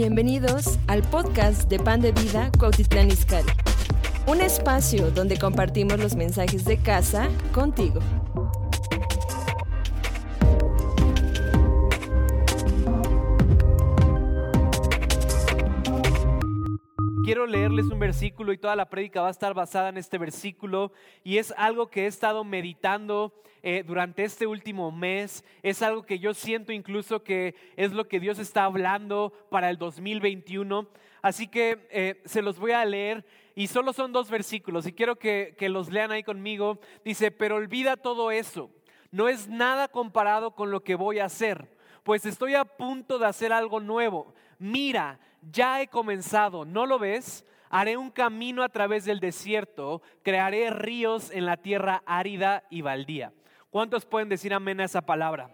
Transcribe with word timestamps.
Bienvenidos 0.00 0.78
al 0.86 1.02
podcast 1.02 1.68
de 1.68 1.78
Pan 1.78 2.00
de 2.00 2.12
Vida 2.12 2.50
Cuautitlán 2.58 3.10
Izcalli, 3.10 3.52
un 4.26 4.40
espacio 4.40 5.10
donde 5.10 5.36
compartimos 5.36 6.00
los 6.00 6.16
mensajes 6.16 6.64
de 6.64 6.78
casa 6.78 7.28
contigo. 7.52 8.00
Quiero 17.40 17.52
leerles 17.52 17.86
un 17.86 17.98
versículo 17.98 18.52
y 18.52 18.58
toda 18.58 18.76
la 18.76 18.90
prédica 18.90 19.22
va 19.22 19.28
a 19.28 19.30
estar 19.30 19.54
basada 19.54 19.88
en 19.88 19.96
este 19.96 20.18
versículo 20.18 20.92
y 21.24 21.38
es 21.38 21.54
algo 21.56 21.88
que 21.88 22.04
he 22.04 22.06
estado 22.06 22.44
meditando 22.44 23.32
eh, 23.62 23.82
durante 23.86 24.24
este 24.24 24.46
último 24.46 24.92
mes, 24.92 25.42
es 25.62 25.80
algo 25.80 26.02
que 26.02 26.18
yo 26.18 26.34
siento 26.34 26.70
incluso 26.70 27.22
que 27.22 27.54
es 27.76 27.92
lo 27.92 28.08
que 28.08 28.20
Dios 28.20 28.38
está 28.38 28.64
hablando 28.64 29.32
para 29.48 29.70
el 29.70 29.78
2021. 29.78 30.86
Así 31.22 31.48
que 31.48 31.88
eh, 31.90 32.20
se 32.26 32.42
los 32.42 32.58
voy 32.58 32.72
a 32.72 32.84
leer 32.84 33.24
y 33.54 33.68
solo 33.68 33.94
son 33.94 34.12
dos 34.12 34.28
versículos 34.28 34.86
y 34.86 34.92
quiero 34.92 35.16
que, 35.16 35.54
que 35.56 35.70
los 35.70 35.88
lean 35.88 36.10
ahí 36.10 36.22
conmigo. 36.22 36.78
Dice, 37.06 37.30
pero 37.30 37.56
olvida 37.56 37.96
todo 37.96 38.30
eso, 38.32 38.70
no 39.12 39.30
es 39.30 39.48
nada 39.48 39.88
comparado 39.88 40.54
con 40.54 40.70
lo 40.70 40.84
que 40.84 40.94
voy 40.94 41.20
a 41.20 41.24
hacer, 41.24 41.74
pues 42.02 42.26
estoy 42.26 42.54
a 42.54 42.66
punto 42.66 43.18
de 43.18 43.24
hacer 43.24 43.50
algo 43.50 43.80
nuevo. 43.80 44.34
Mira, 44.58 45.18
ya 45.42 45.80
he 45.80 45.88
comenzado, 45.88 46.64
¿no 46.64 46.86
lo 46.86 46.98
ves? 46.98 47.44
Haré 47.68 47.96
un 47.96 48.10
camino 48.10 48.62
a 48.62 48.68
través 48.68 49.04
del 49.04 49.20
desierto, 49.20 50.02
crearé 50.22 50.70
ríos 50.70 51.30
en 51.30 51.46
la 51.46 51.56
tierra 51.56 52.02
árida 52.04 52.64
y 52.68 52.82
baldía. 52.82 53.32
¿Cuántos 53.70 54.04
pueden 54.04 54.28
decir 54.28 54.52
amén 54.52 54.80
a 54.80 54.84
esa 54.84 55.02
palabra? 55.02 55.50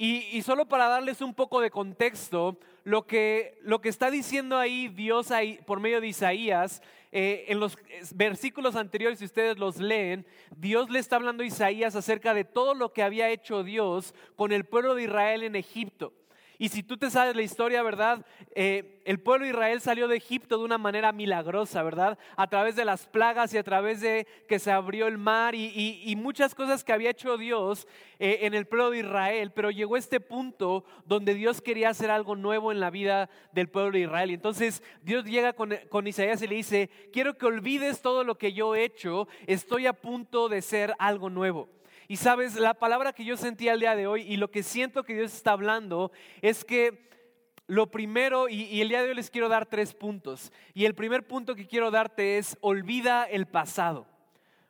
Y, 0.00 0.42
solo 0.42 0.66
para 0.66 0.86
darles 0.86 1.20
un 1.22 1.34
poco 1.34 1.60
de 1.60 1.72
contexto, 1.72 2.56
lo 2.84 3.08
que, 3.08 3.58
lo 3.62 3.80
que 3.80 3.88
está 3.88 4.12
diciendo 4.12 4.56
ahí 4.56 4.86
Dios 4.86 5.32
ahí, 5.32 5.58
por 5.66 5.80
medio 5.80 6.00
de 6.00 6.06
Isaías, 6.06 6.82
eh, 7.10 7.46
en 7.48 7.58
los 7.58 7.76
versículos 8.14 8.76
anteriores, 8.76 9.18
si 9.18 9.24
ustedes 9.24 9.58
los 9.58 9.78
leen, 9.78 10.24
Dios 10.56 10.88
le 10.90 11.00
está 11.00 11.16
hablando 11.16 11.42
a 11.42 11.46
Isaías 11.46 11.96
acerca 11.96 12.32
de 12.32 12.44
todo 12.44 12.74
lo 12.74 12.92
que 12.92 13.02
había 13.02 13.30
hecho 13.30 13.64
Dios 13.64 14.14
con 14.36 14.52
el 14.52 14.64
pueblo 14.64 14.94
de 14.94 15.02
Israel 15.02 15.42
en 15.42 15.56
Egipto. 15.56 16.12
Y 16.60 16.70
si 16.70 16.82
tú 16.82 16.96
te 16.96 17.08
sabes 17.08 17.36
la 17.36 17.42
historia, 17.42 17.84
¿verdad? 17.84 18.26
Eh, 18.52 19.00
el 19.04 19.20
pueblo 19.20 19.44
de 19.44 19.52
Israel 19.52 19.80
salió 19.80 20.08
de 20.08 20.16
Egipto 20.16 20.58
de 20.58 20.64
una 20.64 20.76
manera 20.76 21.12
milagrosa, 21.12 21.84
¿verdad? 21.84 22.18
A 22.36 22.48
través 22.48 22.74
de 22.74 22.84
las 22.84 23.06
plagas 23.06 23.54
y 23.54 23.58
a 23.58 23.62
través 23.62 24.00
de 24.00 24.26
que 24.48 24.58
se 24.58 24.72
abrió 24.72 25.06
el 25.06 25.18
mar 25.18 25.54
y, 25.54 26.16
muchas 26.18 26.56
cosas 26.56 26.82
que 26.82 26.92
había 26.92 27.10
hecho 27.10 27.38
Dios 27.38 27.86
eh, 28.18 28.40
en 28.42 28.54
el 28.54 28.66
pueblo 28.66 28.90
de 28.90 28.98
Israel. 28.98 29.52
Pero 29.54 29.70
llegó 29.70 29.96
este 29.96 30.18
punto 30.18 30.84
donde 31.06 31.34
Dios 31.34 31.60
quería 31.60 31.90
hacer 31.90 32.10
algo 32.10 32.34
nuevo 32.34 32.72
en 32.72 32.80
la 32.80 32.90
vida 32.90 33.30
del 33.52 33.68
pueblo 33.68 33.92
de 33.92 34.00
Israel. 34.00 34.32
Y 34.32 34.34
entonces 34.34 34.82
Dios 35.02 35.24
llega 35.24 35.52
con, 35.52 35.76
con 35.88 36.08
Isaías 36.08 36.42
y 36.42 36.48
le 36.48 36.56
dice, 36.56 36.90
quiero 37.12 37.38
que 37.38 37.46
olvides 37.46 38.02
todo 38.02 38.24
lo 38.24 38.36
que 38.36 38.52
yo 38.52 38.74
he 38.74 38.82
hecho, 38.82 39.28
estoy 39.46 39.86
a 39.86 39.92
punto 39.92 40.48
de 40.48 40.60
ser 40.60 40.92
algo 40.98 41.30
nuevo. 41.30 41.77
Y 42.10 42.16
sabes, 42.16 42.54
la 42.56 42.72
palabra 42.72 43.12
que 43.12 43.26
yo 43.26 43.36
sentí 43.36 43.68
al 43.68 43.80
día 43.80 43.94
de 43.94 44.06
hoy 44.06 44.22
y 44.22 44.38
lo 44.38 44.50
que 44.50 44.62
siento 44.62 45.04
que 45.04 45.12
Dios 45.12 45.34
está 45.34 45.52
hablando 45.52 46.10
es 46.40 46.64
que 46.64 47.06
lo 47.66 47.90
primero, 47.90 48.48
y, 48.48 48.80
el 48.80 48.88
día 48.88 49.02
de 49.02 49.10
hoy 49.10 49.14
les 49.14 49.30
quiero 49.30 49.50
dar 49.50 49.66
tres 49.66 49.92
puntos. 49.92 50.50
Y 50.72 50.86
el 50.86 50.94
primer 50.94 51.26
punto 51.26 51.54
que 51.54 51.66
quiero 51.66 51.90
darte 51.90 52.38
es, 52.38 52.56
olvida 52.62 53.24
el 53.24 53.46
pasado. 53.46 54.06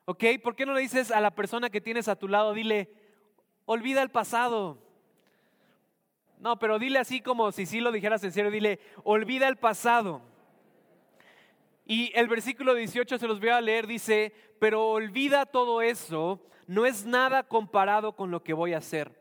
¿Ok? 0.05 0.25
¿Por 0.43 0.57
qué 0.57 0.67
no 0.67 0.75
le 0.75 0.81
dices 0.81 1.13
a 1.13 1.21
la 1.21 1.31
persona 1.31 1.71
que 1.71 1.81
tienes 1.81 2.09
a 2.09 2.17
tu 2.17 2.27
lado, 2.27 2.55
dile, 2.55 2.91
olvida 3.67 4.03
el 4.03 4.11
pasado? 4.11 4.83
No, 6.41 6.59
pero 6.59 6.81
dile 6.81 6.99
así 6.99 7.21
como 7.21 7.53
si 7.53 7.67
sí 7.67 7.79
lo 7.79 7.93
dijeras 7.93 8.25
en 8.25 8.33
serio, 8.33 8.51
dile, 8.51 8.81
olvida 9.05 9.47
el 9.47 9.59
pasado. 9.59 10.23
Y 11.91 12.13
el 12.15 12.29
versículo 12.29 12.75
18 12.75 13.17
se 13.17 13.27
los 13.27 13.41
voy 13.41 13.49
a 13.49 13.63
leer, 13.63 13.87
dice, 13.87 14.35
pero 14.61 14.91
olvida 14.91 15.47
todo 15.47 15.81
eso, 15.81 16.39
no 16.67 16.85
es 16.85 17.07
nada 17.07 17.45
comparado 17.45 18.15
con 18.15 18.31
lo 18.31 18.45
que 18.45 18.53
voy 18.53 18.75
a 18.75 18.79
hacer. 18.79 19.19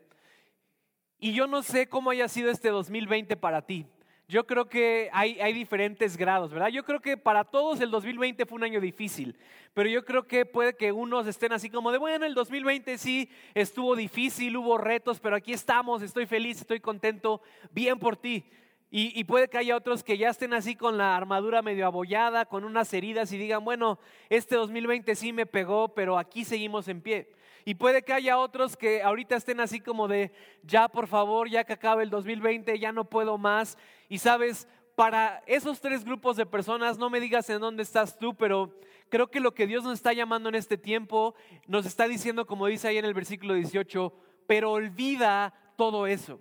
Y 1.18 1.32
yo 1.32 1.46
no 1.46 1.62
sé 1.62 1.88
cómo 1.88 2.10
haya 2.10 2.28
sido 2.28 2.50
este 2.50 2.68
2020 2.68 3.38
para 3.38 3.62
ti. 3.62 3.86
Yo 4.28 4.46
creo 4.46 4.68
que 4.68 5.08
hay, 5.14 5.40
hay, 5.40 5.54
diferentes 5.54 6.18
grados, 6.18 6.50
¿verdad? 6.50 6.68
Yo 6.68 6.84
creo 6.84 7.00
que 7.00 7.16
para 7.16 7.44
todos 7.44 7.80
el 7.80 7.90
2020 7.90 8.44
fue 8.44 8.56
un 8.56 8.64
año 8.64 8.82
difícil, 8.82 9.38
pero 9.72 9.88
yo 9.88 10.04
creo 10.04 10.26
que 10.26 10.44
puede 10.44 10.76
que 10.76 10.92
unos 10.92 11.26
estén 11.26 11.54
así 11.54 11.70
como 11.70 11.90
de, 11.90 11.96
bueno, 11.96 12.26
el 12.26 12.34
2020 12.34 12.98
sí 12.98 13.30
estuvo 13.54 13.96
difícil, 13.96 14.58
hubo 14.58 14.76
retos, 14.76 15.20
pero 15.20 15.36
aquí 15.36 15.54
estamos, 15.54 16.02
estoy 16.02 16.26
feliz, 16.26 16.60
estoy 16.60 16.80
contento, 16.80 17.40
bien 17.70 17.98
por 17.98 18.18
ti. 18.18 18.44
Y, 18.90 19.22
puede 19.24 19.48
que 19.48 19.58
haya 19.58 19.76
otros 19.76 20.02
que 20.02 20.16
ya 20.16 20.30
estén 20.30 20.54
así 20.54 20.74
con 20.74 20.96
la 20.96 21.14
armadura 21.14 21.60
medio 21.60 21.86
abollada, 21.86 22.46
con 22.46 22.64
unas 22.64 22.90
heridas 22.94 23.30
y 23.32 23.36
digan, 23.36 23.62
bueno, 23.62 23.98
este 24.30 24.54
2020 24.56 25.14
sí 25.14 25.34
me 25.34 25.44
pegó, 25.44 25.88
pero 25.88 26.16
aquí 26.16 26.42
seguimos 26.42 26.88
en 26.88 27.02
pie. 27.02 27.28
Y 27.66 27.74
puede 27.74 28.02
que 28.02 28.14
haya 28.14 28.38
otros 28.38 28.78
que 28.78 29.02
ahorita 29.02 29.36
estén 29.36 29.60
así 29.60 29.78
como 29.80 30.08
de, 30.08 30.32
ya 30.62 30.88
por 30.88 31.06
favor, 31.06 31.50
ya 31.50 31.64
que 31.64 31.74
acabe 31.74 32.02
el 32.02 32.08
2020, 32.08 32.78
ya 32.78 32.90
no 32.90 33.04
puedo 33.04 33.36
más. 33.36 33.76
Y 34.08 34.20
sabes, 34.20 34.66
para 34.94 35.42
esos 35.46 35.82
tres 35.82 36.02
grupos 36.02 36.38
de 36.38 36.46
personas, 36.46 36.96
no 36.96 37.10
me 37.10 37.20
digas 37.20 37.50
en 37.50 37.60
dónde 37.60 37.82
estás 37.82 38.18
tú, 38.18 38.34
pero 38.34 38.74
creo 39.10 39.30
que 39.30 39.40
lo 39.40 39.52
que 39.52 39.66
Dios 39.66 39.84
nos 39.84 39.92
está 39.92 40.14
llamando 40.14 40.48
en 40.48 40.54
este 40.54 40.78
tiempo, 40.78 41.34
nos 41.66 41.84
está 41.84 42.08
diciendo, 42.08 42.46
como 42.46 42.66
dice 42.66 42.88
ahí 42.88 42.96
en 42.96 43.04
el 43.04 43.12
versículo 43.12 43.52
18, 43.52 44.14
pero 44.46 44.72
olvida 44.72 45.52
todo 45.76 46.06
eso. 46.06 46.40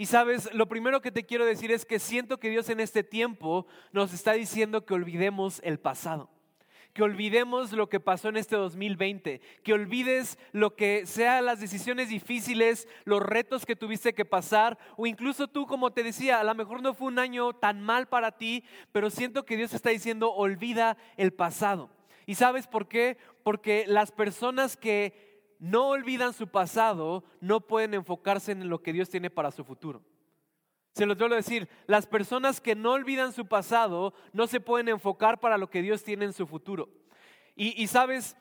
Y 0.00 0.06
sabes, 0.06 0.54
lo 0.54 0.68
primero 0.68 1.02
que 1.02 1.10
te 1.10 1.26
quiero 1.26 1.44
decir 1.44 1.72
es 1.72 1.84
que 1.84 1.98
siento 1.98 2.38
que 2.38 2.50
Dios 2.50 2.68
en 2.68 2.78
este 2.78 3.02
tiempo 3.02 3.66
nos 3.90 4.14
está 4.14 4.32
diciendo 4.34 4.86
que 4.86 4.94
olvidemos 4.94 5.60
el 5.64 5.80
pasado. 5.80 6.30
Que 6.92 7.02
olvidemos 7.02 7.72
lo 7.72 7.88
que 7.88 7.98
pasó 7.98 8.28
en 8.28 8.36
este 8.36 8.54
2020, 8.54 9.40
que 9.64 9.72
olvides 9.72 10.38
lo 10.52 10.76
que 10.76 11.04
sean 11.04 11.46
las 11.46 11.58
decisiones 11.58 12.10
difíciles, 12.10 12.86
los 13.04 13.20
retos 13.20 13.66
que 13.66 13.74
tuviste 13.74 14.14
que 14.14 14.24
pasar, 14.24 14.78
o 14.96 15.04
incluso 15.04 15.48
tú, 15.48 15.66
como 15.66 15.92
te 15.92 16.04
decía, 16.04 16.38
a 16.38 16.44
lo 16.44 16.54
mejor 16.54 16.80
no 16.80 16.94
fue 16.94 17.08
un 17.08 17.18
año 17.18 17.52
tan 17.52 17.80
mal 17.82 18.06
para 18.06 18.30
ti, 18.30 18.62
pero 18.92 19.10
siento 19.10 19.44
que 19.44 19.56
Dios 19.56 19.74
está 19.74 19.90
diciendo, 19.90 20.32
olvida 20.32 20.96
el 21.16 21.32
pasado. 21.32 21.90
¿Y 22.24 22.36
sabes 22.36 22.68
por 22.68 22.86
qué? 22.86 23.18
Porque 23.42 23.84
las 23.88 24.12
personas 24.12 24.76
que 24.76 25.27
no 25.58 25.88
olvidan 25.88 26.32
su 26.32 26.48
pasado, 26.48 27.24
no 27.40 27.60
pueden 27.60 27.94
enfocarse 27.94 28.52
en 28.52 28.68
lo 28.68 28.82
que 28.82 28.92
Dios 28.92 29.08
tiene 29.08 29.30
para 29.30 29.50
su 29.50 29.64
futuro. 29.64 30.02
Se 30.92 31.06
los 31.06 31.16
vuelvo 31.16 31.34
a 31.34 31.38
decir, 31.38 31.68
las 31.86 32.06
personas 32.06 32.60
que 32.60 32.74
no 32.74 32.92
olvidan 32.92 33.32
su 33.32 33.46
pasado 33.46 34.14
no 34.32 34.46
se 34.46 34.60
pueden 34.60 34.88
enfocar 34.88 35.38
para 35.38 35.58
lo 35.58 35.70
que 35.70 35.82
Dios 35.82 36.02
tiene 36.02 36.24
en 36.24 36.32
su 36.32 36.46
futuro. 36.46 36.88
Y, 37.54 37.88
sabes, 37.88 38.36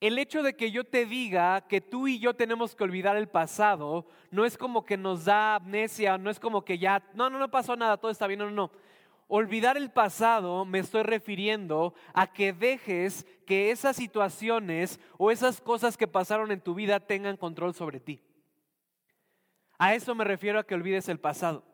el 0.00 0.18
hecho 0.18 0.44
de 0.44 0.54
que 0.54 0.70
yo 0.70 0.84
te 0.84 1.04
diga 1.04 1.62
que 1.62 1.80
tú 1.80 2.06
y 2.06 2.20
yo 2.20 2.34
tenemos 2.34 2.76
que 2.76 2.84
olvidar 2.84 3.16
el 3.16 3.28
pasado, 3.28 4.06
no 4.30 4.44
es 4.44 4.56
como 4.56 4.84
que 4.84 4.96
nos 4.96 5.24
da 5.24 5.56
amnesia, 5.56 6.16
no 6.16 6.30
es 6.30 6.38
como 6.38 6.64
que 6.64 6.78
ya, 6.78 7.02
no, 7.14 7.28
no, 7.28 7.40
no 7.40 7.50
pasó 7.50 7.74
nada, 7.74 7.96
todo 7.96 8.12
está 8.12 8.28
bien, 8.28 8.38
no, 8.38 8.46
no, 8.46 8.52
no. 8.52 8.70
Olvidar 9.28 9.76
el 9.76 9.90
pasado 9.90 10.64
me 10.64 10.78
estoy 10.78 11.02
refiriendo 11.02 11.94
a 12.14 12.28
que 12.32 12.52
dejes 12.52 13.26
que 13.44 13.72
esas 13.72 13.96
situaciones 13.96 15.00
o 15.18 15.32
esas 15.32 15.60
cosas 15.60 15.96
que 15.96 16.06
pasaron 16.06 16.52
en 16.52 16.60
tu 16.60 16.74
vida 16.74 17.00
tengan 17.00 17.36
control 17.36 17.74
sobre 17.74 17.98
ti. 17.98 18.20
A 19.78 19.94
eso 19.94 20.14
me 20.14 20.24
refiero 20.24 20.60
a 20.60 20.64
que 20.64 20.76
olvides 20.76 21.08
el 21.08 21.18
pasado. 21.18 21.64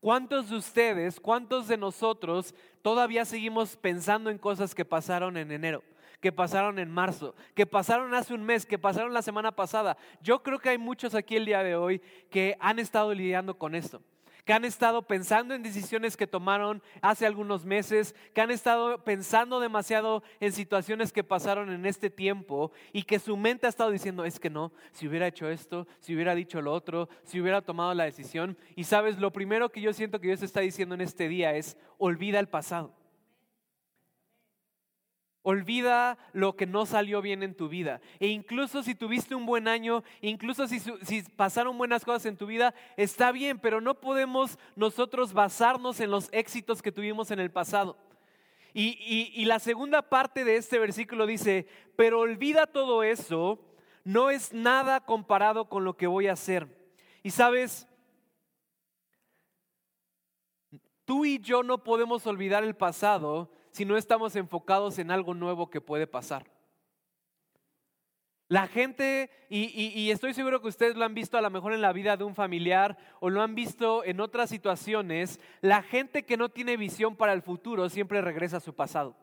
¿Cuántos 0.00 0.48
de 0.48 0.56
ustedes, 0.56 1.20
cuántos 1.20 1.68
de 1.68 1.76
nosotros 1.76 2.54
todavía 2.80 3.26
seguimos 3.26 3.76
pensando 3.76 4.30
en 4.30 4.38
cosas 4.38 4.74
que 4.74 4.84
pasaron 4.84 5.36
en 5.36 5.50
enero, 5.52 5.82
que 6.20 6.32
pasaron 6.32 6.78
en 6.78 6.90
marzo, 6.90 7.34
que 7.54 7.66
pasaron 7.66 8.14
hace 8.14 8.32
un 8.32 8.44
mes, 8.44 8.64
que 8.64 8.78
pasaron 8.78 9.12
la 9.12 9.22
semana 9.22 9.52
pasada? 9.52 9.98
Yo 10.22 10.42
creo 10.42 10.58
que 10.58 10.70
hay 10.70 10.78
muchos 10.78 11.14
aquí 11.14 11.36
el 11.36 11.44
día 11.44 11.62
de 11.62 11.76
hoy 11.76 12.00
que 12.30 12.56
han 12.60 12.78
estado 12.78 13.12
lidiando 13.12 13.58
con 13.58 13.74
esto 13.74 14.02
que 14.44 14.52
han 14.52 14.64
estado 14.64 15.02
pensando 15.02 15.54
en 15.54 15.62
decisiones 15.62 16.16
que 16.16 16.26
tomaron 16.26 16.82
hace 17.00 17.26
algunos 17.26 17.64
meses, 17.64 18.14
que 18.34 18.40
han 18.40 18.50
estado 18.50 19.02
pensando 19.02 19.60
demasiado 19.60 20.22
en 20.40 20.52
situaciones 20.52 21.12
que 21.12 21.24
pasaron 21.24 21.70
en 21.72 21.86
este 21.86 22.10
tiempo 22.10 22.72
y 22.92 23.04
que 23.04 23.18
su 23.18 23.36
mente 23.36 23.66
ha 23.66 23.70
estado 23.70 23.90
diciendo, 23.90 24.24
es 24.24 24.38
que 24.38 24.50
no, 24.50 24.72
si 24.92 25.08
hubiera 25.08 25.26
hecho 25.26 25.48
esto, 25.48 25.86
si 26.00 26.14
hubiera 26.14 26.34
dicho 26.34 26.60
lo 26.60 26.72
otro, 26.72 27.08
si 27.24 27.40
hubiera 27.40 27.62
tomado 27.62 27.94
la 27.94 28.04
decisión. 28.04 28.56
Y 28.76 28.84
sabes, 28.84 29.18
lo 29.18 29.32
primero 29.32 29.70
que 29.70 29.80
yo 29.80 29.92
siento 29.92 30.20
que 30.20 30.28
Dios 30.28 30.42
está 30.42 30.60
diciendo 30.60 30.94
en 30.94 31.00
este 31.00 31.28
día 31.28 31.54
es, 31.54 31.76
olvida 31.98 32.38
el 32.38 32.48
pasado. 32.48 33.03
Olvida 35.46 36.18
lo 36.32 36.56
que 36.56 36.66
no 36.66 36.86
salió 36.86 37.22
bien 37.22 37.42
en 37.42 37.54
tu 37.54 37.68
vida. 37.68 38.00
E 38.18 38.26
incluso 38.26 38.82
si 38.82 38.96
tuviste 38.96 39.36
un 39.36 39.46
buen 39.46 39.68
año, 39.68 40.02
incluso 40.20 40.66
si, 40.66 40.80
pasaron 41.36 41.78
buenas 41.78 42.04
cosas 42.04 42.26
en 42.26 42.36
tu 42.36 42.46
vida, 42.46 42.74
está 42.96 43.30
bien, 43.30 43.60
pero 43.60 43.80
no 43.80 44.00
podemos 44.00 44.58
nosotros 44.74 45.32
basarnos 45.32 46.00
en 46.00 46.10
los 46.10 46.28
éxitos 46.32 46.82
que 46.82 46.90
tuvimos 46.90 47.30
en 47.30 47.38
el 47.38 47.52
pasado. 47.52 47.96
Y, 48.72 49.30
y 49.32 49.44
la 49.44 49.60
segunda 49.60 50.02
parte 50.02 50.44
de 50.44 50.56
este 50.56 50.80
versículo 50.80 51.26
dice, 51.26 51.68
pero 51.94 52.18
olvida 52.18 52.66
todo 52.66 53.04
eso, 53.04 53.60
no 54.02 54.30
es 54.30 54.52
nada 54.52 55.00
comparado 55.00 55.68
con 55.68 55.84
lo 55.84 55.96
que 55.96 56.08
voy 56.08 56.26
a 56.26 56.32
hacer. 56.32 56.66
Y 57.22 57.30
sabes, 57.30 57.86
Tú 61.04 61.24
y 61.24 61.38
yo 61.38 61.62
no 61.62 61.84
podemos 61.84 62.26
olvidar 62.26 62.64
el 62.64 62.74
pasado 62.74 63.50
si 63.74 63.84
no 63.84 63.96
estamos 63.96 64.36
enfocados 64.36 65.00
en 65.00 65.10
algo 65.10 65.34
nuevo 65.34 65.68
que 65.68 65.80
puede 65.80 66.06
pasar. 66.06 66.46
La 68.46 68.68
gente, 68.68 69.30
y, 69.48 70.12
estoy 70.12 70.32
seguro 70.32 70.62
que 70.62 70.68
ustedes 70.68 70.94
lo 70.94 71.04
han 71.04 71.12
visto 71.12 71.36
a 71.36 71.40
lo 71.40 71.50
mejor 71.50 71.72
en 71.72 71.80
la 71.80 71.92
vida 71.92 72.16
de 72.16 72.22
un 72.22 72.36
familiar 72.36 72.96
o 73.18 73.30
lo 73.30 73.42
han 73.42 73.56
visto 73.56 74.04
en 74.04 74.20
otras 74.20 74.48
situaciones, 74.48 75.40
la 75.60 75.82
gente 75.82 76.22
que 76.22 76.36
no 76.36 76.50
tiene 76.50 76.76
visión 76.76 77.16
para 77.16 77.32
el 77.32 77.42
futuro 77.42 77.88
siempre 77.88 78.20
regresa 78.20 78.58
a 78.58 78.60
su 78.60 78.74
pasado. 78.74 79.16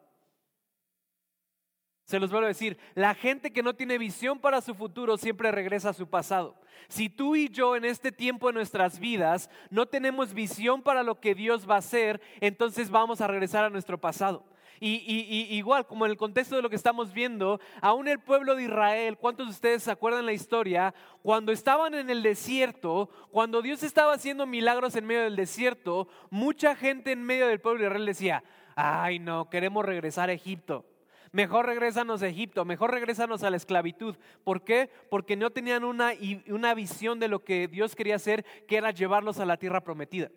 Se 2.12 2.20
los 2.20 2.30
vuelvo 2.30 2.44
a 2.44 2.50
decir, 2.50 2.78
la 2.94 3.16
gente 3.16 3.54
que 3.54 3.64
no 3.64 3.74
tiene 3.74 3.98
visión 3.98 4.38
para 4.38 4.60
su 4.60 4.76
futuro 4.76 5.18
siempre 5.18 5.50
regresa 5.50 5.92
a 5.92 5.94
su 5.94 6.08
pasado. 6.08 6.58
Si 6.90 7.08
tú 7.08 7.38
y 7.38 7.48
yo 7.48 7.78
en 7.78 7.86
este 7.86 8.12
tiempo 8.12 8.48
de 8.48 8.54
nuestras 8.54 9.00
vidas 9.00 9.50
no 9.70 9.86
tenemos 9.86 10.34
visión 10.34 10.82
para 10.82 11.04
lo 11.04 11.22
que 11.22 11.36
Dios 11.36 11.70
va 11.70 11.76
a 11.76 11.78
hacer, 11.78 12.20
entonces 12.42 12.90
vamos 12.90 13.22
a 13.22 13.28
regresar 13.28 13.64
a 13.64 13.70
nuestro 13.70 13.98
pasado. 13.98 14.44
Y, 14.82 15.56
igual, 15.56 15.88
como 15.88 16.04
en 16.04 16.12
el 16.12 16.18
contexto 16.18 16.58
de 16.58 16.62
lo 16.62 16.70
que 16.70 16.76
estamos 16.76 17.14
viendo, 17.14 17.62
aún 17.80 18.10
el 18.10 18.20
pueblo 18.20 18.56
de 18.56 18.64
Israel, 18.64 19.18
¿cuántos 19.18 19.46
de 19.46 19.54
ustedes 19.54 19.84
se 19.84 19.92
acuerdan 19.92 20.26
la 20.26 20.34
historia? 20.34 20.94
Cuando 21.22 21.54
estaban 21.54 21.94
en 21.94 22.10
el 22.10 22.24
desierto, 22.24 23.10
cuando 23.32 23.62
Dios 23.62 23.84
estaba 23.84 24.16
haciendo 24.16 24.46
milagros 24.46 24.98
en 24.98 25.06
medio 25.06 25.22
del 25.22 25.38
desierto, 25.38 26.10
mucha 26.30 26.76
gente 26.76 27.14
en 27.14 27.24
medio 27.24 27.48
del 27.48 27.62
pueblo 27.62 27.80
de 27.80 27.88
Israel 27.88 28.06
decía, 28.06 28.44
ay 28.76 29.20
no, 29.20 29.50
queremos 29.50 29.86
regresar 29.86 30.30
a 30.30 30.34
Egipto. 30.34 30.91
Mejor 31.32 31.66
regresanos 31.66 32.22
a 32.22 32.28
Egipto, 32.28 32.66
mejor 32.66 32.92
regresanos 32.92 33.44
a 33.44 33.50
la 33.50 33.58
esclavitud. 33.58 34.18
¿Por 34.44 34.64
qué? 34.64 34.90
Porque 35.10 35.38
no 35.38 35.50
tenían 35.50 35.86
una, 35.86 36.12
una 36.48 36.74
visión 36.74 37.20
de 37.20 37.30
lo 37.30 37.44
que 37.44 37.70
Dios 37.70 37.96
quería 37.96 38.16
hacer, 38.16 38.44
que 38.68 38.76
era 38.76 38.92
llevarlos 38.92 39.40
a 39.40 39.46
la 39.46 39.58
tierra 39.58 39.82
prometida. 39.82 40.30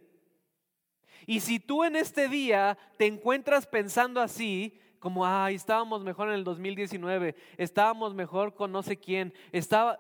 Y 1.27 1.41
si 1.41 1.59
tú 1.59 1.85
en 1.85 1.97
este 1.97 2.29
día 2.29 2.79
te 2.97 3.07
encuentras 3.07 3.67
pensando 3.67 4.21
así, 4.21 4.79
como, 5.05 5.27
ay, 5.27 5.57
estábamos 5.57 6.03
mejor 6.03 6.29
en 6.29 6.35
el 6.35 6.45
2019, 6.45 7.35
estábamos 7.59 8.15
mejor 8.15 8.55
con 8.55 8.73
no 8.73 8.83
sé 8.83 8.97
quién, 8.97 9.35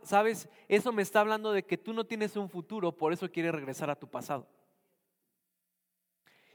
sabes, 0.03 0.49
eso 0.67 0.93
me 0.93 1.03
está 1.03 1.21
hablando 1.21 1.53
de 1.53 1.63
que 1.63 1.77
tú 1.77 1.93
no 1.93 2.05
tienes 2.05 2.37
un 2.37 2.49
futuro, 2.49 2.91
por 2.91 3.13
eso 3.13 3.31
quieres 3.31 3.55
regresar 3.55 3.91
a 3.91 3.97
tu 3.97 4.09
pasado. 4.09 4.49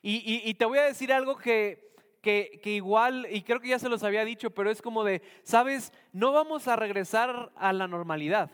Y, 0.01 0.53
te 0.55 0.65
voy 0.65 0.79
a 0.79 0.85
decir 0.85 1.11
algo 1.11 1.37
que, 1.37 1.88
que, 2.21 2.59
que, 2.63 2.71
igual, 2.71 3.27
y 3.29 3.43
creo 3.43 3.59
que 3.59 3.69
ya 3.69 3.79
se 3.79 3.89
los 3.89 4.03
había 4.03 4.25
dicho, 4.25 4.51
pero 4.51 4.69
es 4.69 4.81
como 4.81 5.03
de, 5.03 5.21
sabes, 5.43 5.93
no 6.11 6.31
vamos 6.31 6.67
a 6.67 6.75
regresar 6.75 7.51
a 7.55 7.73
la 7.73 7.87
normalidad. 7.87 8.51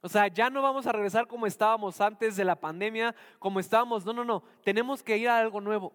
O 0.00 0.08
sea, 0.08 0.26
ya 0.26 0.50
no 0.50 0.62
vamos 0.62 0.86
a 0.86 0.92
regresar 0.92 1.28
como 1.28 1.46
estábamos 1.46 2.00
antes 2.00 2.36
de 2.36 2.44
la 2.44 2.56
pandemia, 2.56 3.14
como 3.38 3.60
estábamos. 3.60 4.04
No, 4.04 4.12
no, 4.12 4.24
no. 4.24 4.42
Tenemos 4.64 5.00
que 5.02 5.16
ir 5.16 5.28
a 5.28 5.38
algo 5.38 5.60
nuevo. 5.60 5.92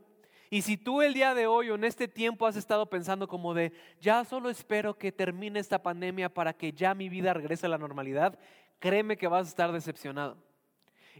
Y 0.49 0.61
si 0.61 0.77
tú 0.77 1.01
el 1.01 1.13
día 1.13 1.33
de 1.33 1.45
hoy 1.45 1.69
o 1.69 1.75
en 1.75 1.83
este 1.83 2.07
tiempo 2.07 2.47
has 2.47 2.55
estado 2.55 2.89
pensando 2.89 3.27
como 3.27 3.53
de, 3.53 3.73
ya 3.99 4.23
solo 4.23 4.49
espero 4.49 4.97
que 4.97 5.11
termine 5.11 5.59
esta 5.59 5.83
pandemia 5.83 6.33
para 6.33 6.53
que 6.53 6.71
ya 6.71 6.95
mi 6.95 7.09
vida 7.09 7.33
regrese 7.33 7.65
a 7.65 7.69
la 7.69 7.77
normalidad, 7.77 8.39
créeme 8.79 9.17
que 9.17 9.27
vas 9.27 9.47
a 9.47 9.49
estar 9.49 9.73
decepcionado. 9.73 10.37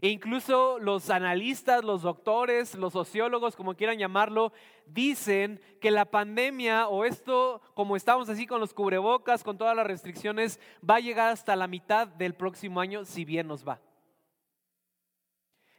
E 0.00 0.08
incluso 0.08 0.78
los 0.78 1.10
analistas, 1.10 1.84
los 1.84 2.02
doctores, 2.02 2.74
los 2.74 2.92
sociólogos, 2.92 3.56
como 3.56 3.74
quieran 3.74 3.98
llamarlo, 3.98 4.52
dicen 4.86 5.60
que 5.80 5.90
la 5.90 6.04
pandemia 6.04 6.88
o 6.88 7.04
esto, 7.04 7.60
como 7.74 7.96
estamos 7.96 8.28
así 8.28 8.46
con 8.46 8.60
los 8.60 8.74
cubrebocas, 8.74 9.42
con 9.42 9.58
todas 9.58 9.76
las 9.76 9.86
restricciones, 9.86 10.60
va 10.88 10.96
a 10.96 11.00
llegar 11.00 11.30
hasta 11.30 11.56
la 11.56 11.66
mitad 11.66 12.06
del 12.06 12.34
próximo 12.34 12.80
año, 12.80 13.04
si 13.04 13.24
bien 13.24 13.48
nos 13.48 13.66
va. 13.66 13.80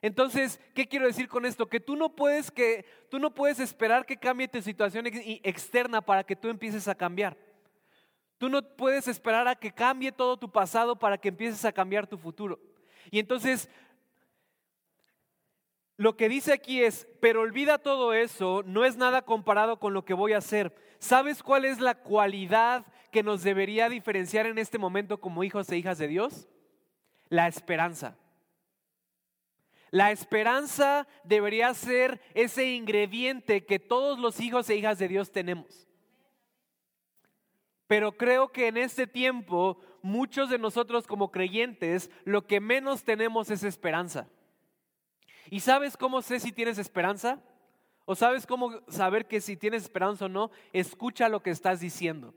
Entonces, 0.02 0.60
¿qué 0.74 0.88
quiero 0.88 1.06
decir 1.06 1.28
con 1.28 1.46
esto? 1.46 1.68
Que 1.68 1.80
tú 1.80 1.96
no 1.96 2.16
puedes 2.16 2.52
que 2.52 2.86
tú 3.10 3.20
no 3.20 3.34
puedes 3.34 3.60
esperar 3.60 4.06
que 4.06 4.18
cambie 4.18 4.48
tu 4.48 4.62
situación 4.62 5.06
externa 5.44 6.02
para 6.02 6.24
que 6.24 6.36
tú 6.36 6.50
empieces 6.50 6.88
a 6.88 6.96
cambiar. 6.96 7.38
Tú 8.38 8.48
no 8.48 8.62
puedes 8.62 9.08
esperar 9.10 9.48
a 9.48 9.56
que 9.56 9.72
cambie 9.72 10.14
todo 10.14 10.38
tu 10.38 10.50
pasado 10.50 10.98
para 10.98 11.18
que 11.18 11.30
empieces 11.30 11.66
a 11.66 11.74
cambiar 11.74 12.08
tu 12.08 12.18
futuro. 12.18 12.60
Y 13.12 13.20
entonces 13.20 13.70
lo 16.00 16.16
que 16.16 16.30
dice 16.30 16.54
aquí 16.54 16.82
es, 16.82 17.10
pero 17.20 17.42
olvida 17.42 17.78
todo 17.78 18.14
eso, 18.14 18.64
no 18.66 18.86
es 18.86 18.96
nada 18.96 19.24
comparado 19.24 19.80
con 19.80 19.94
lo 19.94 20.06
que 20.06 20.14
voy 20.14 20.32
a 20.32 20.38
hacer. 20.38 20.74
¿Sabes 20.98 21.44
cuál 21.44 21.66
es 21.66 21.82
la 21.82 21.94
cualidad 21.94 22.86
que 23.12 23.22
nos 23.22 23.44
debería 23.44 23.90
diferenciar 23.90 24.46
en 24.46 24.60
este 24.60 24.78
momento 24.78 25.20
como 25.20 25.44
hijos 25.44 25.70
e 25.70 25.78
hijas 25.78 25.98
de 25.98 26.08
Dios? 26.08 26.48
La 27.28 27.50
esperanza. 27.50 28.18
La 29.92 30.12
esperanza 30.12 31.06
debería 31.26 31.74
ser 31.74 32.22
ese 32.34 32.72
ingrediente 32.72 33.66
que 33.66 33.78
todos 33.78 34.20
los 34.20 34.40
hijos 34.40 34.70
e 34.70 34.78
hijas 34.78 35.00
de 35.00 35.10
Dios 35.10 35.34
tenemos. 35.34 35.90
Pero 37.88 38.14
creo 38.14 38.54
que 38.54 38.68
en 38.68 38.78
este 38.78 39.06
tiempo 39.06 39.82
muchos 40.02 40.50
de 40.50 40.60
nosotros 40.60 41.06
como 41.06 41.30
creyentes 41.30 42.10
lo 42.24 42.48
que 42.48 42.62
menos 42.62 43.04
tenemos 43.04 43.52
es 43.52 43.66
esperanza. 43.66 44.30
¿Y 45.50 45.60
sabes 45.60 45.98
cómo 45.98 46.22
sé 46.22 46.40
si 46.40 46.52
tienes 46.52 46.78
esperanza? 46.78 47.40
¿O 48.06 48.16
sabes 48.16 48.48
cómo 48.48 48.82
saber 48.88 49.28
que 49.28 49.42
si 49.42 49.56
tienes 49.56 49.84
esperanza 49.84 50.26
o 50.26 50.30
no? 50.30 50.52
Escucha 50.74 51.30
lo 51.30 51.42
que 51.42 51.52
estás 51.52 51.80
diciendo. 51.80 52.34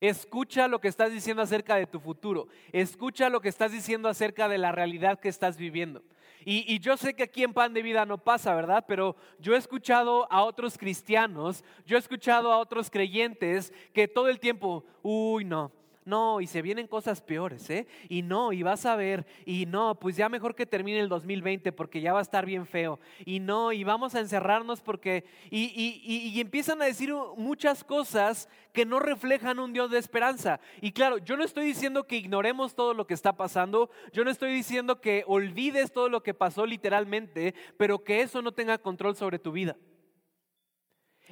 Escucha 0.00 0.66
lo 0.66 0.80
que 0.80 0.88
estás 0.88 1.12
diciendo 1.12 1.42
acerca 1.42 1.76
de 1.76 1.86
tu 1.86 2.00
futuro. 2.00 2.48
Escucha 2.72 3.28
lo 3.28 3.40
que 3.40 3.48
estás 3.48 3.72
diciendo 3.72 4.08
acerca 4.08 4.48
de 4.48 4.58
la 4.58 4.72
realidad 4.72 5.20
que 5.20 5.28
estás 5.28 5.56
viviendo. 5.56 6.02
Y, 6.44 6.78
yo 6.78 6.96
sé 6.96 7.12
que 7.14 7.24
aquí 7.24 7.42
en 7.42 7.52
Pan 7.52 7.74
de 7.74 7.82
Vida 7.82 8.06
no 8.06 8.16
pasa, 8.16 8.54
¿verdad? 8.54 8.86
Pero 8.88 9.14
yo 9.38 9.54
he 9.54 9.58
escuchado 9.58 10.26
a 10.32 10.42
otros 10.42 10.78
cristianos, 10.78 11.62
yo 11.84 11.96
he 11.96 12.00
escuchado 12.00 12.50
a 12.50 12.58
otros 12.58 12.90
creyentes 12.90 13.72
que 13.92 14.08
todo 14.08 14.28
el 14.28 14.40
tiempo, 14.40 14.84
uy, 15.02 15.44
no, 15.44 15.70
no, 16.04 16.40
y 16.40 16.46
se 16.46 16.62
vienen 16.62 16.86
cosas 16.86 17.20
peores, 17.20 17.68
¿eh? 17.68 17.86
Y 18.08 18.22
no, 18.22 18.52
y 18.52 18.62
vas 18.62 18.86
a 18.86 18.96
ver, 18.96 19.26
y 19.44 19.66
no, 19.66 19.94
pues 19.96 20.16
ya 20.16 20.28
mejor 20.28 20.54
que 20.54 20.64
termine 20.64 20.98
el 20.98 21.08
2020 21.08 21.72
porque 21.72 22.00
ya 22.00 22.12
va 22.12 22.20
a 22.20 22.22
estar 22.22 22.46
bien 22.46 22.66
feo. 22.66 22.98
Y 23.24 23.40
no, 23.40 23.72
y 23.72 23.84
vamos 23.84 24.14
a 24.14 24.20
encerrarnos 24.20 24.80
porque, 24.80 25.24
y, 25.50 25.64
y, 25.64 26.28
y, 26.28 26.40
empiezan 26.40 26.80
a 26.80 26.86
decir 26.86 27.12
muchas 27.36 27.84
cosas 27.84 28.48
que 28.72 28.86
no 28.86 28.98
reflejan 28.98 29.58
un 29.58 29.72
Dios 29.72 29.90
de 29.90 29.98
esperanza. 29.98 30.60
Y 30.80 30.92
claro, 30.92 31.18
yo 31.18 31.36
no 31.36 31.44
estoy 31.44 31.66
diciendo 31.66 32.06
que 32.06 32.16
ignoremos 32.16 32.74
todo 32.74 32.94
lo 32.94 33.06
que 33.06 33.14
está 33.14 33.36
pasando, 33.36 33.90
yo 34.12 34.24
no 34.24 34.30
estoy 34.30 34.52
diciendo 34.52 35.00
que 35.00 35.24
olvides 35.26 35.92
todo 35.92 36.08
lo 36.08 36.22
que 36.22 36.34
pasó 36.34 36.64
literalmente, 36.64 37.54
pero 37.76 38.02
que 38.02 38.22
eso 38.22 38.40
no 38.40 38.52
tenga 38.52 38.78
control 38.78 39.16
sobre 39.16 39.38
tu 39.38 39.52
vida. 39.52 39.76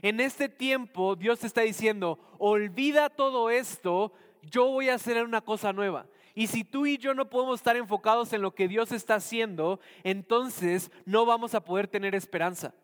En 0.02 0.20
este 0.20 0.48
tiempo 0.48 1.16
Dios 1.16 1.40
te 1.40 1.46
está 1.46 1.62
diciendo, 1.62 2.18
olvida 2.38 3.10
todo 3.10 3.50
esto, 3.50 4.12
yo 4.42 4.66
voy 4.68 4.88
a 4.88 4.94
hacer 4.94 5.22
una 5.24 5.40
cosa 5.40 5.72
nueva. 5.72 6.06
Y 6.34 6.46
si 6.46 6.62
tú 6.62 6.86
y 6.86 6.98
yo 6.98 7.14
no 7.14 7.28
podemos 7.28 7.58
estar 7.58 7.76
enfocados 7.76 8.32
en 8.32 8.42
lo 8.42 8.54
que 8.54 8.68
Dios 8.68 8.92
está 8.92 9.16
haciendo, 9.16 9.80
entonces 10.04 10.90
no 11.04 11.26
vamos 11.26 11.54
a 11.54 11.64
poder 11.64 11.88
tener 11.88 12.14
esperanza. 12.14 12.74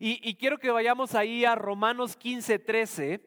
Y, 0.00 0.34
quiero 0.34 0.58
que 0.58 0.70
vayamos 0.70 1.14
ahí 1.14 1.44
a 1.44 1.54
Romanos 1.54 2.16
15, 2.16 2.58
13. 2.58 3.20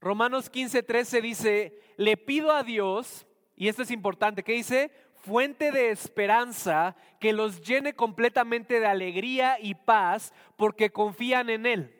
Romanos 0.00 0.48
15, 0.50 0.82
13 0.82 1.22
dice, 1.22 1.80
le 1.96 2.16
pido 2.16 2.52
a 2.52 2.62
Dios, 2.62 3.26
y 3.56 3.66
esto 3.66 3.82
es 3.82 3.90
importante, 3.90 4.44
¿qué 4.44 4.52
dice? 4.52 4.92
Fuente 5.26 5.72
de 5.72 5.90
esperanza 5.90 6.94
que 7.18 7.32
los 7.32 7.60
llene 7.60 7.94
completamente 7.94 8.78
de 8.78 8.86
alegría 8.86 9.58
y 9.60 9.74
paz 9.74 10.32
porque 10.56 10.90
confían 10.90 11.50
en 11.50 11.66
Él. 11.66 11.92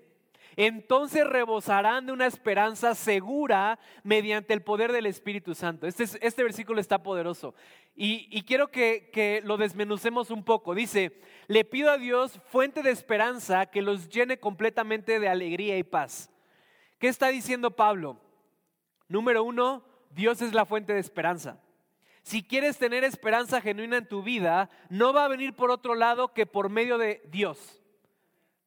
Entonces 0.54 1.26
rebosarán 1.26 2.06
de 2.06 2.12
una 2.12 2.26
esperanza 2.26 2.94
segura 2.94 3.78
mediante 4.04 4.54
el 4.54 4.62
poder 4.62 4.92
del 4.92 5.06
Espíritu 5.06 5.54
Santo. 5.54 5.86
Este, 5.86 6.04
este 6.04 6.42
versículo 6.42 6.80
está 6.80 7.02
poderoso. 7.02 7.54
Y, 7.94 8.42
quiero 8.42 8.68
que, 8.68 9.10
que 9.12 9.42
lo 9.44 9.56
desmenucemos 9.56 10.30
un 10.30 10.44
poco. 10.44 10.74
Dice, 10.74 11.20
le 11.46 11.64
pido 11.64 11.90
a 11.90 11.98
Dios 11.98 12.40
fuente 12.46 12.82
de 12.82 12.90
esperanza 12.90 13.66
que 13.66 13.82
los 13.82 14.08
llene 14.08 14.38
completamente 14.38 15.18
de 15.18 15.28
alegría 15.28 15.76
y 15.78 15.82
paz. 15.82 16.30
¿Qué 16.98 17.08
está 17.08 17.28
diciendo 17.28 17.72
Pablo? 17.72 18.18
Número 19.08 19.42
uno, 19.44 19.84
Dios 20.10 20.40
es 20.42 20.54
la 20.54 20.64
fuente 20.64 20.94
de 20.94 21.00
esperanza. 21.00 21.60
Si 22.26 22.42
quieres 22.42 22.76
tener 22.76 23.04
esperanza 23.04 23.60
genuina 23.60 23.98
en 23.98 24.08
tu 24.08 24.20
vida, 24.20 24.68
no 24.88 25.12
va 25.12 25.24
a 25.24 25.28
venir 25.28 25.54
por 25.54 25.70
otro 25.70 25.94
lado 25.94 26.34
que 26.34 26.44
por 26.44 26.70
medio 26.70 26.98
de 26.98 27.22
Dios. 27.28 27.80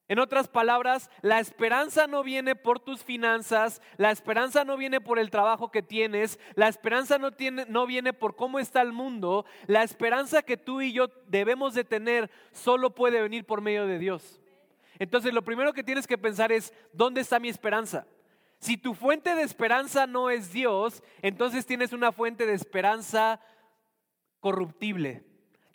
En 0.07 0.19
otras 0.19 0.47
palabras, 0.47 1.11
la 1.21 1.41
esperanza 1.41 2.07
no 2.07 2.23
viene 2.23 2.55
por 2.55 2.79
tus 2.79 3.03
finanzas, 3.03 3.81
la 3.97 4.11
esperanza 4.11 4.63
no 4.63 4.77
viene 4.77 5.01
por 5.01 5.19
el 5.19 5.29
trabajo 5.29 5.71
que 5.71 5.83
tienes, 5.83 6.39
la 6.55 6.69
esperanza 6.69 7.17
no, 7.17 7.33
tiene, 7.33 7.65
no 7.67 7.85
viene 7.85 8.13
por 8.13 8.37
cómo 8.37 8.59
está 8.59 8.81
el 8.81 8.93
mundo, 8.93 9.45
la 9.67 9.83
esperanza 9.83 10.41
que 10.41 10.55
tú 10.55 10.79
y 10.79 10.93
yo 10.93 11.07
debemos 11.27 11.73
de 11.73 11.83
tener 11.83 12.31
solo 12.53 12.95
puede 12.95 13.21
venir 13.21 13.45
por 13.45 13.59
medio 13.59 13.87
de 13.87 13.99
Dios. 13.99 14.39
Entonces 14.99 15.33
lo 15.33 15.43
primero 15.43 15.73
que 15.73 15.83
tienes 15.83 16.07
que 16.07 16.17
pensar 16.17 16.53
es, 16.53 16.73
¿dónde 16.93 17.19
está 17.19 17.41
mi 17.41 17.49
esperanza? 17.49 18.07
Si 18.59 18.77
tu 18.77 18.93
fuente 18.93 19.35
de 19.35 19.43
esperanza 19.43 20.05
no 20.05 20.29
es 20.29 20.51
Dios, 20.51 21.01
entonces 21.21 21.65
tienes 21.65 21.93
una 21.93 22.11
fuente 22.11 22.45
de 22.45 22.53
esperanza 22.53 23.39
corruptible. 24.39 25.23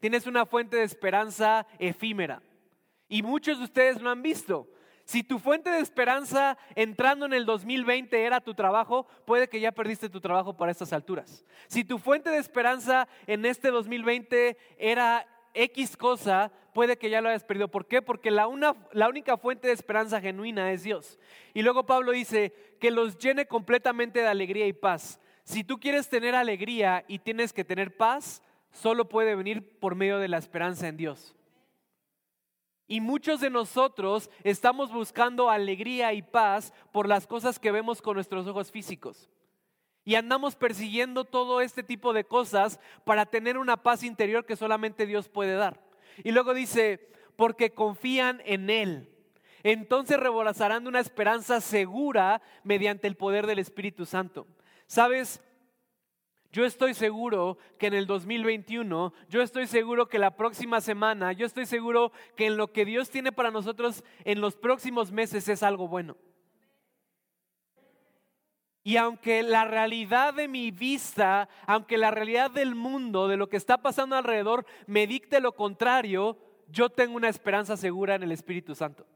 Tienes 0.00 0.26
una 0.26 0.44
fuente 0.44 0.76
de 0.76 0.84
esperanza 0.84 1.66
efímera. 1.78 2.42
Y 3.08 3.22
muchos 3.22 3.58
de 3.58 3.64
ustedes 3.64 4.02
lo 4.02 4.10
han 4.10 4.22
visto. 4.22 4.68
Si 5.06 5.22
tu 5.22 5.38
fuente 5.38 5.70
de 5.70 5.80
esperanza 5.80 6.56
entrando 6.74 7.26
en 7.26 7.34
el 7.34 7.44
2020 7.44 8.24
era 8.24 8.40
tu 8.40 8.54
trabajo, 8.54 9.06
puede 9.26 9.48
que 9.48 9.60
ya 9.60 9.72
perdiste 9.72 10.08
tu 10.08 10.20
trabajo 10.20 10.56
para 10.56 10.72
estas 10.72 10.92
alturas. 10.92 11.44
Si 11.68 11.84
tu 11.84 11.98
fuente 11.98 12.30
de 12.30 12.38
esperanza 12.38 13.06
en 13.26 13.44
este 13.44 13.70
2020 13.70 14.56
era 14.78 15.26
X 15.54 15.96
cosa, 15.96 16.52
puede 16.72 16.98
que 16.98 17.08
ya 17.08 17.20
lo 17.20 17.28
hayas 17.28 17.44
perdido. 17.44 17.68
¿Por 17.68 17.86
qué? 17.86 18.02
Porque 18.02 18.30
la, 18.30 18.48
la 18.92 19.08
única 19.08 19.36
fuente 19.36 19.68
de 19.68 19.72
esperanza 19.72 20.20
genuina 20.20 20.72
es 20.72 20.82
Dios. 20.82 21.18
Y 21.54 21.62
luego 21.62 21.86
Pablo 21.86 22.12
dice 22.12 22.52
que 22.80 22.90
los 22.90 23.16
llene 23.18 23.46
completamente 23.46 24.20
de 24.20 24.26
alegría 24.26 24.66
y 24.66 24.72
paz. 24.72 25.20
Si 25.44 25.62
tú 25.62 25.78
quieres 25.78 26.08
tener 26.08 26.34
alegría 26.34 27.04
y 27.06 27.20
tienes 27.20 27.52
que 27.52 27.64
tener 27.64 27.96
paz, 27.96 28.42
solo 28.72 29.08
puede 29.08 29.34
venir 29.36 29.78
por 29.78 29.94
medio 29.94 30.18
de 30.18 30.28
la 30.28 30.38
esperanza 30.38 30.88
en 30.88 30.96
Dios. 30.96 31.34
Y 32.86 33.00
muchos 33.00 33.40
de 33.40 33.50
nosotros 33.50 34.30
estamos 34.42 34.92
buscando 34.92 35.48
alegría 35.48 36.12
y 36.12 36.22
paz 36.22 36.72
por 36.92 37.08
las 37.08 37.26
cosas 37.26 37.58
que 37.58 37.72
vemos 37.72 38.02
con 38.02 38.14
nuestros 38.14 38.46
ojos 38.46 38.70
físicos. 38.70 39.30
Y 40.04 40.16
andamos 40.16 40.54
persiguiendo 40.54 41.24
todo 41.24 41.60
este 41.60 41.82
tipo 41.82 42.12
de 42.12 42.24
cosas 42.24 42.78
para 43.04 43.26
tener 43.26 43.56
una 43.56 43.82
paz 43.82 44.02
interior 44.02 44.44
que 44.44 44.56
solamente 44.56 45.06
Dios 45.06 45.28
puede 45.28 45.54
dar. 45.54 45.80
Y 46.22 46.32
luego 46.32 46.52
dice, 46.52 47.08
porque 47.36 47.72
confían 47.72 48.42
en 48.44 48.70
Él. 48.70 49.10
Entonces 49.62 50.20
rebolazarán 50.20 50.82
de 50.84 50.90
una 50.90 51.00
esperanza 51.00 51.60
segura 51.60 52.42
mediante 52.64 53.06
el 53.06 53.16
poder 53.16 53.46
del 53.46 53.58
Espíritu 53.58 54.04
Santo. 54.04 54.46
¿Sabes? 54.86 55.42
Yo 56.52 56.64
estoy 56.64 56.94
seguro 56.94 57.58
que 57.78 57.88
en 57.88 57.94
el 57.94 58.06
2021, 58.06 59.12
yo 59.28 59.42
estoy 59.42 59.66
seguro 59.66 60.08
que 60.08 60.20
la 60.20 60.36
próxima 60.36 60.80
semana, 60.80 61.32
yo 61.32 61.46
estoy 61.46 61.66
seguro 61.66 62.12
que 62.36 62.46
en 62.46 62.56
lo 62.56 62.72
que 62.72 62.84
Dios 62.84 63.10
tiene 63.10 63.32
para 63.32 63.50
nosotros 63.50 64.04
en 64.24 64.40
los 64.40 64.54
próximos 64.54 65.10
meses 65.10 65.48
es 65.48 65.64
algo 65.64 65.88
bueno. 65.88 66.16
Y 68.86 68.98
aunque 68.98 69.42
la 69.42 69.64
realidad 69.64 70.34
de 70.34 70.46
mi 70.46 70.70
vista, 70.70 71.48
aunque 71.66 71.96
la 71.96 72.10
realidad 72.10 72.50
del 72.50 72.74
mundo, 72.74 73.28
de 73.28 73.38
lo 73.38 73.48
que 73.48 73.56
está 73.56 73.78
pasando 73.78 74.14
alrededor, 74.14 74.66
me 74.86 75.06
dicte 75.06 75.40
lo 75.40 75.52
contrario, 75.52 76.36
yo 76.68 76.90
tengo 76.90 77.16
una 77.16 77.30
esperanza 77.30 77.78
segura 77.78 78.14
en 78.14 78.24
el 78.24 78.30
Espíritu 78.30 78.74
Santo. 78.74 79.06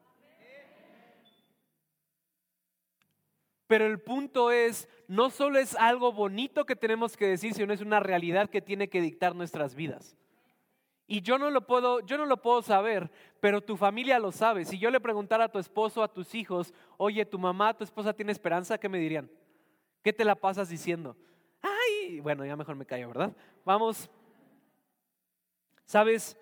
Pero 3.66 3.84
el 3.84 4.00
punto 4.00 4.50
es, 4.50 4.88
no 5.06 5.28
solo 5.28 5.58
es 5.58 5.76
algo 5.76 6.12
bonito 6.12 6.64
que 6.64 6.75
tenemos 6.75 7.18
que 7.18 7.26
decir, 7.26 7.52
sino 7.52 7.70
es 7.75 7.82
una 7.82 8.00
realidad 8.00 8.48
que 8.48 8.62
tiene 8.62 8.88
que 8.88 9.02
dictar 9.02 9.37
nuestras 9.37 9.75
vidas. 9.75 10.16
Y 11.06 11.20
yo 11.20 11.37
no 11.37 11.50
lo 11.50 11.66
puedo, 11.66 12.00
yo 12.00 12.16
no 12.16 12.25
lo 12.25 12.40
puedo 12.40 12.62
saber, 12.62 13.10
pero 13.40 13.60
tu 13.60 13.76
familia 13.76 14.18
lo 14.18 14.32
sabe. 14.32 14.64
Si 14.64 14.78
yo 14.78 14.90
le 14.90 15.00
preguntara 15.00 15.44
a 15.44 15.52
tu 15.52 15.58
esposo, 15.58 16.02
a 16.02 16.12
tus 16.12 16.34
hijos, 16.34 16.72
oye, 16.96 17.26
tu 17.26 17.38
mamá, 17.38 17.76
tu 17.76 17.84
esposa 17.84 18.14
tiene 18.14 18.32
esperanza, 18.32 18.78
¿qué 18.78 18.88
me 18.88 18.98
dirían? 18.98 19.30
¿Qué 20.09 20.15
te 20.15 20.25
la 20.25 20.37
pasas 20.37 20.71
diciendo? 20.71 21.15
Ay, 21.61 22.21
bueno, 22.21 22.43
ya 22.47 22.57
mejor 22.57 22.75
me 22.77 22.87
callo, 22.87 23.09
¿verdad? 23.09 23.37
Vamos. 23.62 24.09
¿Sabes? 25.85 26.35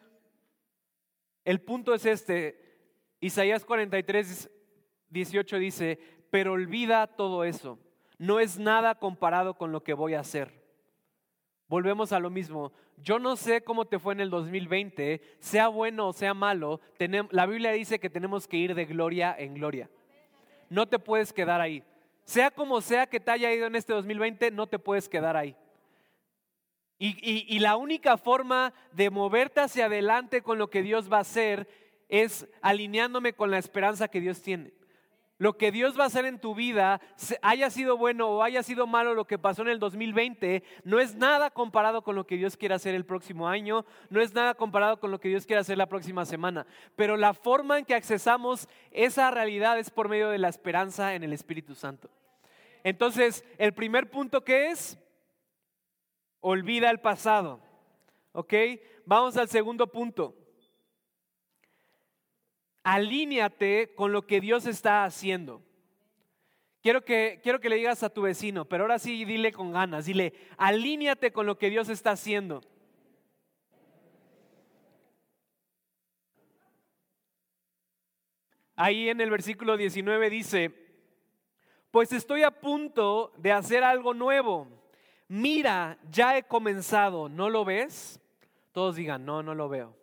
El 1.45 1.61
punto 1.61 1.93
es 1.93 2.07
este. 2.07 2.79
Isaías 3.19 3.65
43, 3.65 4.49
18 5.09 5.59
dice, 5.59 5.99
pero 6.31 6.53
olvida 6.53 7.09
todo 7.09 7.43
eso. 7.43 7.81
No 8.19 8.39
es 8.39 8.57
nada 8.57 9.01
comparado 9.01 9.55
con 9.55 9.73
lo 9.73 9.83
que 9.83 9.95
voy 9.95 10.15
a 10.15 10.21
hacer. 10.21 10.63
Volvemos 11.67 12.13
a 12.13 12.21
lo 12.21 12.31
mismo. 12.31 12.73
Yo 12.99 13.19
no 13.19 13.35
sé 13.35 13.65
cómo 13.65 13.87
te 13.87 13.99
fue 13.99 14.15
en 14.15 14.21
el 14.21 14.31
2020, 14.31 15.21
sea 15.41 15.67
bueno 15.67 16.07
o 16.07 16.13
sea 16.13 16.35
malo. 16.35 16.81
La 17.31 17.47
Biblia 17.47 17.73
dice 17.73 17.99
que 17.99 18.11
tenemos 18.11 18.47
que 18.47 18.59
ir 18.59 18.77
de 18.77 18.85
gloria 18.85 19.35
en 19.37 19.55
gloria. 19.55 19.91
No 20.71 20.87
te 20.87 21.01
puedes 21.01 21.33
quedar 21.33 21.61
ahí. 21.61 21.83
Sea 22.26 22.50
como 22.50 22.80
sea 22.80 23.06
que 23.06 23.21
te 23.21 23.30
haya 23.30 23.52
ido 23.54 23.66
en 23.66 23.76
este 23.76 23.92
2020, 23.92 24.50
no 24.50 24.66
te 24.66 24.78
puedes 24.78 25.09
quedar 25.09 25.37
ahí. 25.37 25.56
Y, 26.99 27.59
la 27.61 27.76
única 27.76 28.16
forma 28.16 28.73
de 28.92 29.11
moverte 29.11 29.61
hacia 29.61 29.87
adelante 29.87 30.42
con 30.42 30.59
lo 30.59 30.68
que 30.68 30.83
Dios 30.83 31.12
va 31.12 31.18
a 31.18 31.21
hacer 31.21 31.68
es 32.09 32.49
alineándome 32.62 33.35
con 33.35 33.50
la 33.50 33.59
esperanza 33.59 34.09
que 34.09 34.21
Dios 34.21 34.42
tiene 34.42 34.73
lo 35.38 35.59
que 35.59 35.71
Dios 35.71 35.99
va 35.99 36.04
a 36.04 36.06
hacer 36.06 36.25
en 36.25 36.38
tu 36.38 36.54
vida, 36.54 37.00
haya 37.42 37.71
sido 37.71 37.97
bueno 37.97 38.28
o 38.28 38.42
haya 38.42 38.62
sido 38.62 38.87
malo 38.87 39.14
lo 39.14 39.26
que 39.26 39.38
pasó 39.38 39.62
en 39.62 39.68
el 39.68 39.78
2020, 39.78 40.62
no 40.85 40.99
es 40.99 41.14
nada 41.14 41.50
comparado 41.50 42.02
con 42.02 42.14
lo 42.14 42.26
que 42.26 42.37
Dios 42.37 42.56
quiere 42.56 42.75
hacer 42.75 42.95
el 42.95 43.04
próximo 43.04 43.49
año, 43.49 43.85
no 44.09 44.21
es 44.21 44.33
nada 44.33 44.54
comparado 44.54 44.99
con 44.99 45.11
lo 45.11 45.21
que 45.21 45.28
Dios 45.28 45.45
quiere 45.45 45.61
hacer 45.61 45.76
la 45.76 45.88
próxima 45.88 46.25
semana. 46.25 46.66
Pero 46.97 47.16
la 47.16 47.35
forma 47.35 47.78
en 47.78 47.85
que 47.85 47.95
accesamos 47.95 48.68
esa 48.92 49.30
realidad 49.30 49.78
es 49.78 49.90
por 49.90 50.09
medio 50.09 50.30
de 50.30 50.38
la 50.38 50.49
esperanza 50.49 51.14
en 51.14 51.23
el 51.23 51.33
Espíritu 51.35 51.75
Santo. 51.75 52.09
Entonces, 52.87 53.45
el 53.59 53.75
primer 53.75 54.11
punto 54.11 54.45
que 54.45 54.71
es, 54.71 54.99
olvida 56.40 56.90
el 56.90 57.00
pasado. 57.00 57.61
¿Ok? 58.33 58.55
Vamos 59.05 59.37
al 59.37 59.49
segundo 59.49 59.87
punto 59.87 60.35
alíñate 62.87 63.93
con 63.97 64.12
lo 64.12 64.28
que 64.28 64.40
Dios 64.40 64.64
está 64.64 65.05
haciendo. 65.05 65.61
Quiero 66.83 67.05
que, 67.05 67.40
quiero 67.43 67.59
que 67.59 67.69
le 67.69 67.75
digas 67.75 68.05
a 68.05 68.11
tu 68.11 68.23
vecino, 68.23 68.64
pero 68.64 68.85
ahora 68.85 69.00
sí 69.00 69.25
dile 69.25 69.50
con 69.50 69.73
ganas, 69.73 70.07
dile, 70.07 70.35
alíñate 70.57 71.33
con 71.33 71.47
lo 71.47 71.59
que 71.59 71.69
Dios 71.69 71.88
está 71.88 72.12
haciendo. 72.12 72.62
Ahí 78.76 79.09
en 79.09 79.21
el 79.21 79.31
versículo 79.31 79.76
19 79.76 80.31
dice, 80.31 80.86
pues 81.97 82.12
estoy 82.12 82.43
a 82.43 82.50
punto 82.50 83.33
de 83.38 83.53
hacer 83.53 83.83
algo 83.83 84.12
nuevo. 84.12 84.69
Mira, 85.29 85.97
ya 86.11 86.37
he 86.37 86.43
comenzado, 86.43 87.31
¿no 87.31 87.49
lo 87.49 87.65
ves? 87.65 88.21
Todos 88.73 88.97
digan, 88.97 89.25
no, 89.25 89.43
no 89.43 89.55
lo 89.55 89.71
veo. 89.71 89.97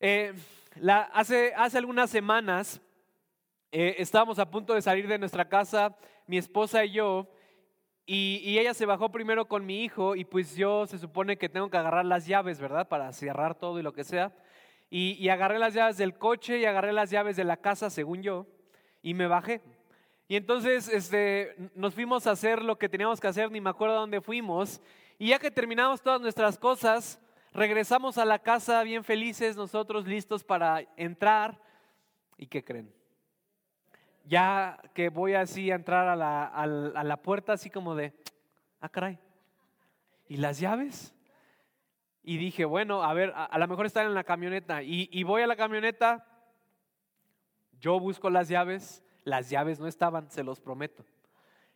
Eh, 0.00 0.32
hace, 1.12 1.52
hace 1.54 1.76
algunas 1.76 2.08
semanas 2.08 2.80
eh, 3.70 3.96
estábamos 3.98 4.38
a 4.38 4.50
punto 4.50 4.72
de 4.72 4.80
salir 4.80 5.06
de 5.06 5.18
nuestra 5.18 5.46
casa, 5.46 5.94
mi 6.26 6.38
esposa 6.38 6.82
y 6.86 6.92
yo, 6.92 7.28
y, 8.06 8.58
ella 8.58 8.72
se 8.72 8.86
bajó 8.86 9.12
primero 9.12 9.46
con 9.46 9.66
mi 9.66 9.84
hijo 9.84 10.16
y 10.16 10.24
pues 10.24 10.56
yo 10.56 10.86
se 10.86 10.96
supone 10.96 11.36
que 11.36 11.50
tengo 11.50 11.68
que 11.68 11.76
agarrar 11.76 12.06
las 12.06 12.26
llaves, 12.26 12.60
¿verdad? 12.60 12.88
Para 12.88 13.12
cerrar 13.12 13.56
todo 13.56 13.78
y 13.78 13.82
lo 13.82 13.92
que 13.92 14.04
sea. 14.04 14.32
Y, 14.88 15.18
y 15.22 15.28
agarré 15.28 15.58
las 15.58 15.74
llaves 15.74 15.98
del 15.98 16.16
coche 16.16 16.58
y 16.60 16.64
agarré 16.64 16.94
las 16.94 17.10
llaves 17.10 17.36
de 17.36 17.44
la 17.44 17.58
casa, 17.58 17.90
según 17.90 18.22
yo, 18.22 18.46
y 19.02 19.14
me 19.14 19.26
bajé. 19.26 19.62
Y 20.28 20.36
entonces 20.36 20.88
este, 20.88 21.56
nos 21.74 21.94
fuimos 21.94 22.26
a 22.26 22.32
hacer 22.32 22.62
lo 22.62 22.78
que 22.78 22.88
teníamos 22.88 23.20
que 23.20 23.28
hacer, 23.28 23.50
ni 23.50 23.60
me 23.60 23.70
acuerdo 23.70 23.96
dónde 23.96 24.20
fuimos. 24.20 24.80
Y 25.18 25.28
ya 25.28 25.38
que 25.38 25.50
terminamos 25.50 26.00
todas 26.00 26.20
nuestras 26.20 26.58
cosas, 26.58 27.20
Regresamos 27.52 28.16
a 28.16 28.24
la 28.24 28.38
casa 28.38 28.82
bien 28.84 29.02
felices, 29.02 29.56
nosotros 29.56 30.06
listos 30.06 30.44
para 30.44 30.84
entrar. 30.96 31.60
¿Y 32.36 32.46
qué 32.46 32.64
creen? 32.64 32.94
Ya 34.24 34.80
que 34.94 35.08
voy 35.08 35.34
así 35.34 35.70
a 35.70 35.74
entrar 35.74 36.06
a 36.06 36.14
la, 36.14 36.44
a 36.44 37.04
la 37.04 37.16
puerta 37.16 37.54
así 37.54 37.68
como 37.68 37.96
de, 37.96 38.14
ah, 38.80 38.88
caray. 38.88 39.18
¿Y 40.28 40.36
las 40.36 40.60
llaves? 40.60 41.12
Y 42.22 42.36
dije, 42.36 42.64
bueno, 42.64 43.02
a 43.02 43.12
ver, 43.14 43.32
a, 43.34 43.58
lo 43.58 43.66
mejor 43.66 43.86
están 43.86 44.06
en 44.06 44.14
la 44.14 44.22
camioneta. 44.22 44.84
Y, 44.84 45.08
y 45.10 45.24
voy 45.24 45.42
a 45.42 45.48
la 45.48 45.56
camioneta, 45.56 46.24
yo 47.80 47.98
busco 47.98 48.30
las 48.30 48.48
llaves, 48.48 49.02
las 49.24 49.50
llaves 49.50 49.80
no 49.80 49.86
estaban, 49.86 50.30
se 50.30 50.44
los 50.44 50.60
prometo. 50.60 51.04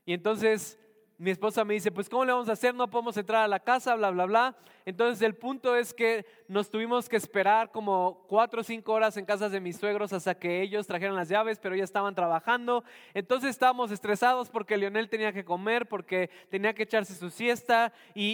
Y 0.06 0.12
entonces 0.12 0.78
mi 1.16 1.30
esposa 1.30 1.64
me 1.64 1.74
dice, 1.74 1.92
pues 1.92 2.08
¿cómo 2.08 2.24
le 2.24 2.32
vamos 2.32 2.48
a 2.48 2.52
hacer? 2.52 2.74
No 2.74 2.90
podemos 2.90 3.16
entrar 3.16 3.44
a 3.44 3.48
la 3.48 3.60
casa, 3.60 3.94
bla, 3.94 4.10
bla, 4.10 4.26
bla. 4.26 4.56
Entonces 4.84 5.22
el 5.22 5.34
punto 5.34 5.76
es 5.76 5.94
que 5.94 6.26
nos 6.48 6.70
tuvimos 6.70 7.08
que 7.08 7.16
esperar 7.16 7.70
como 7.70 8.24
cuatro 8.28 8.60
o 8.60 8.64
cinco 8.64 8.92
horas 8.92 9.16
en 9.16 9.24
casas 9.24 9.52
de 9.52 9.60
mis 9.60 9.76
suegros 9.76 10.12
hasta 10.12 10.38
que 10.38 10.60
ellos 10.60 10.86
trajeran 10.86 11.14
las 11.14 11.28
llaves, 11.28 11.58
pero 11.60 11.76
ya 11.76 11.84
estaban 11.84 12.14
trabajando. 12.14 12.84
Entonces 13.14 13.50
estábamos 13.50 13.90
estresados 13.92 14.50
porque 14.50 14.76
Leonel 14.76 15.08
tenía 15.08 15.32
que 15.32 15.44
comer, 15.44 15.86
porque 15.86 16.30
tenía 16.50 16.74
que 16.74 16.82
echarse 16.82 17.14
su 17.14 17.30
siesta 17.30 17.92
y, 18.14 18.32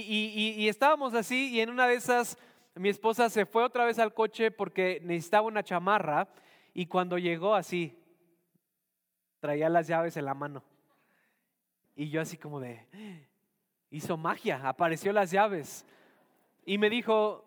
y 0.57 0.69
estábamos 0.69 1.15
así 1.15 1.51
y 1.51 1.61
en 1.61 1.71
una 1.71 1.87
de 1.87 1.95
esas 1.95 2.39
mi 2.75 2.89
esposa 2.89 3.29
se 3.29 3.47
fue 3.47 3.63
otra 3.63 3.85
vez 3.85 3.99
al 3.99 4.15
coche 4.15 4.51
porque 4.51 5.01
necesitaba 5.05 5.47
una 5.47 5.63
chamarra 5.63 6.29
y 6.73 6.87
cuando 6.87 7.19
llegó 7.19 7.55
así, 7.55 7.97
traía 9.41 9.69
las 9.69 9.87
llaves 9.87 10.17
en 10.17 10.25
la 10.25 10.35
mano. 10.35 10.63
Y 11.97 12.09
yo 12.11 12.21
así 12.21 12.37
como 12.37 12.61
de, 12.61 12.87
hizo 13.91 14.17
magia, 14.17 14.61
apareció 14.69 15.13
las 15.13 15.31
llaves. 15.31 15.85
Y 16.65 16.79
me 16.79 16.89
dijo, 16.89 17.45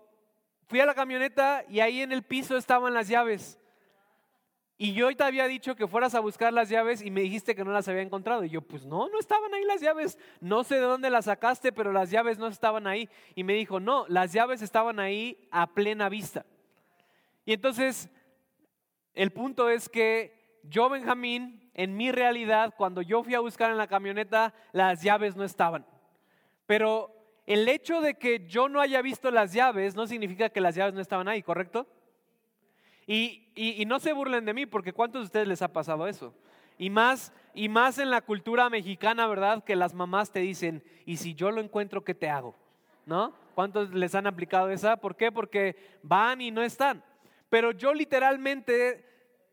fui 0.65 0.79
a 0.79 0.85
la 0.85 0.93
camioneta 0.93 1.63
y 1.69 1.79
ahí 1.79 2.01
en 2.01 2.11
el 2.11 2.23
piso 2.23 2.57
estaban 2.57 2.93
las 2.93 3.07
llaves. 3.07 3.59
Y 4.77 4.93
yo 4.93 5.15
te 5.15 5.23
había 5.23 5.47
dicho 5.47 5.75
que 5.75 5.87
fueras 5.87 6.15
a 6.15 6.19
buscar 6.19 6.51
las 6.51 6.67
llaves 6.67 7.01
y 7.01 7.11
me 7.11 7.21
dijiste 7.21 7.55
que 7.55 7.63
no 7.63 7.71
las 7.71 7.87
había 7.87 8.01
encontrado. 8.01 8.43
Y 8.43 8.49
yo, 8.49 8.61
pues 8.61 8.85
no, 8.85 9.07
no 9.07 9.19
estaban 9.19 9.53
ahí 9.53 9.63
las 9.63 9.81
llaves. 9.81 10.17
No 10.41 10.63
sé 10.63 10.75
de 10.75 10.81
dónde 10.81 11.09
las 11.09 11.25
sacaste, 11.25 11.71
pero 11.71 11.93
las 11.93 12.09
llaves 12.09 12.37
no 12.37 12.47
estaban 12.47 12.87
ahí. 12.87 13.07
Y 13.35 13.43
me 13.43 13.53
dijo, 13.53 13.79
no, 13.79 14.05
las 14.09 14.33
llaves 14.33 14.61
estaban 14.61 14.99
ahí 14.99 15.47
a 15.51 15.67
plena 15.73 16.09
vista. 16.09 16.45
Y 17.45 17.53
entonces, 17.53 18.09
el 19.13 19.31
punto 19.31 19.69
es 19.69 19.89
que 19.89 20.59
yo, 20.63 20.89
Benjamín, 20.89 21.69
en 21.73 21.95
mi 21.95 22.11
realidad, 22.11 22.73
cuando 22.77 23.01
yo 23.01 23.23
fui 23.23 23.35
a 23.35 23.39
buscar 23.39 23.71
en 23.71 23.77
la 23.77 23.87
camioneta, 23.87 24.53
las 24.71 25.01
llaves 25.01 25.35
no 25.35 25.43
estaban. 25.43 25.85
Pero 26.65 27.11
el 27.45 27.67
hecho 27.67 28.01
de 28.01 28.15
que 28.15 28.47
yo 28.47 28.69
no 28.69 28.79
haya 28.79 29.01
visto 29.01 29.29
las 29.31 29.53
llaves 29.53 29.95
no 29.95 30.07
significa 30.07 30.49
que 30.49 30.61
las 30.61 30.75
llaves 30.75 30.93
no 30.93 31.01
estaban 31.01 31.27
ahí, 31.27 31.41
¿correcto? 31.41 31.87
Y, 33.05 33.83
no 33.85 33.99
se 33.99 34.13
burlen 34.13 34.45
de 34.45 34.53
mí, 34.53 34.65
porque 34.65 34.93
¿cuántos 34.93 35.21
de 35.21 35.25
ustedes 35.25 35.47
les 35.47 35.61
ha 35.61 35.67
pasado 35.67 36.07
eso? 36.07 36.33
Y 36.77 36.89
más, 36.89 37.33
y 37.53 37.67
más 37.69 37.97
en 37.97 38.09
la 38.09 38.21
cultura 38.21 38.69
mexicana, 38.69 39.27
¿verdad? 39.27 39.63
Que 39.63 39.75
las 39.75 39.93
mamás 39.93 40.31
te 40.31 40.39
dicen, 40.39 40.83
¿y 41.05 41.17
si 41.17 41.35
yo 41.35 41.51
lo 41.51 41.61
encuentro, 41.61 42.03
qué 42.03 42.13
te 42.13 42.29
hago? 42.29 42.55
¿No? 43.05 43.33
¿Cuántos 43.55 43.93
les 43.93 44.15
han 44.15 44.25
aplicado 44.25 44.69
esa? 44.69 44.95
¿Por 44.97 45.15
qué? 45.15 45.31
Porque 45.31 45.75
van 46.01 46.39
y 46.41 46.49
no 46.49 46.63
están. 46.63 47.03
Pero 47.53 47.71
yo 47.71 47.93
literalmente 47.93 49.05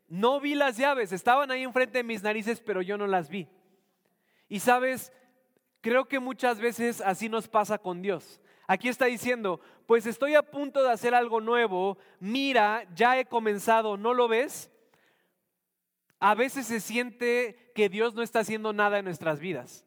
no 0.08 0.40
vi 0.40 0.54
las 0.54 0.78
llaves, 0.78 1.12
estaban 1.12 1.50
ahí 1.50 1.64
enfrente 1.64 1.98
de 1.98 2.02
mis 2.02 2.22
narices, 2.22 2.58
pero 2.58 2.80
yo 2.80 2.96
no 2.96 3.06
las 3.06 3.28
vi. 3.28 3.46
Y 4.48 4.60
sabes, 4.60 5.12
creo 5.82 6.08
que 6.08 6.18
muchas 6.18 6.60
veces 6.60 7.02
así 7.02 7.28
nos 7.28 7.46
pasa 7.46 7.76
con 7.76 8.00
Dios. 8.00 8.40
Aquí 8.66 8.88
está 8.88 9.04
diciendo, 9.04 9.60
pues 9.84 10.06
estoy 10.06 10.34
a 10.34 10.50
punto 10.50 10.82
de 10.82 10.90
hacer 10.90 11.14
algo 11.14 11.42
nuevo, 11.42 11.98
mira, 12.20 12.86
ya 12.94 13.18
he 13.18 13.26
comenzado, 13.26 13.98
¿no 13.98 14.14
lo 14.14 14.28
ves? 14.28 14.70
A 16.20 16.34
veces 16.34 16.68
se 16.68 16.80
siente 16.80 17.70
que 17.74 17.90
Dios 17.90 18.14
no 18.14 18.22
está 18.22 18.38
haciendo 18.38 18.72
nada 18.72 18.98
en 18.98 19.04
nuestras 19.04 19.40
vidas. 19.40 19.84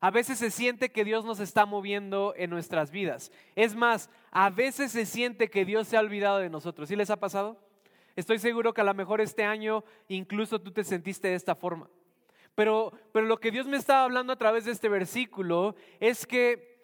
A 0.00 0.10
veces 0.10 0.38
se 0.38 0.50
siente 0.50 0.90
que 0.90 1.04
Dios 1.04 1.24
nos 1.24 1.40
está 1.40 1.64
moviendo 1.64 2.34
en 2.36 2.50
nuestras 2.50 2.90
vidas. 2.90 3.32
Es 3.54 3.74
más, 3.74 4.10
a 4.30 4.50
veces 4.50 4.92
se 4.92 5.06
siente 5.06 5.48
que 5.48 5.64
Dios 5.64 5.88
se 5.88 5.96
ha 5.96 6.00
olvidado 6.00 6.38
de 6.38 6.50
nosotros. 6.50 6.88
¿Sí 6.88 6.96
les 6.96 7.10
ha 7.10 7.16
pasado? 7.16 7.58
Estoy 8.14 8.38
seguro 8.38 8.74
que 8.74 8.82
a 8.82 8.84
lo 8.84 8.94
mejor 8.94 9.20
este 9.20 9.44
año 9.44 9.84
incluso 10.08 10.60
tú 10.60 10.70
te 10.70 10.84
sentiste 10.84 11.28
de 11.28 11.34
esta 11.34 11.54
forma. 11.54 11.88
Pero, 12.54 12.92
pero 13.12 13.26
lo 13.26 13.38
que 13.38 13.50
Dios 13.50 13.66
me 13.66 13.76
estaba 13.76 14.04
hablando 14.04 14.32
a 14.32 14.38
través 14.38 14.64
de 14.64 14.72
este 14.72 14.88
versículo 14.88 15.76
es 16.00 16.26
que 16.26 16.76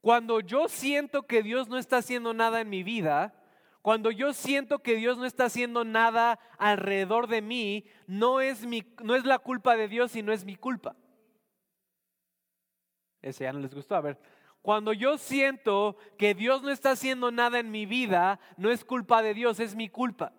cuando 0.00 0.40
yo 0.40 0.68
siento 0.68 1.26
que 1.26 1.42
Dios 1.42 1.68
no 1.68 1.78
está 1.78 1.98
haciendo 1.98 2.34
nada 2.34 2.60
en 2.60 2.68
mi 2.68 2.82
vida, 2.82 3.34
cuando 3.82 4.10
yo 4.10 4.32
siento 4.32 4.80
que 4.80 4.96
Dios 4.96 5.16
no 5.16 5.24
está 5.24 5.44
haciendo 5.44 5.84
nada 5.84 6.38
alrededor 6.58 7.28
de 7.28 7.40
mí, 7.40 7.84
no 8.06 8.40
es, 8.40 8.66
mi, 8.66 8.84
no 9.02 9.14
es 9.14 9.24
la 9.24 9.38
culpa 9.38 9.76
de 9.76 9.88
Dios, 9.88 10.12
sino 10.12 10.32
es 10.32 10.44
mi 10.44 10.56
culpa. 10.56 10.96
Ese 13.26 13.44
ya 13.44 13.52
no 13.52 13.58
les 13.58 13.74
gustó. 13.74 13.96
A 13.96 14.00
ver, 14.00 14.18
cuando 14.62 14.92
yo 14.92 15.18
siento 15.18 15.96
que 16.16 16.34
Dios 16.34 16.62
no 16.62 16.70
está 16.70 16.92
haciendo 16.92 17.32
nada 17.32 17.58
en 17.58 17.72
mi 17.72 17.86
vida, 17.86 18.38
no 18.56 18.70
es 18.70 18.84
culpa 18.84 19.20
de 19.20 19.34
Dios, 19.34 19.58
es 19.58 19.74
mi 19.74 19.88
culpa. 19.88 20.32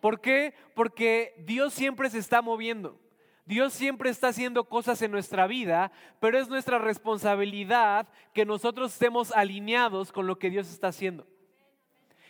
¿Por 0.00 0.20
qué? 0.20 0.54
Porque 0.74 1.34
Dios 1.46 1.74
siempre 1.74 2.08
se 2.08 2.18
está 2.18 2.40
moviendo. 2.40 2.98
Dios 3.44 3.74
siempre 3.74 4.10
está 4.10 4.28
haciendo 4.28 4.64
cosas 4.64 5.02
en 5.02 5.10
nuestra 5.10 5.46
vida, 5.46 5.92
pero 6.20 6.38
es 6.38 6.48
nuestra 6.48 6.78
responsabilidad 6.78 8.08
que 8.32 8.44
nosotros 8.44 8.92
estemos 8.92 9.30
alineados 9.32 10.10
con 10.10 10.26
lo 10.26 10.38
que 10.38 10.50
Dios 10.50 10.70
está 10.70 10.88
haciendo. 10.88 11.26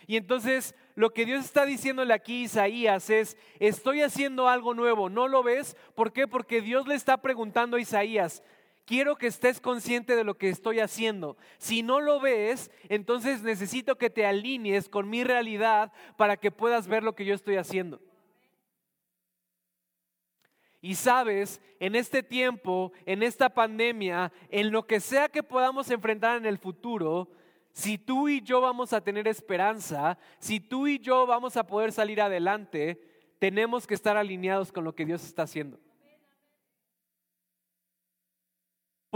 Y 0.05 0.15
entonces 0.15 0.75
lo 0.95 1.11
que 1.13 1.25
Dios 1.25 1.43
está 1.43 1.65
diciéndole 1.65 2.13
aquí 2.13 2.41
a 2.41 2.45
Isaías 2.45 3.09
es, 3.09 3.37
estoy 3.59 4.01
haciendo 4.01 4.47
algo 4.47 4.73
nuevo, 4.73 5.09
¿no 5.09 5.27
lo 5.27 5.43
ves? 5.43 5.75
¿Por 5.95 6.13
qué? 6.13 6.27
Porque 6.27 6.61
Dios 6.61 6.87
le 6.87 6.95
está 6.95 7.17
preguntando 7.17 7.77
a 7.77 7.81
Isaías, 7.81 8.43
quiero 8.87 9.17
que 9.17 9.27
estés 9.27 9.59
consciente 9.59 10.15
de 10.15 10.23
lo 10.23 10.37
que 10.37 10.49
estoy 10.49 10.79
haciendo. 10.79 11.37
Si 11.59 11.83
no 11.83 11.99
lo 11.99 12.19
ves, 12.19 12.71
entonces 12.87 13.43
necesito 13.43 13.97
que 13.97 14.09
te 14.09 14.25
alinees 14.25 14.89
con 14.89 15.09
mi 15.09 15.23
realidad 15.23 15.91
para 16.15 16.37
que 16.37 16.49
puedas 16.49 16.87
ver 16.87 17.03
lo 17.03 17.13
que 17.13 17.25
yo 17.25 17.35
estoy 17.35 17.57
haciendo. 17.57 18.01
Y 20.79 20.95
sabes, 20.95 21.59
en 21.79 21.95
este 21.95 22.23
tiempo, 22.23 22.93
en 23.05 23.23
esta 23.23 23.49
pandemia, 23.49 24.31
en 24.49 24.71
lo 24.71 24.87
que 24.87 25.01
sea 25.01 25.27
que 25.27 25.43
podamos 25.43 25.91
enfrentar 25.91 26.37
en 26.37 26.45
el 26.45 26.57
futuro, 26.57 27.29
si 27.73 27.97
tú 27.97 28.29
y 28.29 28.41
yo 28.41 28.61
vamos 28.61 28.93
a 28.93 29.01
tener 29.01 29.27
esperanza, 29.27 30.17
si 30.39 30.61
tú 30.61 30.87
y 30.87 30.99
yo 30.99 31.27
vamos 31.27 31.57
a 31.57 31.67
poder 31.67 31.91
salir 31.91 32.21
adelante, 32.21 33.01
tenemos 33.37 33.85
que 33.85 33.95
estar 33.95 34.15
alineados 34.15 34.71
con 34.71 34.85
lo 34.85 34.95
que 34.95 35.05
Dios 35.05 35.25
está 35.25 35.43
haciendo. 35.43 35.77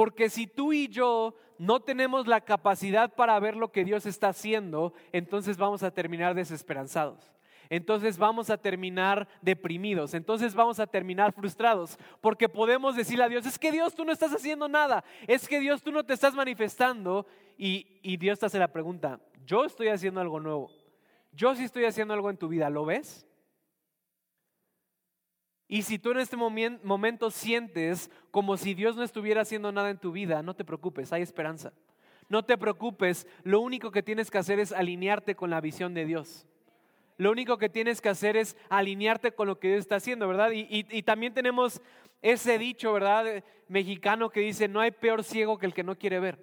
Porque 0.02 0.32
si 0.32 0.48
tú 0.48 0.74
y 0.74 0.88
yo 0.88 1.36
no 1.60 1.80
tenemos 1.80 2.26
la 2.26 2.42
capacidad 2.42 3.14
para 3.14 3.40
ver 3.40 3.56
lo 3.56 3.72
que 3.72 3.86
Dios 3.86 4.08
está 4.08 4.30
haciendo, 4.30 4.94
entonces 5.12 5.58
vamos 5.58 5.84
a 5.84 5.92
terminar 5.92 6.34
desesperanzados. 6.34 7.32
Entonces 7.70 8.18
vamos 8.18 8.50
a 8.50 8.58
terminar 8.58 9.28
deprimidos, 9.44 10.16
entonces 10.16 10.56
vamos 10.56 10.80
a 10.80 10.88
terminar 10.88 11.34
frustrados, 11.34 12.00
porque 12.20 12.50
podemos 12.50 12.96
decirle 12.96 13.26
a 13.26 13.30
Dios, 13.30 13.46
es 13.46 13.60
que 13.60 13.72
Dios 13.72 13.94
tú 13.94 14.04
no 14.04 14.12
estás 14.12 14.34
haciendo 14.34 14.68
nada, 14.68 15.04
es 15.28 15.48
que 15.48 15.60
Dios 15.60 15.84
tú 15.84 15.92
no 15.92 16.04
te 16.04 16.16
estás 16.16 16.34
manifestando 16.34 17.28
y, 17.56 18.18
Dios 18.18 18.40
te 18.40 18.48
hace 18.48 18.58
la 18.58 18.74
pregunta, 18.74 19.20
yo 19.46 19.66
estoy 19.66 19.90
haciendo 19.90 20.20
algo 20.20 20.40
nuevo, 20.40 20.72
yo 21.32 21.54
sí 21.54 21.64
estoy 21.64 21.86
haciendo 21.86 22.16
algo 22.16 22.32
en 22.32 22.38
tu 22.38 22.48
vida, 22.48 22.72
¿lo 22.72 22.86
ves? 22.86 23.28
Y 25.72 25.84
si 25.84 25.98
tú 25.98 26.12
en 26.12 26.18
este 26.18 26.36
momento 26.36 27.32
sientes 27.32 28.12
como 28.30 28.58
si 28.58 28.74
Dios 28.74 28.98
no 28.98 29.04
estuviera 29.04 29.44
haciendo 29.44 29.72
nada 29.72 29.90
en 29.90 30.00
tu 30.00 30.12
vida, 30.12 30.44
no 30.44 30.54
te 30.54 30.66
preocupes, 30.66 31.14
hay 31.14 31.22
esperanza. 31.22 31.72
No 32.28 32.44
te 32.44 32.58
preocupes, 32.58 33.26
lo 33.44 33.62
único 33.62 33.90
que 33.90 34.04
tienes 34.04 34.30
que 34.30 34.38
hacer 34.38 34.60
es 34.60 34.74
alinearte 34.74 35.34
con 35.34 35.50
la 35.50 35.62
visión 35.62 35.94
de 35.94 36.04
Dios. 36.04 36.46
Lo 37.16 37.32
único 37.32 37.58
que 37.58 37.70
tienes 37.70 38.02
que 38.02 38.10
hacer 38.10 38.36
es 38.36 38.58
alinearte 38.68 39.32
con 39.32 39.48
lo 39.48 39.60
que 39.60 39.70
Dios 39.70 39.80
está 39.80 39.96
haciendo, 39.96 40.28
¿verdad? 40.28 40.50
Y, 40.54 41.04
también 41.04 41.34
tenemos 41.34 41.82
ese 42.22 42.58
dicho, 42.58 42.92
¿verdad? 42.92 43.42
Mexicano 43.70 44.30
que 44.30 44.42
dice, 44.42 44.68
no 44.68 44.82
hay 44.82 44.92
peor 44.92 45.24
ciego 45.24 45.58
que 45.58 45.68
el 45.68 45.74
que 45.74 45.84
no 45.84 45.98
quiere 45.98 46.20
ver. 46.20 46.38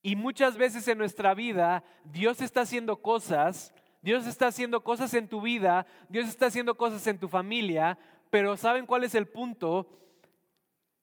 Y 0.00 0.16
muchas 0.16 0.56
veces 0.56 0.88
en 0.88 0.96
nuestra 0.96 1.34
vida 1.34 1.84
Dios 2.04 2.40
está 2.40 2.62
haciendo 2.62 3.02
cosas, 3.02 3.74
Dios 4.02 4.26
está 4.26 4.46
haciendo 4.46 4.82
cosas 4.82 5.12
en 5.14 5.28
tu 5.28 5.40
vida, 5.40 5.86
Dios 6.08 6.28
está 6.28 6.46
haciendo 6.46 6.76
cosas 6.76 7.06
en 7.06 7.18
tu 7.18 7.28
familia, 7.28 7.98
pero 8.30 8.56
¿saben 8.56 8.86
cuál 8.86 9.04
es 9.04 9.14
el 9.14 9.26
punto? 9.26 9.86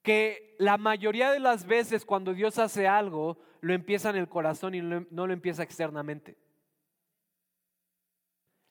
Que 0.01 0.55
la 0.57 0.77
mayoría 0.77 1.31
de 1.31 1.39
las 1.39 1.65
veces 1.65 2.05
cuando 2.05 2.33
Dios 2.33 2.57
hace 2.57 2.87
algo, 2.87 3.37
lo 3.61 3.73
empieza 3.73 4.09
en 4.09 4.15
el 4.15 4.29
corazón 4.29 4.75
y 4.75 4.81
no 4.81 5.27
lo 5.27 5.33
empieza 5.33 5.63
externamente. 5.63 6.37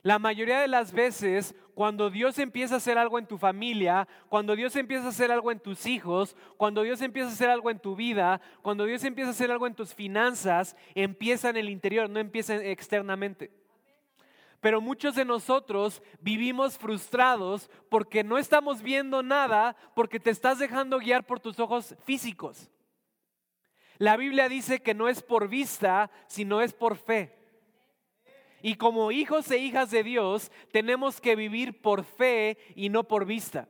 La 0.06 0.20
mayoría 0.20 0.60
de 0.60 0.68
las 0.68 0.92
veces, 0.92 1.56
cuando 1.74 2.10
Dios 2.10 2.38
empieza 2.38 2.74
a 2.74 2.76
hacer 2.76 2.96
algo 2.96 3.18
en 3.18 3.26
tu 3.26 3.38
familia, 3.38 4.06
cuando 4.28 4.54
Dios 4.54 4.76
empieza 4.76 5.06
a 5.06 5.08
hacer 5.08 5.32
algo 5.32 5.50
en 5.50 5.58
tus 5.58 5.84
hijos, 5.84 6.36
cuando 6.56 6.82
Dios 6.82 7.02
empieza 7.02 7.28
a 7.28 7.32
hacer 7.32 7.50
algo 7.50 7.72
en 7.72 7.80
tu 7.80 7.96
vida, 7.96 8.40
cuando 8.62 8.84
Dios 8.84 9.02
empieza 9.02 9.30
a 9.30 9.32
hacer 9.32 9.50
algo 9.50 9.66
en 9.66 9.74
tus 9.74 9.94
finanzas, 9.94 10.76
empieza 10.94 11.50
en 11.50 11.56
el 11.56 11.68
interior, 11.68 12.08
no 12.08 12.20
empieza 12.20 12.54
externamente. 12.54 13.50
Pero 14.66 14.80
muchos 14.80 15.14
de 15.14 15.24
nosotros 15.24 16.02
vivimos 16.18 16.76
frustrados 16.76 17.70
porque 17.88 18.24
no 18.24 18.36
estamos 18.36 18.82
viendo 18.82 19.22
nada, 19.22 19.76
porque 19.94 20.18
te 20.18 20.30
estás 20.30 20.58
dejando 20.58 20.98
guiar 20.98 21.24
por 21.24 21.38
tus 21.38 21.60
ojos 21.60 21.94
físicos. 22.04 22.68
La 23.98 24.16
Biblia 24.16 24.48
dice 24.48 24.82
que 24.82 24.92
no 24.92 25.08
es 25.08 25.22
por 25.22 25.46
vista, 25.46 26.10
sino 26.26 26.62
es 26.62 26.72
por 26.72 26.96
fe. 26.96 27.32
Y 28.60 28.74
como 28.74 29.12
hijos 29.12 29.48
e 29.52 29.58
hijas 29.58 29.92
de 29.92 30.02
Dios, 30.02 30.50
tenemos 30.72 31.20
que 31.20 31.36
vivir 31.36 31.80
por 31.80 32.02
fe 32.02 32.58
y 32.74 32.88
no 32.88 33.04
por 33.04 33.24
vista. 33.24 33.68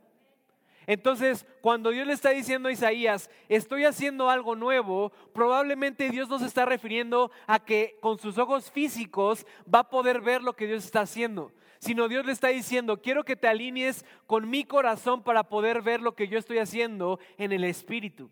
Entonces, 0.86 1.44
cuando 1.60 1.90
Dios 1.90 2.06
le 2.06 2.12
está 2.12 2.30
diciendo 2.30 2.68
a 2.68 2.72
Isaías, 2.72 3.28
estoy 3.48 3.84
haciendo 3.84 4.30
algo 4.30 4.54
nuevo, 4.54 5.10
probablemente 5.32 6.10
Dios 6.10 6.28
nos 6.28 6.42
está 6.42 6.64
refiriendo 6.64 7.32
a 7.46 7.58
que 7.58 7.98
con 8.00 8.18
sus 8.18 8.38
ojos 8.38 8.70
físicos 8.70 9.46
va 9.72 9.80
a 9.80 9.90
poder 9.90 10.20
ver 10.20 10.42
lo 10.42 10.54
que 10.54 10.66
Dios 10.66 10.84
está 10.84 11.00
haciendo. 11.00 11.52
Sino 11.80 12.08
Dios 12.08 12.24
le 12.24 12.32
está 12.32 12.48
diciendo, 12.48 13.02
quiero 13.02 13.24
que 13.24 13.36
te 13.36 13.48
alinees 13.48 14.04
con 14.26 14.48
mi 14.48 14.64
corazón 14.64 15.22
para 15.22 15.48
poder 15.48 15.82
ver 15.82 16.00
lo 16.00 16.14
que 16.14 16.28
yo 16.28 16.38
estoy 16.38 16.58
haciendo 16.58 17.18
en 17.36 17.52
el 17.52 17.64
Espíritu. 17.64 18.30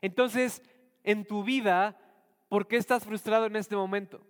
Entonces, 0.00 0.60
en 1.04 1.24
tu 1.24 1.44
vida, 1.44 1.96
¿por 2.48 2.66
qué 2.66 2.76
estás 2.76 3.04
frustrado 3.04 3.46
en 3.46 3.54
este 3.54 3.76
momento? 3.76 4.20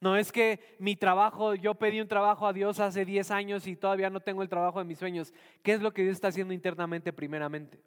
No 0.00 0.16
es 0.16 0.32
que 0.32 0.76
mi 0.78 0.96
trabajo, 0.96 1.54
yo 1.54 1.74
pedí 1.74 2.00
un 2.00 2.08
trabajo 2.08 2.46
a 2.46 2.52
Dios 2.52 2.80
hace 2.80 3.04
10 3.04 3.30
años 3.30 3.66
y 3.66 3.76
todavía 3.76 4.10
no 4.10 4.20
tengo 4.20 4.42
el 4.42 4.48
trabajo 4.48 4.78
de 4.78 4.84
mis 4.84 4.98
sueños. 4.98 5.32
¿Qué 5.62 5.72
es 5.72 5.80
lo 5.80 5.92
que 5.92 6.02
Dios 6.02 6.14
está 6.14 6.28
haciendo 6.28 6.52
internamente 6.52 7.12
primeramente? 7.12 7.80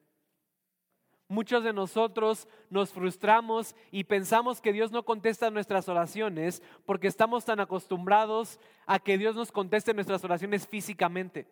Muchos 1.30 1.64
de 1.64 1.74
nosotros 1.74 2.48
nos 2.70 2.94
frustramos 2.94 3.76
y 3.92 4.06
pensamos 4.06 4.62
que 4.62 4.72
Dios 4.72 4.92
no 4.92 5.04
contesta 5.04 5.52
nuestras 5.52 5.90
oraciones 5.90 6.64
porque 6.86 7.08
estamos 7.08 7.44
tan 7.44 7.60
acostumbrados 7.60 8.60
a 8.86 9.00
que 9.00 9.18
Dios 9.18 9.36
nos 9.36 9.52
conteste 9.52 9.94
nuestras 9.94 10.24
oraciones 10.24 10.66
físicamente. 10.66 11.46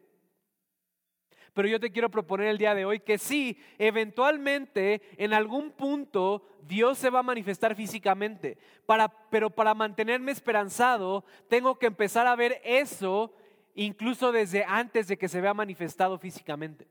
Pero 1.55 1.67
yo 1.69 1.79
te 1.79 1.91
quiero 1.91 2.11
proponer 2.11 2.49
el 2.49 2.57
día 2.57 2.75
de 2.75 2.85
hoy 2.85 2.99
que 2.99 3.17
sí, 3.17 3.57
eventualmente, 3.79 5.01
en 5.17 5.33
algún 5.33 5.71
punto, 5.71 6.45
Dios 6.61 6.97
se 6.97 7.09
va 7.09 7.19
a 7.19 7.23
manifestar 7.23 7.75
físicamente. 7.75 8.57
Para, 8.85 9.07
pero 9.07 9.49
para 9.49 9.73
mantenerme 9.73 10.33
esperanzado, 10.33 11.25
tengo 11.47 11.79
que 11.79 11.87
empezar 11.87 12.27
a 12.27 12.35
ver 12.35 12.61
eso 12.63 13.33
incluso 13.73 14.31
desde 14.31 14.65
antes 14.65 15.07
de 15.07 15.17
que 15.17 15.29
se 15.29 15.39
vea 15.41 15.53
manifestado 15.53 16.19
físicamente. 16.19 16.87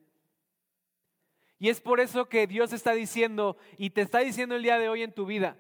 Y 1.59 1.69
es 1.69 1.81
por 1.81 2.01
eso 2.01 2.29
que 2.29 2.47
Dios 2.47 2.73
está 2.73 2.93
diciendo 2.93 3.59
y 3.77 3.91
te 3.91 4.01
está 4.01 4.21
diciendo 4.21 4.57
el 4.57 4.63
día 4.63 4.79
de 4.79 4.89
hoy 4.89 5.03
en 5.03 5.13
tu 5.13 5.27
vida. 5.27 5.57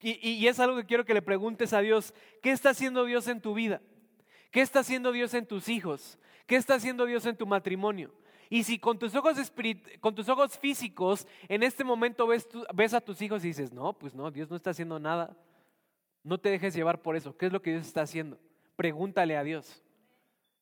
Y, 0.00 0.46
es 0.46 0.60
algo 0.60 0.76
que 0.76 0.86
quiero 0.86 1.04
que 1.04 1.14
le 1.14 1.22
preguntes 1.22 1.72
a 1.72 1.80
Dios. 1.80 2.14
¿Qué 2.40 2.52
está 2.52 2.70
haciendo 2.70 3.04
Dios 3.04 3.26
en 3.26 3.40
tu 3.40 3.54
vida? 3.54 3.82
¿Qué 4.52 4.60
está 4.60 4.80
haciendo 4.80 5.10
Dios 5.10 5.34
en 5.34 5.46
tus 5.46 5.68
hijos? 5.68 6.18
¿Qué 6.46 6.56
está 6.56 6.74
haciendo 6.74 7.04
Dios 7.06 7.26
en 7.26 7.36
tu 7.36 7.46
matrimonio? 7.46 8.12
Y 8.48 8.62
si 8.62 8.78
con 8.78 8.98
tus 8.98 9.14
ojos, 9.14 9.52
con 10.00 10.14
tus 10.14 10.28
ojos 10.28 10.56
físicos 10.58 11.26
en 11.48 11.62
este 11.62 11.82
momento 11.82 12.26
ves, 12.26 12.48
ves 12.72 12.94
a 12.94 13.00
tus 13.00 13.20
hijos 13.20 13.44
y 13.44 13.48
dices, 13.48 13.72
no, 13.72 13.92
pues 13.92 14.14
no, 14.14 14.30
Dios 14.30 14.48
no 14.48 14.56
está 14.56 14.70
haciendo 14.70 14.98
nada. 15.00 15.36
No 16.22 16.38
te 16.38 16.50
dejes 16.50 16.74
llevar 16.74 17.02
por 17.02 17.16
eso. 17.16 17.36
¿Qué 17.36 17.46
es 17.46 17.52
lo 17.52 17.60
que 17.60 17.72
Dios 17.72 17.86
está 17.86 18.02
haciendo? 18.02 18.38
Pregúntale 18.76 19.36
a 19.36 19.42
Dios. 19.42 19.82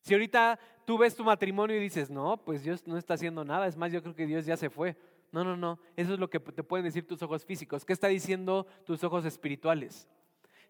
Si 0.00 0.14
ahorita 0.14 0.58
tú 0.84 0.98
ves 0.98 1.14
tu 1.14 1.24
matrimonio 1.24 1.76
y 1.76 1.80
dices, 1.80 2.10
no, 2.10 2.36
pues 2.38 2.62
Dios 2.62 2.86
no 2.86 2.96
está 2.96 3.14
haciendo 3.14 3.44
nada, 3.44 3.66
es 3.66 3.76
más, 3.76 3.92
yo 3.92 4.02
creo 4.02 4.14
que 4.14 4.26
Dios 4.26 4.46
ya 4.46 4.56
se 4.56 4.70
fue. 4.70 4.96
No, 5.32 5.42
no, 5.42 5.56
no, 5.56 5.80
eso 5.96 6.14
es 6.14 6.20
lo 6.20 6.30
que 6.30 6.38
te 6.38 6.62
pueden 6.62 6.84
decir 6.84 7.06
tus 7.06 7.22
ojos 7.22 7.44
físicos. 7.44 7.84
¿Qué 7.84 7.92
está 7.92 8.08
diciendo 8.08 8.66
tus 8.84 9.02
ojos 9.02 9.24
espirituales? 9.24 10.08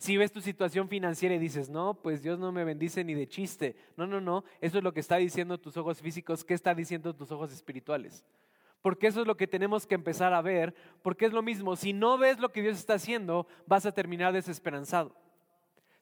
Si 0.04 0.18
ves 0.18 0.32
tu 0.32 0.42
situación 0.42 0.86
financiera 0.86 1.34
y 1.34 1.38
dices, 1.38 1.70
no, 1.70 1.94
pues 1.94 2.22
Dios 2.22 2.38
no 2.38 2.52
me 2.52 2.62
bendice 2.62 3.02
ni 3.02 3.14
de 3.14 3.26
chiste. 3.26 3.74
No, 3.96 4.06
no, 4.06 4.20
no, 4.20 4.44
eso 4.60 4.76
es 4.76 4.84
lo 4.84 4.92
que 4.92 5.00
está 5.00 5.16
diciendo 5.16 5.56
tus 5.56 5.78
ojos 5.78 6.02
físicos. 6.02 6.44
¿Qué 6.44 6.52
está 6.52 6.74
diciendo 6.74 7.16
tus 7.16 7.32
ojos 7.32 7.50
espirituales? 7.54 8.22
Porque 8.82 9.06
eso 9.06 9.22
es 9.22 9.26
lo 9.26 9.38
que 9.38 9.46
tenemos 9.46 9.86
que 9.86 9.94
empezar 9.94 10.34
a 10.34 10.42
ver, 10.42 10.74
porque 11.00 11.24
es 11.24 11.32
lo 11.32 11.40
mismo, 11.40 11.74
si 11.74 11.94
no 11.94 12.18
ves 12.18 12.38
lo 12.38 12.52
que 12.52 12.60
Dios 12.60 12.76
está 12.76 12.92
haciendo, 12.92 13.46
vas 13.66 13.86
a 13.86 13.92
terminar 13.92 14.34
desesperanzado. 14.34 15.16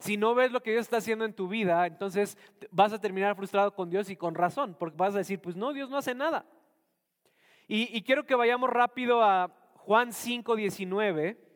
Si 0.01 0.17
no 0.17 0.35
ves 0.35 0.51
lo 0.51 0.65
que 0.65 0.73
Dios 0.73 0.83
está 0.83 0.97
haciendo 0.97 1.25
en 1.25 1.33
tu 1.33 1.47
vida, 1.47 1.87
entonces 1.87 2.37
vas 2.73 2.93
a 2.93 3.01
terminar 3.01 3.37
frustrado 3.37 3.73
con 3.73 3.89
Dios 3.89 4.11
y 4.11 4.17
con 4.17 4.35
razón, 4.35 4.75
porque 4.81 4.97
vas 4.97 5.15
a 5.15 5.19
decir, 5.19 5.39
pues 5.39 5.55
no, 5.55 5.73
Dios 5.73 5.89
no 5.91 5.97
hace 5.97 6.13
nada. 6.13 6.45
Y, 7.69 8.03
quiero 8.03 8.27
que 8.27 8.35
vayamos 8.35 8.69
rápido 8.69 9.23
a 9.23 9.49
Juan 9.77 10.13
5, 10.13 10.57
19. 10.57 11.52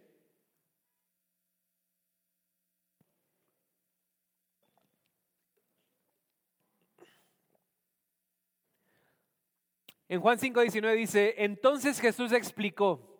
En 10.16 10.22
Juan 10.22 10.38
5, 10.38 10.62
19 10.62 10.96
dice, 10.96 11.34
entonces 11.36 12.00
Jesús 12.00 12.32
explicó, 12.32 13.18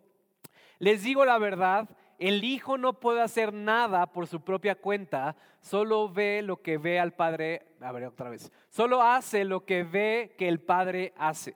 les 0.78 1.02
digo 1.02 1.26
la 1.26 1.36
verdad, 1.36 1.90
el 2.18 2.42
hijo 2.42 2.78
no 2.78 3.00
puede 3.00 3.20
hacer 3.20 3.52
nada 3.52 4.06
por 4.06 4.26
su 4.26 4.40
propia 4.40 4.76
cuenta, 4.76 5.36
solo 5.60 6.08
ve 6.08 6.40
lo 6.40 6.62
que 6.62 6.78
ve 6.78 6.98
al 6.98 7.12
padre, 7.12 7.66
a 7.82 7.92
ver 7.92 8.04
otra 8.04 8.30
vez, 8.30 8.50
solo 8.70 9.02
hace 9.02 9.44
lo 9.44 9.66
que 9.66 9.84
ve 9.84 10.34
que 10.38 10.48
el 10.48 10.58
padre 10.58 11.12
hace. 11.18 11.54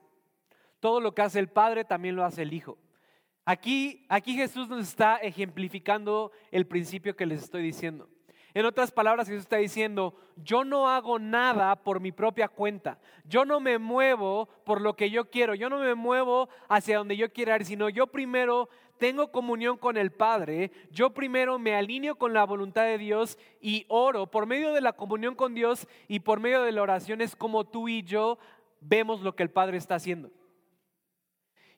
Todo 0.78 1.00
lo 1.00 1.14
que 1.14 1.22
hace 1.22 1.38
el 1.38 1.48
padre 1.48 1.86
también 1.86 2.16
lo 2.16 2.24
hace 2.26 2.42
el 2.42 2.52
hijo. 2.52 2.76
Aquí, 3.46 4.04
aquí 4.10 4.34
Jesús 4.34 4.68
nos 4.68 4.86
está 4.86 5.16
ejemplificando 5.16 6.32
el 6.50 6.66
principio 6.66 7.16
que 7.16 7.24
les 7.24 7.42
estoy 7.42 7.62
diciendo. 7.62 8.10
En 8.54 8.66
otras 8.66 8.90
palabras, 8.90 9.28
Jesús 9.28 9.42
está 9.42 9.56
diciendo, 9.56 10.14
yo 10.36 10.64
no 10.64 10.88
hago 10.88 11.18
nada 11.18 11.76
por 11.76 12.00
mi 12.00 12.12
propia 12.12 12.48
cuenta, 12.48 12.98
yo 13.24 13.44
no 13.44 13.60
me 13.60 13.78
muevo 13.78 14.48
por 14.64 14.80
lo 14.80 14.96
que 14.96 15.10
yo 15.10 15.30
quiero, 15.30 15.54
yo 15.54 15.68
no 15.70 15.78
me 15.78 15.94
muevo 15.94 16.48
hacia 16.68 16.98
donde 16.98 17.16
yo 17.16 17.32
quiero 17.32 17.54
ir, 17.54 17.64
sino 17.64 17.88
yo 17.88 18.08
primero 18.08 18.68
tengo 18.98 19.32
comunión 19.32 19.78
con 19.78 19.96
el 19.96 20.12
Padre, 20.12 20.70
yo 20.90 21.10
primero 21.10 21.58
me 21.58 21.74
alineo 21.74 22.16
con 22.16 22.34
la 22.34 22.44
voluntad 22.44 22.84
de 22.84 22.98
Dios 22.98 23.38
y 23.60 23.86
oro. 23.88 24.30
Por 24.30 24.46
medio 24.46 24.74
de 24.74 24.82
la 24.82 24.92
comunión 24.92 25.34
con 25.34 25.54
Dios 25.54 25.88
y 26.06 26.20
por 26.20 26.38
medio 26.38 26.62
de 26.62 26.72
la 26.72 26.82
oración 26.82 27.22
es 27.22 27.34
como 27.34 27.64
tú 27.64 27.88
y 27.88 28.02
yo 28.02 28.38
vemos 28.80 29.22
lo 29.22 29.34
que 29.34 29.42
el 29.42 29.50
Padre 29.50 29.78
está 29.78 29.94
haciendo. 29.94 30.30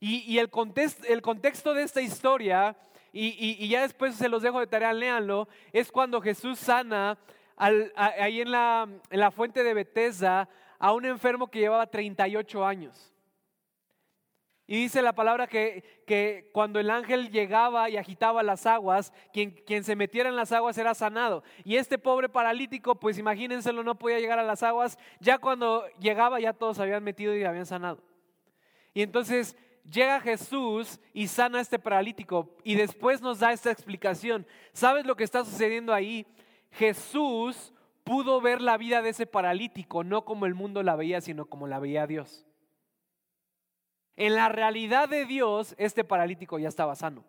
Y, 0.04 0.38
el, 0.38 0.50
contexto, 0.50 1.74
de 1.74 1.85
esta 1.85 2.02
historia, 2.02 2.76
y, 3.12 3.68
ya 3.68 3.83
después 3.83 4.14
se 4.14 4.29
los 4.29 4.42
dejo 4.42 4.61
de 4.61 4.66
tarea, 4.66 4.92
léanlo, 4.92 5.48
es 5.72 5.92
cuando 5.92 6.20
Jesús 6.20 6.59
sana 6.59 7.18
ahí 7.57 8.40
en 8.40 8.51
la, 8.51 8.88
en 9.11 9.20
la 9.20 9.31
fuente 9.31 9.62
de 9.62 9.75
Bethesda 9.75 10.48
a 10.79 10.92
un 10.92 11.05
enfermo 11.05 11.48
que 11.48 11.61
llevaba 11.61 11.87
38 11.87 12.64
años. 12.64 13.12
Y 14.66 14.77
dice 14.77 15.03
la 15.03 15.12
palabra 15.12 15.46
que, 15.46 16.03
que, 16.07 16.48
cuando 16.53 16.81
el 16.81 16.88
ángel 16.88 17.31
llegaba 17.31 17.90
y 17.90 17.98
agitaba 17.98 18.42
las 18.42 18.64
aguas, 18.64 19.12
quien, 19.33 19.51
quien, 19.51 19.85
se 19.85 19.96
metiera 19.96 20.31
en 20.31 20.37
las 20.37 20.51
aguas 20.51 20.79
era 20.79 20.94
sanado. 20.94 21.42
Y 21.64 21.77
este 21.77 21.98
pobre 21.98 22.29
paralítico, 22.29 22.94
pues 22.94 23.18
imagínenselo, 23.18 23.83
no 23.83 23.98
podía 23.98 24.20
llegar 24.20 24.38
a 24.38 24.44
las 24.44 24.62
aguas. 24.62 24.98
Ya 25.20 25.38
cuando 25.38 25.85
llegaba 25.98 26.40
ya 26.40 26.55
todos 26.55 26.79
habían 26.79 27.05
metido 27.05 27.37
y 27.37 27.44
habían 27.44 27.66
sanado. 27.66 28.03
Y 28.94 29.03
entonces 29.03 29.57
llega 29.90 30.21
Jesús 30.21 31.01
y 31.12 31.29
sana 31.29 31.59
a 31.59 31.61
este 31.62 31.79
paralítico 31.79 32.57
y 32.64 32.75
después 32.75 33.21
nos 33.21 33.40
da 33.40 33.53
esta 33.53 33.71
explicación. 33.71 34.47
¿Sabes 34.73 35.07
lo 35.07 35.16
que 35.16 35.25
está 35.25 35.45
sucediendo 35.45 35.92
ahí? 35.92 36.27
Jesús 36.73 37.73
pudo 38.05 38.40
ver 38.40 38.61
la 38.61 38.77
vida 38.79 39.03
de 39.03 39.11
ese 39.11 39.27
paralítico, 39.27 40.05
no 40.05 40.25
como 40.25 40.47
el 40.47 40.55
mundo 40.55 40.83
la 40.83 40.97
veía, 40.97 41.21
sino 41.21 41.47
como 41.47 41.66
la 41.66 41.79
veía 41.79 42.07
Dios. 42.07 42.47
En 44.16 44.35
la 44.35 44.49
realidad 44.49 45.09
de 45.09 45.25
Dios, 45.25 45.75
este 45.79 46.05
paralítico 46.05 46.59
ya 46.59 46.68
estaba 46.68 46.95
sano. 46.95 47.25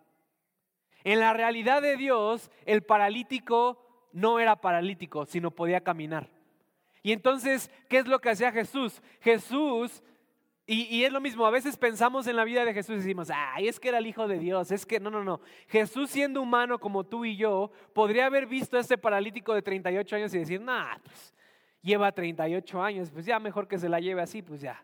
En 1.04 1.20
la 1.20 1.34
realidad 1.34 1.82
de 1.82 1.98
Dios, 1.98 2.52
el 2.66 2.84
paralítico 2.84 4.10
no 4.12 4.40
era 4.40 4.56
paralítico, 4.62 5.26
sino 5.26 5.52
podía 5.52 5.82
caminar. 5.82 6.30
Y 7.02 7.12
entonces, 7.12 7.70
¿qué 7.90 7.98
es 7.98 8.08
lo 8.08 8.20
que 8.20 8.30
hacía 8.30 8.52
Jesús? 8.52 9.02
Jesús, 9.20 10.02
y, 10.66 11.04
es 11.04 11.12
lo 11.12 11.20
mismo, 11.20 11.46
a 11.46 11.52
veces 11.52 11.76
pensamos 11.76 12.26
en 12.26 12.38
la 12.38 12.46
vida 12.46 12.64
de 12.64 12.74
Jesús 12.74 12.96
y 12.96 13.00
decimos, 13.00 13.30
ay, 13.34 13.68
es 13.68 13.82
que 13.82 13.90
era 13.90 13.98
el 13.98 14.08
Hijo 14.08 14.30
de 14.30 14.40
Dios, 14.40 14.72
es 14.72 14.86
que 14.86 14.98
no, 14.98 15.10
no, 15.10 15.22
no. 15.22 15.42
Jesús 15.68 16.10
siendo 16.10 16.42
humano 16.42 16.80
como 16.80 17.04
tú 17.04 17.26
y 17.26 17.36
yo, 17.36 17.70
podría 17.94 18.28
haber 18.28 18.48
visto 18.48 18.78
a 18.78 18.80
este 18.80 18.98
paralítico 18.98 19.54
de 19.54 19.62
38 19.62 20.16
años 20.16 20.34
y 20.34 20.40
decir, 20.40 20.62
nah, 20.62 20.98
pues 21.04 21.34
lleva 21.82 22.14
38 22.14 22.82
años, 22.82 23.12
pues 23.12 23.26
ya 23.26 23.40
mejor 23.40 23.68
que 23.68 23.78
se 23.78 23.90
la 23.90 24.00
lleve 24.00 24.22
así, 24.22 24.42
pues 24.42 24.62
ya. 24.62 24.82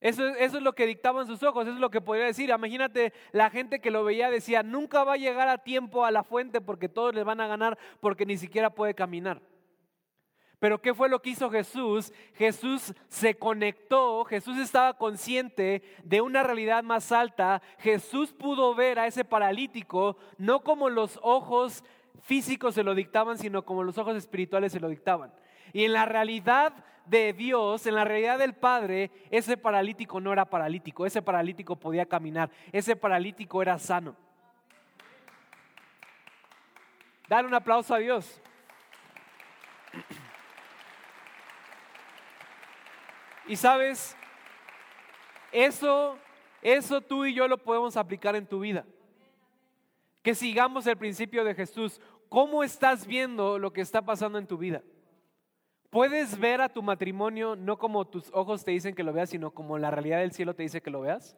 Eso, 0.00 0.26
es 0.28 0.52
lo 0.54 0.74
que 0.74 0.86
dictaban 0.86 1.26
sus 1.26 1.42
ojos, 1.42 1.66
eso 1.66 1.74
es 1.74 1.80
lo 1.80 1.90
que 1.90 2.00
podría 2.00 2.24
decir. 2.24 2.50
Imagínate 2.50 3.12
la 3.32 3.50
gente 3.50 3.80
que 3.80 3.90
lo 3.90 4.04
veía 4.04 4.30
decía, 4.30 4.62
nunca 4.62 5.04
va 5.04 5.14
a 5.14 5.18
llegar 5.18 5.48
a 5.48 5.58
tiempo 5.58 6.04
a 6.04 6.10
la 6.10 6.24
fuente 6.24 6.60
porque 6.60 6.88
todos 6.88 7.14
les 7.14 7.24
van 7.24 7.40
a 7.40 7.46
ganar 7.46 7.78
porque 8.00 8.24
ni 8.24 8.38
siquiera 8.38 8.70
puede 8.70 8.94
caminar. 8.94 9.42
Pero 10.60 10.80
¿qué 10.80 10.92
fue 10.92 11.08
lo 11.08 11.22
que 11.22 11.30
hizo 11.30 11.50
Jesús? 11.50 12.12
Jesús 12.34 12.94
se 13.08 13.34
conectó, 13.34 14.24
Jesús 14.26 14.58
estaba 14.58 14.92
consciente 14.92 15.82
de 16.04 16.20
una 16.20 16.42
realidad 16.42 16.84
más 16.84 17.10
alta. 17.12 17.62
Jesús 17.78 18.32
pudo 18.32 18.74
ver 18.74 18.98
a 18.98 19.06
ese 19.06 19.24
paralítico 19.24 20.18
no 20.36 20.60
como 20.60 20.90
los 20.90 21.18
ojos 21.22 21.82
físicos 22.20 22.74
se 22.74 22.84
lo 22.84 22.94
dictaban, 22.94 23.38
sino 23.38 23.64
como 23.64 23.82
los 23.82 23.96
ojos 23.96 24.16
espirituales 24.16 24.72
se 24.72 24.80
lo 24.80 24.90
dictaban. 24.90 25.32
Y 25.72 25.84
en 25.86 25.94
la 25.94 26.04
realidad 26.04 26.74
de 27.06 27.32
Dios, 27.32 27.86
en 27.86 27.94
la 27.94 28.04
realidad 28.04 28.38
del 28.38 28.52
Padre, 28.52 29.10
ese 29.30 29.56
paralítico 29.56 30.20
no 30.20 30.30
era 30.30 30.44
paralítico, 30.44 31.06
ese 31.06 31.22
paralítico 31.22 31.74
podía 31.76 32.04
caminar, 32.04 32.50
ese 32.70 32.96
paralítico 32.96 33.62
era 33.62 33.78
sano. 33.78 34.14
Dale 37.30 37.48
un 37.48 37.54
aplauso 37.54 37.94
a 37.94 37.98
Dios. 37.98 38.42
Y 43.50 43.56
sabes, 43.56 44.16
eso, 45.50 46.16
eso 46.62 47.00
tú 47.00 47.24
y 47.24 47.34
yo 47.34 47.48
lo 47.48 47.58
podemos 47.58 47.96
aplicar 47.96 48.36
en 48.36 48.46
tu 48.46 48.60
vida. 48.60 48.86
Que 50.22 50.36
sigamos 50.36 50.86
el 50.86 50.96
principio 50.96 51.42
de 51.42 51.56
Jesús. 51.56 52.00
¿Cómo 52.28 52.62
estás 52.62 53.08
viendo 53.08 53.58
lo 53.58 53.72
que 53.72 53.80
está 53.80 54.02
pasando 54.02 54.38
en 54.38 54.46
tu 54.46 54.56
vida? 54.56 54.84
¿Puedes 55.90 56.38
ver 56.38 56.60
a 56.60 56.68
tu 56.68 56.80
matrimonio 56.80 57.56
no 57.56 57.76
como 57.76 58.06
tus 58.06 58.30
ojos 58.32 58.64
te 58.64 58.70
dicen 58.70 58.94
que 58.94 59.02
lo 59.02 59.12
veas, 59.12 59.30
sino 59.30 59.50
como 59.50 59.78
la 59.78 59.90
realidad 59.90 60.20
del 60.20 60.30
cielo 60.30 60.54
te 60.54 60.62
dice 60.62 60.80
que 60.80 60.90
lo 60.92 61.00
veas? 61.00 61.36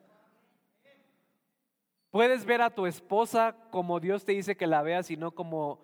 ¿Puedes 2.11 2.45
ver 2.45 2.61
a 2.61 2.75
tu 2.75 2.85
esposa 2.85 3.57
como 3.71 4.01
Dios 4.01 4.27
te 4.27 4.33
dice 4.33 4.55
que 4.55 4.67
la 4.67 4.83
veas 4.83 5.11
y 5.11 5.17
no 5.17 5.31
como 5.31 5.83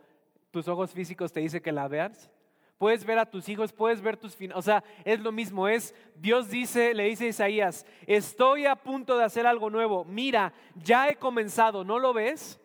tus 0.50 0.68
ojos 0.68 0.92
físicos 0.92 1.32
te 1.32 1.40
dicen 1.40 1.62
que 1.62 1.72
la 1.72 1.88
veas? 1.88 2.30
Puedes 2.78 3.04
ver 3.04 3.18
a 3.18 3.26
tus 3.26 3.48
hijos, 3.48 3.72
puedes 3.72 4.00
ver 4.00 4.16
tus 4.16 4.34
finanzas. 4.34 4.58
O 4.58 4.62
sea, 4.62 4.84
es 5.04 5.20
lo 5.20 5.32
mismo, 5.32 5.68
es 5.68 5.94
Dios 6.14 6.48
dice, 6.48 6.94
le 6.94 7.04
dice 7.04 7.26
a 7.26 7.28
Isaías, 7.28 7.86
estoy 8.06 8.66
a 8.66 8.76
punto 8.76 9.18
de 9.18 9.24
hacer 9.24 9.46
algo 9.46 9.68
nuevo. 9.68 10.04
Mira, 10.04 10.52
ya 10.76 11.08
he 11.08 11.16
comenzado, 11.16 11.84
¿no 11.84 11.98
lo 11.98 12.14
ves? 12.14 12.60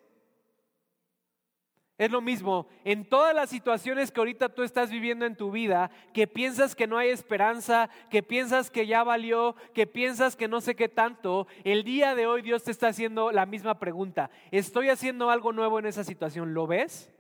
Es 1.98 2.10
lo 2.10 2.22
mismo, 2.22 2.68
en 2.84 3.06
todas 3.08 3.36
las 3.36 3.52
situaciones 3.52 4.12
que 4.12 4.20
ahorita 4.20 4.50
tú 4.50 4.64
estás 4.64 4.90
viviendo 4.90 5.26
en 5.26 5.36
tu 5.36 5.52
vida, 5.52 5.92
que 6.12 6.26
piensas 6.26 6.76
que 6.76 6.88
no 6.88 6.98
hay 6.98 7.10
esperanza, 7.10 7.88
que 8.10 8.24
piensas 8.24 8.72
que 8.72 8.88
ya 8.88 9.04
valió, 9.04 9.56
que 9.76 9.86
piensas 9.86 10.36
que 10.36 10.48
no 10.48 10.60
sé 10.60 10.76
qué 10.76 10.90
tanto, 10.90 11.46
el 11.64 11.84
día 11.84 12.16
de 12.16 12.26
hoy 12.26 12.42
Dios 12.42 12.64
te 12.64 12.72
está 12.72 12.88
haciendo 12.88 13.32
la 13.32 13.46
misma 13.46 13.80
pregunta. 13.80 14.32
¿Estoy 14.50 14.90
haciendo 14.90 15.30
algo 15.30 15.54
nuevo 15.54 15.78
en 15.78 15.86
esa 15.86 16.04
situación? 16.04 16.56
¿Lo 16.56 16.66
ves? 16.66 17.14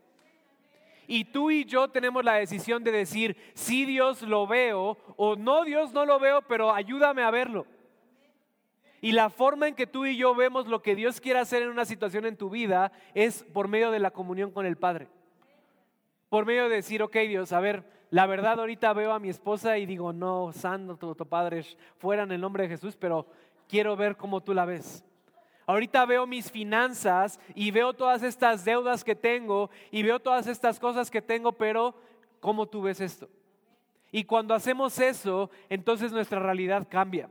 Y 1.13 1.25
tú 1.25 1.51
y 1.51 1.63
yo 1.63 1.89
tenemos 1.89 2.25
la 2.25 2.33
decisión 2.33 2.83
de 2.83 2.91
decir, 2.91 3.37
sí 3.53 3.85
Dios 3.85 4.23
lo 4.23 4.47
veo 4.47 4.97
o 5.15 5.35
no 5.35 5.63
Dios 5.63 5.93
no 5.93 6.07
lo 6.07 6.17
veo, 6.17 6.41
pero 6.41 6.73
ayúdame 6.73 7.21
a 7.21 7.29
verlo. 7.29 7.67
Y 8.99 9.11
la 9.11 9.29
forma 9.29 9.67
en 9.67 9.75
que 9.75 9.85
tú 9.85 10.07
y 10.07 10.17
yo 10.17 10.33
vemos 10.33 10.65
lo 10.65 10.81
que 10.81 10.95
Dios 10.95 11.21
quiere 11.21 11.37
hacer 11.37 11.61
en 11.61 11.69
una 11.69 11.85
situación 11.85 12.25
en 12.25 12.35
tu 12.35 12.49
vida 12.49 12.91
es 13.13 13.43
por 13.43 13.67
medio 13.67 13.91
de 13.91 13.99
la 13.99 14.09
comunión 14.09 14.49
con 14.49 14.65
el 14.65 14.75
Padre. 14.75 15.07
Por 16.29 16.47
medio 16.47 16.67
de 16.67 16.77
decir, 16.77 17.03
ok 17.03 17.15
Dios, 17.27 17.53
a 17.53 17.59
ver, 17.59 17.83
la 18.09 18.25
verdad 18.25 18.59
ahorita 18.59 18.91
veo 18.93 19.13
a 19.13 19.19
mi 19.19 19.29
esposa 19.29 19.77
y 19.77 19.85
digo, 19.85 20.13
no, 20.13 20.51
santo 20.51 21.13
tu 21.13 21.27
Padre, 21.27 21.63
fuera 21.99 22.23
en 22.23 22.31
el 22.31 22.41
nombre 22.41 22.63
de 22.63 22.69
Jesús, 22.69 22.97
pero 22.99 23.27
quiero 23.69 23.95
ver 23.95 24.17
cómo 24.17 24.41
tú 24.41 24.55
la 24.55 24.65
ves. 24.65 25.05
Ahorita 25.65 26.05
veo 26.05 26.27
mis 26.27 26.51
finanzas 26.51 27.39
y 27.55 27.71
veo 27.71 27.93
todas 27.93 28.21
estas 28.23 28.65
deudas 28.65 29.03
que 29.03 29.15
tengo 29.15 29.69
y 29.91 30.03
veo 30.03 30.19
todas 30.19 30.47
estas 30.47 30.79
cosas 30.79 31.09
que 31.09 31.21
tengo, 31.21 31.53
pero 31.53 31.95
¿cómo 32.39 32.67
tú 32.67 32.81
ves 32.81 32.99
esto? 32.99 33.29
Y 34.11 34.25
cuando 34.25 34.53
hacemos 34.53 34.99
eso, 34.99 35.49
entonces 35.69 36.11
nuestra 36.11 36.39
realidad 36.39 36.87
cambia. 36.89 37.29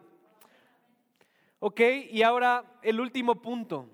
Ok, 1.60 1.80
y 2.10 2.22
ahora 2.22 2.64
el 2.82 3.00
último 3.00 3.36
punto. 3.40 3.88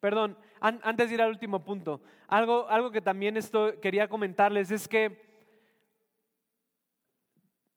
Perdón, 0.00 0.36
antes 0.64 1.08
de 1.08 1.14
ir 1.14 1.22
al 1.22 1.30
último 1.30 1.62
punto, 1.62 2.00
algo, 2.26 2.66
algo 2.68 2.90
que 2.90 3.02
también 3.02 3.36
esto 3.36 3.78
quería 3.80 4.08
comentarles 4.08 4.70
es 4.70 4.88
que 4.88 5.22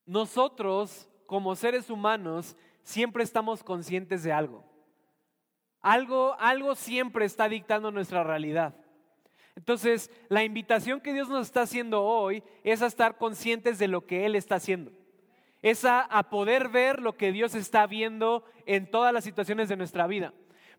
nosotros 0.06 1.10
como 1.26 1.56
seres 1.56 1.90
humanos 1.90 2.56
siempre 2.84 3.24
estamos 3.24 3.64
conscientes 3.64 4.24
de 4.24 4.32
algo. 4.32 4.64
Algo, 5.82 6.36
algo 6.40 6.76
siempre 6.76 7.26
está 7.26 7.50
dictando 7.50 7.92
nuestra 7.92 8.24
realidad. 8.24 8.74
Entonces, 9.58 10.10
la 10.30 10.44
invitación 10.44 11.02
que 11.02 11.14
Dios 11.14 11.30
nos 11.30 11.48
está 11.48 11.64
haciendo 11.64 12.04
hoy 12.04 12.44
es 12.64 12.82
a 12.82 12.88
estar 12.88 13.18
conscientes 13.18 13.80
de 13.80 13.88
lo 13.88 14.06
que 14.06 14.26
Él 14.26 14.36
está 14.36 14.56
haciendo. 14.56 14.92
Es 15.62 15.84
a, 15.84 16.08
poder 16.30 16.70
ver 16.70 17.02
lo 17.02 17.18
que 17.18 17.32
Dios 17.32 17.56
está 17.56 17.88
viendo 17.88 18.46
en 18.66 18.90
todas 18.90 19.12
las 19.14 19.24
situaciones 19.24 19.68
de 19.68 19.76
nuestra 19.76 20.08
vida. 20.08 20.34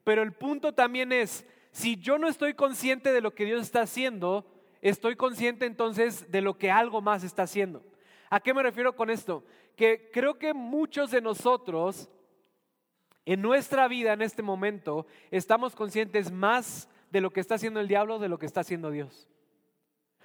Pero 0.04 0.22
el 0.22 0.32
punto 0.32 0.72
también 0.72 1.12
es, 1.12 1.44
si 1.78 1.96
yo 1.96 2.18
no 2.18 2.26
estoy 2.26 2.54
consciente 2.54 3.12
de 3.12 3.20
lo 3.20 3.36
que 3.36 3.44
Dios 3.44 3.62
está 3.62 3.82
haciendo, 3.82 4.44
estoy 4.82 5.14
consciente 5.14 5.64
entonces 5.64 6.28
de 6.28 6.40
lo 6.40 6.58
que 6.58 6.72
algo 6.72 7.00
más 7.00 7.22
está 7.22 7.44
haciendo. 7.44 7.84
¿A 8.30 8.40
qué 8.40 8.52
me 8.52 8.64
refiero 8.64 8.96
con 8.96 9.10
esto? 9.10 9.44
Que 9.76 10.10
creo 10.12 10.40
que 10.40 10.54
muchos 10.54 11.12
de 11.12 11.20
nosotros 11.20 12.10
en 13.24 13.40
nuestra 13.40 13.86
vida 13.86 14.12
en 14.12 14.22
este 14.22 14.42
momento 14.42 15.06
estamos 15.30 15.76
conscientes 15.76 16.32
más 16.32 16.88
de 17.12 17.20
lo 17.20 17.30
que 17.30 17.38
está 17.38 17.54
haciendo 17.54 17.78
el 17.78 17.86
diablo 17.86 18.18
de 18.18 18.28
lo 18.28 18.40
que 18.40 18.46
está 18.46 18.62
haciendo 18.62 18.90
Dios. 18.90 19.28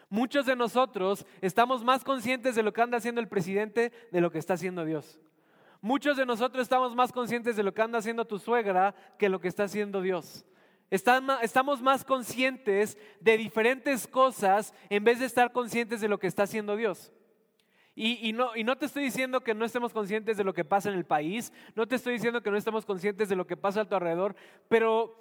Muchos 0.09 0.47
de 0.47 0.55
nosotros 0.55 1.23
estamos 1.41 1.83
más 1.83 2.03
conscientes 2.03 2.55
de 2.55 2.63
lo 2.63 2.73
que 2.73 2.81
anda 2.81 2.97
haciendo 2.97 3.21
el 3.21 3.27
presidente 3.27 3.91
de 4.11 4.21
lo 4.21 4.31
que 4.31 4.39
está 4.39 4.55
haciendo 4.55 4.85
Dios. 4.85 5.21
Muchos 5.81 6.17
de 6.17 6.25
nosotros 6.25 6.63
estamos 6.63 6.95
más 6.95 7.11
conscientes 7.11 7.55
de 7.55 7.61
lo 7.61 7.75
que 7.75 7.83
anda 7.83 7.99
haciendo 7.99 8.25
tu 8.25 8.39
suegra 8.39 8.95
que 9.19 9.29
lo 9.29 9.39
que 9.39 9.49
está 9.49 9.65
haciendo 9.65 10.01
Dios. 10.01 10.47
Estamos 10.93 11.81
más 11.81 12.05
conscientes 12.05 12.99
de 13.19 13.35
diferentes 13.35 14.05
cosas 14.05 14.75
en 14.91 15.03
vez 15.03 15.19
de 15.19 15.25
estar 15.25 15.51
conscientes 15.51 16.01
de 16.01 16.07
lo 16.07 16.19
que 16.19 16.27
está 16.27 16.43
haciendo 16.43 16.75
Dios. 16.75 17.11
Y, 17.95 18.29
y, 18.29 18.31
no, 18.31 18.55
y, 18.55 18.63
no, 18.63 18.75
te 18.75 18.85
estoy 18.85 19.01
diciendo 19.01 19.41
que 19.41 19.55
no 19.55 19.65
estemos 19.65 19.91
conscientes 19.91 20.37
de 20.37 20.43
lo 20.43 20.53
que 20.53 20.63
pasa 20.63 20.89
en 20.89 20.95
el 20.95 21.05
país, 21.05 21.51
no 21.73 21.87
te 21.87 21.95
estoy 21.95 22.13
diciendo 22.13 22.43
que 22.43 22.51
no 22.51 22.57
estemos 22.57 22.85
conscientes 22.85 23.27
de 23.27 23.35
lo 23.35 23.47
que 23.47 23.57
pasa 23.57 23.81
a 23.81 23.85
tu 23.85 23.95
alrededor, 23.95 24.35
pero 24.69 25.15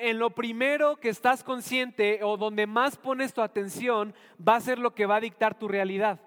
en 0.00 0.18
lo 0.18 0.30
primero 0.30 0.96
que 0.96 1.08
estás 1.08 1.44
consciente 1.44 2.24
o 2.24 2.36
donde 2.36 2.66
más 2.66 2.96
pones 2.96 3.32
tu 3.32 3.42
atención 3.42 4.12
va 4.36 4.56
a 4.56 4.60
ser 4.60 4.80
lo 4.80 4.92
que 4.92 5.06
va 5.06 5.16
a 5.16 5.20
dictar 5.20 5.56
tu 5.56 5.68
realidad. 5.68 6.20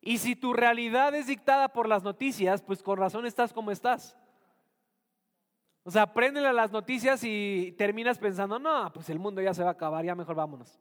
Y 0.00 0.18
si 0.18 0.34
tu 0.34 0.52
realidad 0.52 1.14
es 1.14 1.28
dictada 1.28 1.68
por 1.68 1.88
las 1.88 2.02
noticias, 2.02 2.60
pues 2.60 2.82
con 2.82 2.98
razón 2.98 3.24
estás 3.24 3.52
como 3.52 3.70
estás. 3.70 4.16
O 5.82 5.90
sea, 5.90 6.12
préndele 6.12 6.52
las 6.52 6.70
noticias 6.70 7.22
y 7.24 7.74
terminas 7.78 8.18
pensando, 8.18 8.58
no, 8.58 8.92
pues 8.92 9.08
el 9.08 9.18
mundo 9.18 9.40
ya 9.40 9.54
se 9.54 9.62
va 9.62 9.70
a 9.70 9.72
acabar, 9.72 10.04
ya 10.04 10.14
mejor 10.14 10.36
vámonos. 10.36 10.78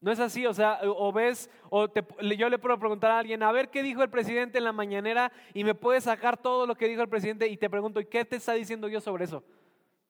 No 0.00 0.12
es 0.12 0.20
así, 0.20 0.46
o 0.46 0.52
sea, 0.52 0.78
o 0.84 1.10
ves, 1.10 1.50
o 1.70 1.88
yo 2.36 2.48
le 2.50 2.58
puedo 2.58 2.78
preguntar 2.78 3.10
a 3.10 3.18
alguien, 3.18 3.42
a 3.42 3.50
ver 3.50 3.70
qué 3.70 3.82
dijo 3.82 4.02
el 4.02 4.10
presidente 4.10 4.58
en 4.58 4.64
la 4.64 4.72
mañanera 4.72 5.32
y 5.54 5.64
me 5.64 5.74
puede 5.74 6.00
sacar 6.02 6.36
todo 6.36 6.66
lo 6.66 6.76
que 6.76 6.86
dijo 6.86 7.02
el 7.02 7.08
presidente 7.08 7.48
y 7.48 7.56
te 7.56 7.70
pregunto, 7.70 7.98
¿y 7.98 8.04
qué 8.04 8.24
te 8.24 8.36
está 8.36 8.52
diciendo 8.52 8.88
Dios 8.88 9.02
sobre 9.02 9.24
eso? 9.24 9.42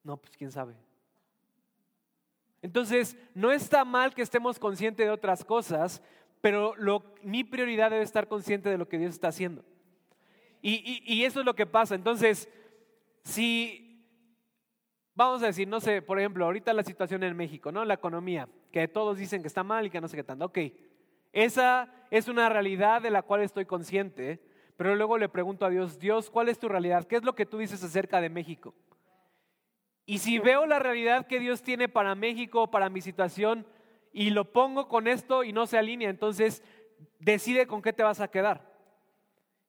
No, 0.02 0.16
pues 0.16 0.36
quién 0.36 0.50
sabe. 0.50 0.74
Entonces, 2.62 3.16
no 3.32 3.52
está 3.52 3.84
mal 3.84 4.12
que 4.12 4.22
estemos 4.22 4.58
conscientes 4.58 5.06
de 5.06 5.12
otras 5.12 5.44
cosas, 5.44 6.02
pero 6.40 6.74
mi 7.22 7.44
prioridad 7.44 7.90
debe 7.90 8.02
estar 8.02 8.26
consciente 8.26 8.68
de 8.68 8.78
lo 8.78 8.88
que 8.88 8.98
Dios 8.98 9.14
está 9.14 9.28
haciendo. 9.28 9.64
Y, 10.60 11.00
y 11.06 11.24
eso 11.24 11.40
es 11.40 11.46
lo 11.46 11.54
que 11.54 11.66
pasa. 11.66 11.94
Entonces, 11.94 12.48
si 13.26 13.86
Vamos 15.16 15.42
a 15.42 15.46
decir, 15.46 15.66
no 15.66 15.80
sé, 15.80 16.02
por 16.02 16.18
ejemplo, 16.18 16.44
ahorita 16.44 16.74
la 16.74 16.82
situación 16.82 17.22
en 17.22 17.34
México, 17.34 17.72
¿no? 17.72 17.86
La 17.86 17.94
economía, 17.94 18.50
que 18.70 18.86
todos 18.86 19.16
dicen 19.16 19.40
que 19.40 19.48
está 19.48 19.64
mal 19.64 19.86
y 19.86 19.90
que 19.90 19.98
no 19.98 20.08
sé 20.08 20.16
qué 20.16 20.22
tanto. 20.22 20.44
Ok, 20.44 20.58
esa 21.32 21.88
es 22.10 22.28
una 22.28 22.50
realidad 22.50 23.00
de 23.00 23.08
la 23.08 23.22
cual 23.22 23.40
estoy 23.40 23.64
consciente, 23.64 24.42
pero 24.76 24.94
luego 24.94 25.16
le 25.16 25.30
pregunto 25.30 25.64
a 25.64 25.70
Dios, 25.70 25.98
Dios, 25.98 26.28
¿cuál 26.28 26.50
es 26.50 26.58
tu 26.58 26.68
realidad? 26.68 27.06
¿Qué 27.06 27.16
es 27.16 27.24
lo 27.24 27.34
que 27.34 27.46
tú 27.46 27.56
dices 27.56 27.82
acerca 27.82 28.20
de 28.20 28.28
México? 28.28 28.74
Y 30.04 30.18
si 30.18 30.38
veo 30.38 30.66
la 30.66 30.80
realidad 30.80 31.26
que 31.26 31.40
Dios 31.40 31.62
tiene 31.62 31.88
para 31.88 32.14
México, 32.14 32.70
para 32.70 32.90
mi 32.90 33.00
situación, 33.00 33.66
y 34.12 34.28
lo 34.30 34.52
pongo 34.52 34.86
con 34.86 35.08
esto 35.08 35.44
y 35.44 35.52
no 35.54 35.66
se 35.66 35.78
alinea, 35.78 36.10
entonces 36.10 36.62
decide 37.20 37.66
con 37.66 37.80
qué 37.80 37.94
te 37.94 38.02
vas 38.02 38.20
a 38.20 38.28
quedar. 38.28 38.75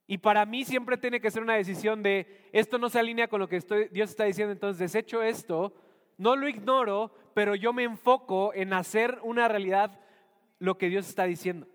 Y 0.08 0.20
para 0.20 0.46
mí 0.46 0.63
siempre 0.63 0.98
tiene 0.98 1.20
que 1.20 1.30
ser 1.30 1.43
una 1.43 1.56
decisión 1.56 2.02
de, 2.02 2.48
esto 2.54 2.78
no 2.78 2.89
se 2.89 3.00
alinea 3.00 3.28
con 3.28 3.41
lo 3.41 3.50
que 3.50 3.60
Dios 3.91 4.10
está 4.10 4.24
diciendo, 4.24 4.54
entonces 4.54 4.80
desecho 4.80 5.22
esto, 5.22 5.74
no 6.17 6.38
lo 6.38 6.48
ignoro, 6.48 7.12
pero 7.34 7.56
yo 7.56 7.74
me 7.74 7.84
enfoco 7.84 8.54
en 8.54 8.72
hacer 8.72 9.20
una 9.22 9.50
realidad 9.50 10.00
lo 10.60 10.78
que 10.78 10.88
Dios 10.88 11.08
está 11.10 11.26
diciendo. 11.26 11.67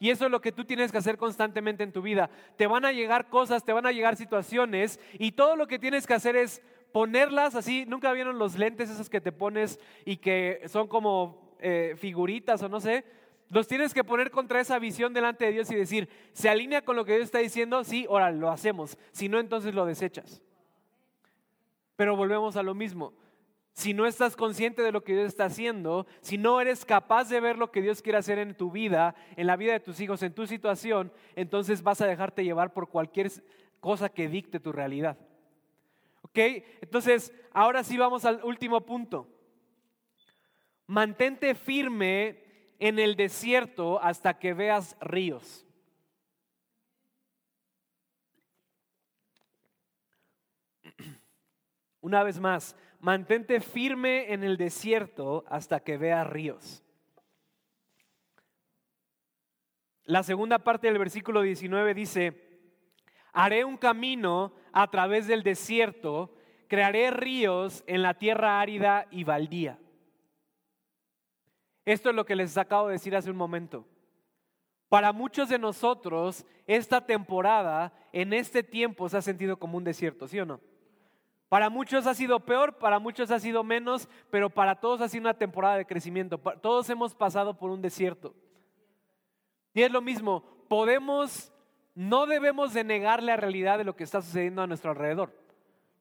Y 0.00 0.10
eso 0.10 0.26
es 0.26 0.30
lo 0.30 0.40
que 0.40 0.52
tú 0.52 0.64
tienes 0.64 0.92
que 0.92 0.98
hacer 0.98 1.16
constantemente 1.16 1.82
en 1.82 1.92
tu 1.92 2.00
vida. 2.00 2.30
Te 2.56 2.68
van 2.68 2.84
a 2.84 2.92
llegar 2.92 3.28
cosas, 3.28 3.64
te 3.64 3.72
van 3.72 3.86
a 3.86 3.92
llegar 3.92 4.16
situaciones 4.16 5.00
y 5.14 5.32
todo 5.32 5.56
lo 5.56 5.66
que 5.66 5.80
tienes 5.80 6.06
que 6.06 6.14
hacer 6.14 6.36
es 6.36 6.62
ponerlas 6.92 7.56
así. 7.56 7.84
Nunca 7.86 8.12
vieron 8.12 8.38
los 8.38 8.56
lentes 8.56 8.90
esos 8.90 9.10
que 9.10 9.20
te 9.20 9.32
pones 9.32 9.80
y 10.04 10.18
que 10.18 10.62
son 10.66 10.86
como 10.86 11.56
eh, 11.58 11.94
figuritas 11.98 12.62
o 12.62 12.68
no 12.68 12.80
sé. 12.80 13.04
Los 13.50 13.66
tienes 13.66 13.94
que 13.94 14.04
poner 14.04 14.30
contra 14.30 14.60
esa 14.60 14.78
visión 14.78 15.14
delante 15.14 15.46
de 15.46 15.52
Dios 15.52 15.70
y 15.70 15.74
decir, 15.74 16.08
¿se 16.32 16.48
alinea 16.48 16.84
con 16.84 16.96
lo 16.96 17.04
que 17.04 17.12
Dios 17.12 17.24
está 17.24 17.38
diciendo? 17.38 17.82
Sí, 17.82 18.06
ahora 18.08 18.30
lo 18.30 18.50
hacemos. 18.50 18.98
Si 19.12 19.28
no, 19.28 19.38
entonces 19.38 19.74
lo 19.74 19.86
desechas. 19.86 20.42
Pero 21.96 22.14
volvemos 22.14 22.56
a 22.56 22.62
lo 22.62 22.74
mismo. 22.74 23.14
Si 23.72 23.94
no 23.94 24.06
estás 24.06 24.36
consciente 24.36 24.82
de 24.82 24.92
lo 24.92 25.02
que 25.02 25.14
Dios 25.14 25.28
está 25.28 25.46
haciendo, 25.46 26.06
si 26.20 26.36
no 26.36 26.60
eres 26.60 26.84
capaz 26.84 27.28
de 27.28 27.40
ver 27.40 27.56
lo 27.56 27.70
que 27.70 27.80
Dios 27.80 28.02
quiere 28.02 28.18
hacer 28.18 28.38
en 28.38 28.54
tu 28.54 28.70
vida, 28.70 29.14
en 29.36 29.46
la 29.46 29.56
vida 29.56 29.72
de 29.72 29.80
tus 29.80 30.00
hijos, 30.00 30.22
en 30.22 30.34
tu 30.34 30.46
situación, 30.46 31.12
entonces 31.36 31.82
vas 31.82 32.00
a 32.00 32.06
dejarte 32.06 32.44
llevar 32.44 32.72
por 32.72 32.88
cualquier 32.88 33.30
cosa 33.80 34.08
que 34.08 34.28
dicte 34.28 34.60
tu 34.60 34.72
realidad. 34.72 35.16
¿Ok? 36.22 36.38
Entonces, 36.80 37.32
ahora 37.52 37.82
sí 37.84 37.96
vamos 37.96 38.24
al 38.24 38.40
último 38.42 38.80
punto. 38.84 39.28
Mantente 40.86 41.54
firme 41.54 42.47
en 42.78 42.98
el 42.98 43.16
desierto 43.16 44.00
hasta 44.02 44.38
que 44.38 44.54
veas 44.54 44.96
ríos. 45.00 45.66
Una 52.00 52.22
vez 52.22 52.38
más, 52.38 52.76
mantente 53.00 53.60
firme 53.60 54.32
en 54.32 54.44
el 54.44 54.56
desierto 54.56 55.44
hasta 55.48 55.80
que 55.80 55.96
veas 55.96 56.26
ríos. 56.26 56.84
La 60.04 60.22
segunda 60.22 60.58
parte 60.60 60.86
del 60.86 60.98
versículo 60.98 61.42
19 61.42 61.92
dice, 61.94 62.48
Haré 63.32 63.64
un 63.64 63.76
camino 63.76 64.54
a 64.72 64.90
través 64.90 65.26
del 65.26 65.42
desierto, 65.42 66.34
crearé 66.66 67.10
ríos 67.10 67.84
en 67.86 68.02
la 68.02 68.14
tierra 68.14 68.60
árida 68.60 69.06
y 69.10 69.24
baldía. 69.24 69.78
Esto 71.88 72.10
es 72.10 72.16
lo 72.16 72.26
que 72.26 72.36
les 72.36 72.58
acabo 72.58 72.88
de 72.88 72.92
decir 72.92 73.16
hace 73.16 73.30
un 73.30 73.36
momento. 73.38 73.86
Para 74.90 75.10
muchos 75.10 75.48
de 75.48 75.58
nosotros, 75.58 76.44
esta 76.66 77.00
temporada, 77.06 77.94
en 78.12 78.34
este 78.34 78.62
tiempo, 78.62 79.08
se 79.08 79.16
ha 79.16 79.22
sentido 79.22 79.58
como 79.58 79.78
un 79.78 79.84
desierto, 79.84 80.28
¿sí 80.28 80.38
o 80.38 80.44
no? 80.44 80.60
Para 81.48 81.70
muchos 81.70 82.06
ha 82.06 82.12
sido 82.12 82.40
peor, 82.40 82.76
para 82.76 82.98
muchos 82.98 83.30
ha 83.30 83.40
sido 83.40 83.64
menos, 83.64 84.06
pero 84.28 84.50
para 84.50 84.74
todos 84.74 85.00
ha 85.00 85.08
sido 85.08 85.22
una 85.22 85.38
temporada 85.38 85.78
de 85.78 85.86
crecimiento. 85.86 86.36
Todos 86.60 86.90
hemos 86.90 87.14
pasado 87.14 87.56
por 87.56 87.70
un 87.70 87.80
desierto. 87.80 88.34
Y 89.72 89.80
es 89.80 89.90
lo 89.90 90.02
mismo, 90.02 90.44
podemos, 90.68 91.54
no 91.94 92.26
debemos 92.26 92.74
de 92.74 92.84
negar 92.84 93.22
la 93.22 93.38
realidad 93.38 93.78
de 93.78 93.84
lo 93.84 93.96
que 93.96 94.04
está 94.04 94.20
sucediendo 94.20 94.60
a 94.60 94.66
nuestro 94.66 94.90
alrededor. 94.90 95.32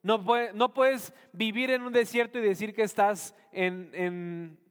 No, 0.03 0.23
no 0.53 0.73
puedes 0.73 1.13
vivir 1.33 1.71
en 1.71 1.81
un 1.81 1.93
desierto 1.93 2.39
y 2.39 2.41
decir 2.41 2.73
que 2.73 2.83
estás 2.83 3.35
en, 3.51 3.89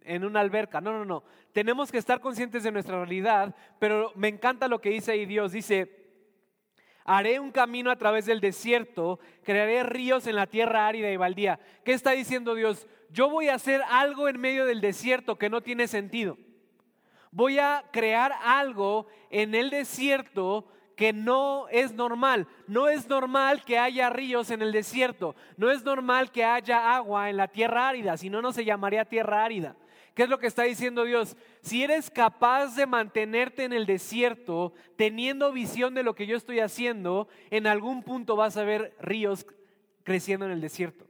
en 0.06 0.24
una 0.24 0.40
alberca. 0.40 0.80
No, 0.80 0.92
no, 0.92 1.04
no. 1.04 1.24
Tenemos 1.52 1.90
que 1.92 1.98
estar 1.98 2.20
conscientes 2.20 2.62
de 2.62 2.72
nuestra 2.72 2.96
realidad, 2.96 3.54
pero 3.78 4.12
me 4.14 4.28
encanta 4.28 4.68
lo 4.68 4.80
que 4.80 4.90
dice 4.90 5.12
ahí 5.12 5.26
Dios. 5.26 5.52
Dice, 5.52 6.06
haré 7.04 7.40
un 7.40 7.50
camino 7.50 7.90
a 7.90 7.96
través 7.96 8.26
del 8.26 8.40
desierto, 8.40 9.18
crearé 9.42 9.82
ríos 9.82 10.26
en 10.26 10.36
la 10.36 10.46
tierra 10.46 10.86
árida 10.86 11.10
y 11.10 11.16
baldía. 11.16 11.58
¿Qué 11.84 11.92
está 11.92 12.12
diciendo 12.12 12.54
Dios? 12.54 12.86
Yo 13.10 13.28
voy 13.28 13.48
a 13.48 13.54
hacer 13.54 13.82
algo 13.88 14.28
en 14.28 14.40
medio 14.40 14.64
del 14.64 14.80
desierto 14.80 15.36
que 15.36 15.50
no 15.50 15.60
tiene 15.60 15.88
sentido. 15.88 16.38
Voy 17.30 17.58
a 17.58 17.84
crear 17.92 18.32
algo 18.44 19.06
en 19.30 19.54
el 19.54 19.70
desierto 19.70 20.68
que 20.96 21.12
no 21.12 21.68
es 21.68 21.92
normal. 21.92 22.48
No 22.66 22.88
es 22.88 23.08
normal 23.08 23.62
que 23.64 23.78
haya 23.78 24.10
ríos 24.10 24.50
en 24.50 24.62
el 24.62 24.72
desierto. 24.72 25.36
No 25.56 25.70
es 25.70 25.84
normal 25.84 26.32
que 26.32 26.42
haya 26.42 26.96
agua 26.96 27.30
en 27.30 27.36
la 27.36 27.48
tierra 27.48 27.88
árida, 27.88 28.16
si 28.16 28.30
no, 28.30 28.42
no 28.42 28.52
se 28.52 28.64
llamaría 28.64 29.04
tierra 29.04 29.44
árida. 29.44 29.76
¿Qué 30.14 30.22
es 30.22 30.30
lo 30.30 30.38
que 30.38 30.46
está 30.46 30.62
diciendo 30.62 31.04
Dios? 31.04 31.36
Si 31.60 31.84
eres 31.84 32.10
capaz 32.10 32.74
de 32.74 32.86
mantenerte 32.86 33.64
en 33.64 33.74
el 33.74 33.84
desierto, 33.84 34.72
teniendo 34.96 35.52
visión 35.52 35.92
de 35.92 36.02
lo 36.02 36.14
que 36.14 36.26
yo 36.26 36.38
estoy 36.38 36.60
haciendo, 36.60 37.28
en 37.50 37.66
algún 37.66 38.02
punto 38.02 38.34
vas 38.34 38.56
a 38.56 38.64
ver 38.64 38.96
ríos 38.98 39.46
creciendo 40.04 40.46
en 40.46 40.52
el 40.52 40.62
desierto. 40.62 41.06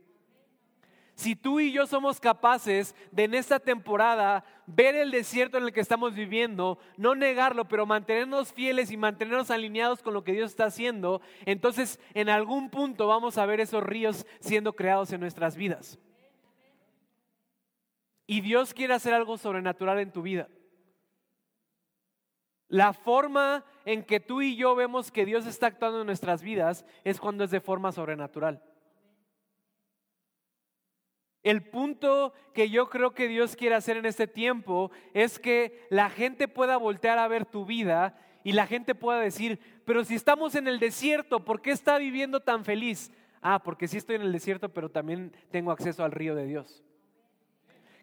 Si 1.16 1.34
tú 1.34 1.60
y 1.60 1.72
yo 1.72 1.86
somos 1.86 2.20
capaces 2.20 2.94
de 3.10 3.24
en 3.24 3.32
esta 3.32 3.58
temporada 3.58 4.44
ver 4.66 4.94
el 4.94 5.10
desierto 5.10 5.56
en 5.56 5.64
el 5.64 5.72
que 5.72 5.80
estamos 5.80 6.14
viviendo, 6.14 6.78
no 6.98 7.14
negarlo, 7.14 7.66
pero 7.66 7.86
mantenernos 7.86 8.52
fieles 8.52 8.90
y 8.90 8.98
mantenernos 8.98 9.50
alineados 9.50 10.02
con 10.02 10.12
lo 10.12 10.24
que 10.24 10.32
Dios 10.32 10.50
está 10.50 10.66
haciendo, 10.66 11.22
entonces 11.46 11.98
en 12.12 12.28
algún 12.28 12.68
punto 12.68 13.06
vamos 13.06 13.38
a 13.38 13.46
ver 13.46 13.60
esos 13.60 13.82
ríos 13.82 14.26
siendo 14.40 14.74
creados 14.74 15.10
en 15.10 15.20
nuestras 15.20 15.56
vidas. 15.56 15.98
Y 18.26 18.42
Dios 18.42 18.74
quiere 18.74 18.92
hacer 18.92 19.14
algo 19.14 19.38
sobrenatural 19.38 19.98
en 20.00 20.12
tu 20.12 20.20
vida. 20.20 20.48
La 22.68 22.92
forma 22.92 23.64
en 23.86 24.04
que 24.04 24.20
tú 24.20 24.42
y 24.42 24.54
yo 24.54 24.74
vemos 24.74 25.10
que 25.10 25.24
Dios 25.24 25.46
está 25.46 25.68
actuando 25.68 26.02
en 26.02 26.06
nuestras 26.06 26.42
vidas 26.42 26.84
es 27.04 27.18
cuando 27.20 27.44
es 27.44 27.50
de 27.50 27.60
forma 27.60 27.90
sobrenatural. 27.90 28.62
El 31.46 31.62
punto 31.62 32.32
que 32.52 32.70
yo 32.70 32.90
creo 32.90 33.14
que 33.14 33.28
Dios 33.28 33.54
quiere 33.54 33.76
hacer 33.76 33.96
en 33.96 34.04
este 34.04 34.26
tiempo 34.26 34.90
es 35.14 35.38
que 35.38 35.86
la 35.90 36.10
gente 36.10 36.48
pueda 36.48 36.76
voltear 36.76 37.20
a 37.20 37.28
ver 37.28 37.46
tu 37.46 37.64
vida 37.64 38.18
y 38.42 38.50
la 38.50 38.66
gente 38.66 38.96
pueda 38.96 39.20
decir, 39.20 39.60
pero 39.84 40.02
si 40.02 40.16
estamos 40.16 40.56
en 40.56 40.66
el 40.66 40.80
desierto, 40.80 41.44
¿por 41.44 41.62
qué 41.62 41.70
está 41.70 41.98
viviendo 41.98 42.40
tan 42.40 42.64
feliz? 42.64 43.12
Ah, 43.40 43.62
porque 43.62 43.86
sí 43.86 43.96
estoy 43.96 44.16
en 44.16 44.22
el 44.22 44.32
desierto, 44.32 44.70
pero 44.70 44.90
también 44.90 45.32
tengo 45.52 45.70
acceso 45.70 46.02
al 46.02 46.10
río 46.10 46.34
de 46.34 46.46
Dios 46.46 46.82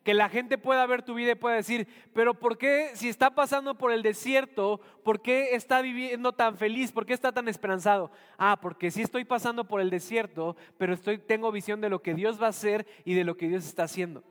que 0.03 0.13
la 0.13 0.29
gente 0.29 0.57
pueda 0.57 0.85
ver 0.85 1.01
tu 1.01 1.13
vida 1.13 1.31
y 1.31 1.35
pueda 1.35 1.55
decir, 1.55 1.87
pero 2.13 2.33
¿por 2.33 2.57
qué 2.57 2.91
si 2.93 3.07
está 3.07 3.33
pasando 3.33 3.75
por 3.75 3.91
el 3.91 4.03
desierto, 4.03 4.81
por 5.03 5.21
qué 5.21 5.55
está 5.55 5.81
viviendo 5.81 6.33
tan 6.33 6.57
feliz, 6.57 6.91
por 6.91 7.05
qué 7.05 7.13
está 7.13 7.31
tan 7.31 7.47
esperanzado? 7.47 8.11
Ah, 8.37 8.59
porque 8.61 8.91
sí 8.91 9.01
estoy 9.01 9.23
pasando 9.23 9.65
por 9.65 9.79
el 9.79 9.89
desierto, 9.89 10.57
pero 10.77 10.93
estoy, 10.93 11.17
tengo 11.17 11.51
visión 11.51 11.79
de 11.79 11.89
lo 11.89 12.01
que 12.01 12.13
Dios 12.13 12.41
va 12.41 12.47
a 12.47 12.49
hacer 12.49 12.85
y 13.05 13.13
de 13.13 13.23
lo 13.23 13.37
que 13.37 13.47
Dios 13.47 13.65
está 13.65 13.83
haciendo. 13.83 14.23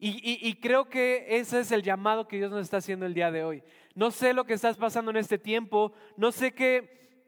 Y, 0.00 0.38
y, 0.48 0.54
creo 0.54 0.88
que 0.88 1.26
ese 1.28 1.58
es 1.58 1.72
el 1.72 1.82
llamado 1.82 2.28
que 2.28 2.36
Dios 2.36 2.52
nos 2.52 2.60
está 2.60 2.76
haciendo 2.76 3.04
el 3.04 3.14
día 3.14 3.32
de 3.32 3.42
hoy. 3.42 3.64
No 3.96 4.12
sé 4.12 4.32
lo 4.32 4.44
que 4.44 4.52
estás 4.52 4.76
pasando 4.76 5.10
en 5.10 5.16
este 5.16 5.38
tiempo, 5.38 5.92
no 6.16 6.30
sé 6.30 6.54
qué, 6.54 7.26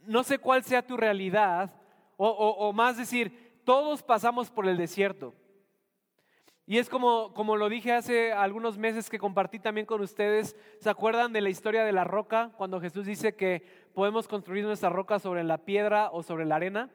no 0.00 0.22
sé 0.22 0.38
cuál 0.38 0.64
sea 0.64 0.86
tu 0.86 0.98
realidad, 0.98 1.74
o, 2.18 2.28
o 2.28 2.72
más 2.74 2.98
decir, 2.98 3.43
todos 3.64 4.02
pasamos 4.02 4.50
por 4.50 4.68
el 4.68 4.76
desierto. 4.76 5.34
Y 6.66 6.78
es 6.78 6.88
como, 6.88 7.34
como 7.34 7.56
lo 7.56 7.68
dije 7.68 7.92
hace 7.92 8.32
algunos 8.32 8.78
meses 8.78 9.10
que 9.10 9.18
compartí 9.18 9.58
también 9.58 9.86
con 9.86 10.00
ustedes, 10.00 10.56
¿se 10.80 10.88
acuerdan 10.88 11.32
de 11.32 11.42
la 11.42 11.50
historia 11.50 11.84
de 11.84 11.92
la 11.92 12.04
roca? 12.04 12.52
Cuando 12.56 12.80
Jesús 12.80 13.04
dice 13.04 13.36
que 13.36 13.90
podemos 13.92 14.26
construir 14.28 14.64
nuestra 14.64 14.88
roca 14.88 15.18
sobre 15.18 15.44
la 15.44 15.58
piedra 15.58 16.08
o 16.10 16.22
sobre 16.22 16.46
la 16.46 16.56
arena. 16.56 16.90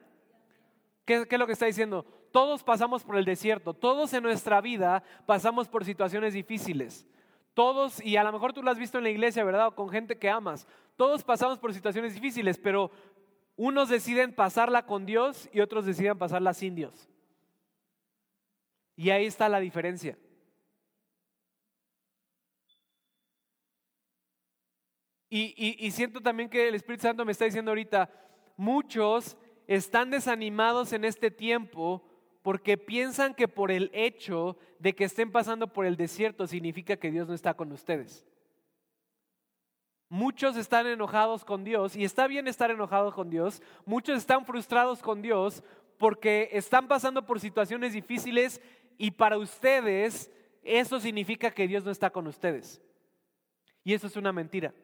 ¿Qué, 1.04 1.26
¿Qué, 1.28 1.36
es 1.36 1.38
lo 1.38 1.46
que 1.46 1.52
está 1.52 1.66
diciendo? 1.66 2.04
Todos 2.32 2.64
pasamos 2.64 3.04
por 3.04 3.16
el 3.16 3.24
desierto, 3.24 3.72
todos 3.74 4.12
en 4.12 4.24
nuestra 4.24 4.60
vida 4.60 5.04
pasamos 5.24 5.68
por 5.68 5.84
situaciones 5.84 6.34
difíciles. 6.34 7.06
Todos, 7.54 8.02
y 8.04 8.16
a 8.16 8.24
lo 8.24 8.32
mejor 8.32 8.52
tú 8.52 8.62
lo 8.62 8.70
has 8.70 8.78
visto 8.78 8.98
en 8.98 9.04
la 9.04 9.10
iglesia, 9.10 9.44
¿verdad? 9.44 9.68
O 9.68 9.74
con 9.74 9.88
gente 9.88 10.18
que 10.18 10.30
amas. 10.30 10.66
Todos 10.96 11.24
pasamos 11.24 11.58
por 11.58 11.72
situaciones 11.74 12.14
difíciles, 12.14 12.58
pero 12.58 12.90
unos 13.62 13.90
deciden 13.90 14.32
pasarla 14.32 14.86
con 14.86 15.04
Dios 15.04 15.50
y 15.52 15.60
otros 15.60 15.84
deciden 15.84 16.16
pasarla 16.16 16.54
sin 16.54 16.74
Dios. 16.74 17.10
Y 18.96 19.10
ahí 19.10 19.26
está 19.26 19.50
la 19.50 19.60
diferencia. 19.60 20.16
Y, 25.28 25.90
siento 25.90 26.22
también 26.22 26.48
que 26.48 26.68
el 26.68 26.74
Espíritu 26.74 27.02
Santo 27.02 27.26
me 27.26 27.32
está 27.32 27.44
diciendo 27.44 27.70
ahorita, 27.70 28.10
muchos 28.56 29.36
están 29.66 30.10
desanimados 30.10 30.94
en 30.94 31.04
este 31.04 31.30
tiempo 31.30 32.02
porque 32.40 32.78
piensan 32.78 33.34
que 33.34 33.46
por 33.46 33.70
el 33.70 33.90
hecho 33.92 34.56
de 34.78 34.94
que 34.94 35.04
estén 35.04 35.30
pasando 35.30 35.70
por 35.70 35.84
el 35.84 35.98
desierto 35.98 36.46
significa 36.46 36.96
que 36.96 37.10
Dios 37.10 37.28
no 37.28 37.34
está 37.34 37.52
con 37.52 37.70
ustedes. 37.72 38.24
Muchos 40.10 40.56
están 40.56 40.88
enojados 40.88 41.44
con 41.44 41.62
Dios 41.62 41.94
y 41.94 42.02
está 42.04 42.26
bien 42.26 42.48
estar 42.48 42.68
enojados 42.72 43.14
con 43.14 43.30
Dios. 43.30 43.62
Muchos 43.86 44.18
están 44.18 44.44
frustrados 44.44 45.00
con 45.00 45.22
Dios 45.22 45.62
porque 45.98 46.48
están 46.50 46.88
pasando 46.88 47.24
por 47.24 47.38
situaciones 47.38 47.92
difíciles 47.92 48.60
y 48.98 49.12
para 49.12 49.38
ustedes 49.38 50.28
eso 50.64 50.98
significa 50.98 51.52
que 51.52 51.68
Dios 51.68 51.84
no 51.84 51.92
está 51.92 52.10
con 52.10 52.26
ustedes. 52.26 52.82
Y 53.84 53.94
eso 53.94 54.08
es 54.08 54.16
una 54.16 54.32
mentira. 54.32 54.74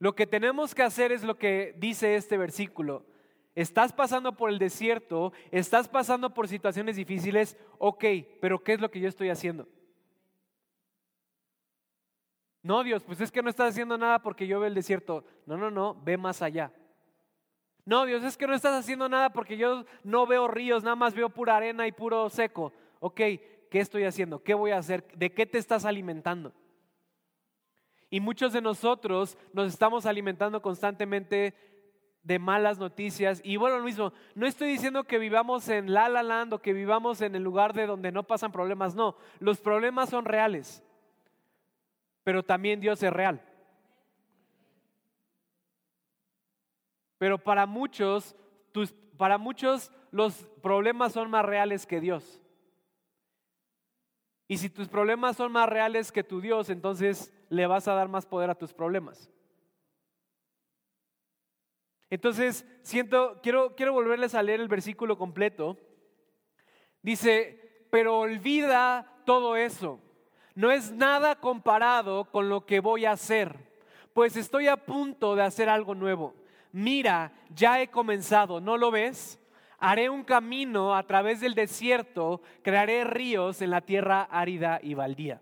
Lo 0.00 0.12
que 0.16 0.26
tenemos 0.26 0.74
que 0.74 0.82
hacer 0.82 1.12
es 1.12 1.22
lo 1.22 1.38
que 1.38 1.72
dice 1.78 2.16
este 2.16 2.36
versículo. 2.36 3.06
Estás 3.54 3.92
pasando 3.92 4.36
por 4.36 4.50
el 4.50 4.58
desierto, 4.58 5.32
estás 5.52 5.88
pasando 5.88 6.34
por 6.34 6.48
situaciones 6.48 6.96
difíciles, 6.96 7.56
ok, 7.78 8.04
pero 8.40 8.58
¿qué 8.64 8.72
es 8.72 8.80
lo 8.80 8.90
que 8.90 8.98
yo 8.98 9.08
estoy 9.08 9.30
haciendo? 9.30 9.68
No, 12.62 12.82
Dios, 12.82 13.04
pues 13.04 13.20
es 13.20 13.30
que 13.30 13.42
no 13.42 13.50
estás 13.50 13.70
haciendo 13.70 13.96
nada 13.96 14.20
porque 14.20 14.46
yo 14.46 14.60
veo 14.60 14.68
el 14.68 14.74
desierto. 14.74 15.24
No, 15.46 15.56
no, 15.56 15.70
no, 15.70 15.94
ve 16.02 16.16
más 16.16 16.42
allá. 16.42 16.72
No, 17.84 18.04
Dios, 18.04 18.22
es 18.22 18.36
que 18.36 18.46
no 18.46 18.54
estás 18.54 18.78
haciendo 18.78 19.08
nada 19.08 19.30
porque 19.30 19.56
yo 19.56 19.84
no 20.04 20.26
veo 20.26 20.48
ríos, 20.48 20.82
nada 20.82 20.96
más 20.96 21.14
veo 21.14 21.30
pura 21.30 21.56
arena 21.56 21.86
y 21.86 21.92
puro 21.92 22.28
seco. 22.28 22.72
Ok, 23.00 23.16
¿qué 23.16 23.80
estoy 23.80 24.04
haciendo? 24.04 24.42
¿Qué 24.42 24.54
voy 24.54 24.72
a 24.72 24.78
hacer? 24.78 25.06
¿De 25.14 25.32
qué 25.32 25.46
te 25.46 25.58
estás 25.58 25.84
alimentando? 25.84 26.52
Y 28.10 28.20
muchos 28.20 28.52
de 28.52 28.60
nosotros 28.60 29.38
nos 29.52 29.68
estamos 29.68 30.04
alimentando 30.04 30.60
constantemente 30.60 31.54
de 32.22 32.38
malas 32.38 32.78
noticias. 32.78 33.40
Y 33.44 33.56
bueno, 33.56 33.78
lo 33.78 33.84
mismo, 33.84 34.12
no 34.34 34.46
estoy 34.46 34.68
diciendo 34.68 35.04
que 35.04 35.18
vivamos 35.18 35.68
en 35.68 35.94
La 35.94 36.08
La 36.08 36.22
Land 36.22 36.54
o 36.54 36.58
que 36.58 36.72
vivamos 36.72 37.22
en 37.22 37.34
el 37.34 37.42
lugar 37.42 37.72
de 37.72 37.86
donde 37.86 38.12
no 38.12 38.24
pasan 38.24 38.52
problemas, 38.52 38.94
no, 38.94 39.16
los 39.38 39.60
problemas 39.60 40.10
son 40.10 40.24
reales 40.24 40.82
pero 42.24 42.42
también 42.42 42.80
Dios 42.80 43.02
es 43.02 43.12
real. 43.12 43.42
Pero 47.18 47.38
para 47.38 47.66
muchos, 47.66 48.36
para 49.16 49.38
muchos 49.38 49.90
los 50.10 50.34
problemas 50.62 51.12
son 51.12 51.30
más 51.30 51.44
reales 51.44 51.86
que 51.86 52.00
Dios. 52.00 52.40
Y 54.46 54.58
si 54.58 54.70
tus 54.70 54.88
problemas 54.88 55.36
son 55.36 55.52
más 55.52 55.68
reales 55.68 56.10
que 56.10 56.24
tu 56.24 56.40
Dios, 56.40 56.70
entonces 56.70 57.32
le 57.50 57.66
vas 57.66 57.86
a 57.88 57.94
dar 57.94 58.08
más 58.08 58.24
poder 58.24 58.48
a 58.50 58.54
tus 58.54 58.72
problemas. 58.72 59.30
Entonces, 62.08 62.66
siento, 62.82 63.40
quiero, 63.42 63.74
quiero 63.74 63.92
volverles 63.92 64.34
a 64.34 64.42
leer 64.42 64.60
el 64.60 64.68
versículo 64.68 65.18
completo. 65.18 65.76
Dice, 67.02 67.86
pero 67.90 68.18
olvida 68.20 69.22
todo 69.26 69.56
eso 69.56 70.00
no 70.58 70.72
es 70.72 70.90
nada 70.90 71.36
comparado 71.36 72.24
con 72.24 72.48
lo 72.48 72.66
que 72.66 72.80
voy 72.80 73.04
a 73.04 73.12
hacer, 73.12 73.54
pues 74.12 74.36
estoy 74.36 74.66
a 74.66 74.76
punto 74.76 75.36
de 75.36 75.44
hacer 75.44 75.68
algo 75.68 75.94
nuevo. 75.94 76.34
Mira, 76.72 77.30
ya 77.54 77.80
he 77.80 77.86
comenzado, 77.86 78.60
¿no 78.60 78.76
lo 78.76 78.90
ves? 78.90 79.38
Haré 79.78 80.10
un 80.10 80.24
camino 80.24 80.96
a 80.96 81.04
través 81.04 81.38
del 81.38 81.54
desierto, 81.54 82.42
crearé 82.62 83.04
ríos 83.04 83.62
en 83.62 83.70
la 83.70 83.82
tierra 83.82 84.22
árida 84.22 84.80
y 84.82 84.94
baldía. 84.94 85.40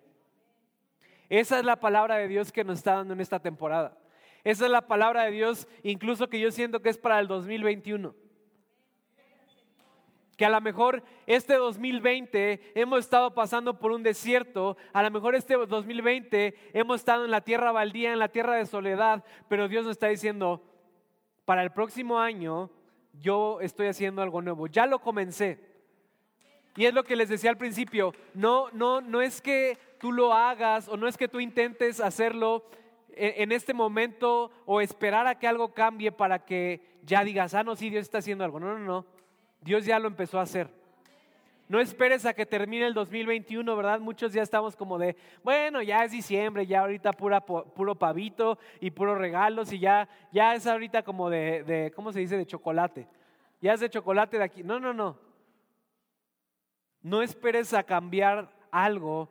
Esa 1.30 1.60
es 1.60 1.64
la 1.64 1.76
palabra 1.76 2.16
de 2.16 2.28
Dios 2.28 2.52
que 2.52 2.62
nos 2.62 2.76
está 2.76 2.96
dando 2.96 3.14
en 3.14 3.22
esta 3.22 3.40
temporada. 3.40 3.96
Esa 4.44 4.66
es 4.66 4.70
la 4.70 4.86
palabra 4.86 5.22
de 5.22 5.30
Dios, 5.30 5.66
incluso 5.82 6.28
que 6.28 6.40
yo 6.40 6.50
siento 6.50 6.82
que 6.82 6.90
es 6.90 6.98
para 6.98 7.20
el 7.20 7.26
2021. 7.26 8.14
Que 10.36 10.44
a 10.44 10.50
lo 10.50 10.60
mejor 10.60 11.02
este 11.26 11.54
2020 11.54 12.72
hemos 12.74 13.00
estado 13.00 13.34
pasando 13.34 13.78
por 13.78 13.92
un 13.92 14.02
desierto, 14.02 14.76
a 14.92 15.02
lo 15.02 15.10
mejor 15.10 15.34
este 15.34 15.56
2020 15.56 16.54
hemos 16.74 16.96
estado 16.96 17.24
en 17.24 17.30
la 17.30 17.40
tierra 17.40 17.72
baldía, 17.72 18.12
en 18.12 18.18
la 18.18 18.28
tierra 18.28 18.56
de 18.56 18.66
soledad, 18.66 19.24
pero 19.48 19.68
Dios 19.68 19.84
nos 19.84 19.92
está 19.92 20.08
diciendo, 20.08 20.62
para 21.46 21.62
el 21.62 21.72
próximo 21.72 22.18
año 22.18 22.70
yo 23.14 23.60
estoy 23.62 23.86
haciendo 23.86 24.20
algo 24.20 24.42
nuevo, 24.42 24.66
ya 24.66 24.86
lo 24.86 24.98
comencé. 24.98 25.58
Y 26.76 26.84
es 26.84 26.92
lo 26.92 27.04
que 27.04 27.16
les 27.16 27.30
decía 27.30 27.48
al 27.48 27.56
principio, 27.56 28.12
no, 28.34 28.68
no, 28.72 29.00
no 29.00 29.22
es 29.22 29.40
que 29.40 29.78
tú 29.98 30.12
lo 30.12 30.34
hagas 30.34 30.88
o 30.88 30.98
no 30.98 31.08
es 31.08 31.16
que 31.16 31.28
tú 31.28 31.40
intentes 31.40 32.00
hacerlo 32.00 32.66
en 33.16 33.50
este 33.50 33.72
momento 33.72 34.50
o 34.66 34.82
esperar 34.82 35.26
a 35.26 35.38
que 35.38 35.48
algo 35.48 35.72
cambie 35.72 36.12
para 36.12 36.44
que 36.44 36.82
ya 37.02 37.24
digas, 37.24 37.54
ah, 37.54 37.64
no, 37.64 37.74
sí, 37.74 37.88
Dios 37.88 38.02
está 38.02 38.18
haciendo 38.18 38.44
algo. 38.44 38.60
No, 38.60 38.78
no, 38.78 38.78
no. 38.78 39.06
Dios 39.66 39.84
ya 39.84 39.98
lo 39.98 40.06
empezó 40.06 40.38
a 40.38 40.42
hacer. 40.42 40.70
No 41.68 41.80
esperes 41.80 42.24
a 42.24 42.32
que 42.32 42.46
termine 42.46 42.86
el 42.86 42.94
2021, 42.94 43.74
¿verdad? 43.74 43.98
Muchos 43.98 44.32
ya 44.32 44.42
estamos 44.42 44.76
como 44.76 44.96
de, 44.96 45.16
bueno, 45.42 45.82
ya 45.82 46.04
es 46.04 46.12
diciembre, 46.12 46.64
ya 46.64 46.82
ahorita 46.82 47.12
puro 47.12 47.94
pavito 47.96 48.58
y 48.80 48.92
puros 48.92 49.18
regalos 49.18 49.72
y 49.72 49.80
ya, 49.80 50.08
ya 50.30 50.54
es 50.54 50.68
ahorita 50.68 51.02
como 51.02 51.28
de, 51.28 51.92
¿cómo 51.96 52.12
se 52.12 52.20
dice? 52.20 52.36
De 52.36 52.46
chocolate. 52.46 53.08
Ya 53.60 53.74
es 53.74 53.80
de 53.80 53.90
chocolate 53.90 54.38
de 54.38 54.44
aquí. 54.44 54.62
No, 54.62 54.78
no, 54.78 54.94
no. 54.94 55.18
No 57.02 57.20
esperes 57.20 57.74
a 57.74 57.82
cambiar 57.82 58.48
algo 58.70 59.28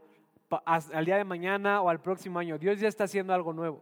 al 0.65 1.05
día 1.05 1.15
de 1.15 1.23
mañana 1.23 1.81
o 1.81 1.87
al 1.87 2.01
próximo 2.01 2.39
año. 2.39 2.57
Dios 2.57 2.81
ya 2.81 2.89
está 2.89 3.05
haciendo 3.05 3.33
algo 3.33 3.53
nuevo. 3.53 3.81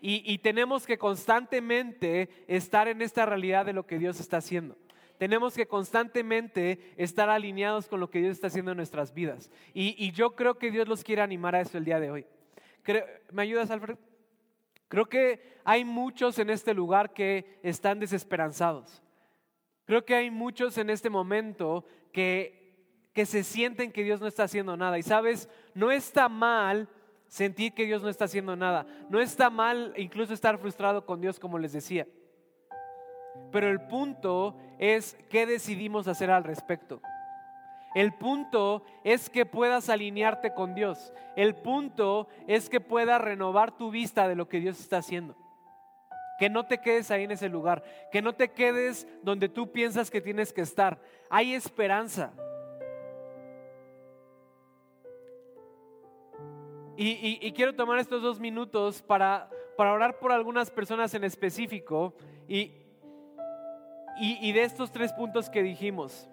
Y, 0.00 0.36
tenemos 0.38 0.86
que 0.86 0.98
constantemente 0.98 2.28
estar 2.46 2.88
en 2.88 3.00
esta 3.00 3.24
realidad 3.24 3.64
de 3.64 3.72
lo 3.72 3.86
que 3.86 3.98
Dios 3.98 4.20
está 4.20 4.36
haciendo. 4.36 4.76
Tenemos 5.18 5.54
que 5.54 5.66
constantemente 5.66 6.94
estar 6.96 7.30
alineados 7.30 7.88
con 7.88 8.00
lo 8.00 8.10
que 8.10 8.20
Dios 8.20 8.32
está 8.32 8.48
haciendo 8.48 8.72
en 8.72 8.76
nuestras 8.76 9.14
vidas. 9.14 9.50
Y, 9.72 10.10
yo 10.12 10.34
creo 10.34 10.58
que 10.58 10.70
Dios 10.70 10.88
los 10.88 11.04
quiere 11.04 11.22
animar 11.22 11.54
a 11.54 11.60
eso 11.60 11.78
el 11.78 11.84
día 11.84 12.00
de 12.00 12.10
hoy. 12.10 12.26
¿Me 13.32 13.42
ayudas, 13.42 13.70
Alfred? 13.70 13.96
Creo 14.88 15.06
que 15.06 15.58
hay 15.64 15.84
muchos 15.84 16.38
en 16.38 16.50
este 16.50 16.74
lugar 16.74 17.12
que 17.12 17.58
están 17.62 17.98
desesperanzados. 17.98 19.02
Creo 19.86 20.04
que 20.04 20.14
hay 20.14 20.30
muchos 20.30 20.76
en 20.78 20.90
este 20.90 21.10
momento 21.10 21.84
que 22.12 22.64
que 23.14 23.24
se 23.24 23.44
sienten 23.44 23.92
que 23.92 24.02
Dios 24.02 24.20
no 24.20 24.26
está 24.26 24.42
haciendo 24.42 24.76
nada. 24.76 24.98
Y 24.98 25.02
sabes, 25.02 25.48
no 25.72 25.90
está 25.92 26.28
mal 26.28 26.88
sentir 27.28 27.72
que 27.72 27.86
Dios 27.86 28.02
no 28.02 28.08
está 28.08 28.24
haciendo 28.24 28.56
nada. 28.56 28.86
No 29.08 29.20
está 29.20 29.48
mal 29.50 29.94
incluso 29.96 30.34
estar 30.34 30.58
frustrado 30.58 31.06
con 31.06 31.20
Dios, 31.20 31.38
como 31.38 31.58
les 31.58 31.72
decía. 31.72 32.06
Pero 33.50 33.68
el 33.68 33.80
punto 33.82 34.56
es 34.78 35.16
qué 35.30 35.46
decidimos 35.46 36.08
hacer 36.08 36.30
al 36.30 36.44
respecto. 36.44 37.00
El 37.94 38.12
punto 38.12 38.82
es 39.04 39.30
que 39.30 39.46
puedas 39.46 39.88
alinearte 39.88 40.52
con 40.52 40.74
Dios. 40.74 41.12
El 41.36 41.54
punto 41.54 42.28
es 42.48 42.68
que 42.68 42.80
puedas 42.80 43.20
renovar 43.20 43.76
tu 43.76 43.90
vista 43.92 44.26
de 44.26 44.34
lo 44.34 44.48
que 44.48 44.58
Dios 44.58 44.80
está 44.80 44.98
haciendo. 44.98 45.36
Que 46.40 46.50
no 46.50 46.66
te 46.66 46.78
quedes 46.78 47.12
ahí 47.12 47.22
en 47.22 47.30
ese 47.30 47.48
lugar. 47.48 47.84
Que 48.10 48.20
no 48.20 48.32
te 48.32 48.50
quedes 48.50 49.06
donde 49.22 49.48
tú 49.48 49.70
piensas 49.70 50.10
que 50.10 50.20
tienes 50.20 50.52
que 50.52 50.62
estar. 50.62 51.00
Hay 51.30 51.54
esperanza. 51.54 52.32
Y, 56.96 57.52
quiero 57.52 57.74
tomar 57.74 57.98
estos 57.98 58.22
dos 58.22 58.38
minutos 58.38 59.02
para, 59.02 59.50
para 59.76 59.92
orar 59.92 60.18
por 60.18 60.30
algunas 60.32 60.70
personas 60.70 61.12
en 61.14 61.24
específico 61.24 62.14
y, 62.48 62.83
y, 64.18 64.52
de 64.52 64.62
estos 64.62 64.92
tres 64.92 65.12
puntos 65.12 65.50
que 65.50 65.62
dijimos. 65.62 66.28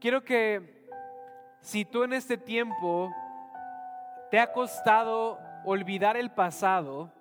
Quiero 0.00 0.24
que 0.24 0.88
si 1.60 1.84
tú 1.84 2.02
en 2.04 2.12
este 2.12 2.36
tiempo 2.36 3.14
te 4.30 4.38
ha 4.40 4.52
costado 4.52 5.38
olvidar 5.64 6.16
el 6.16 6.30
pasado, 6.30 7.12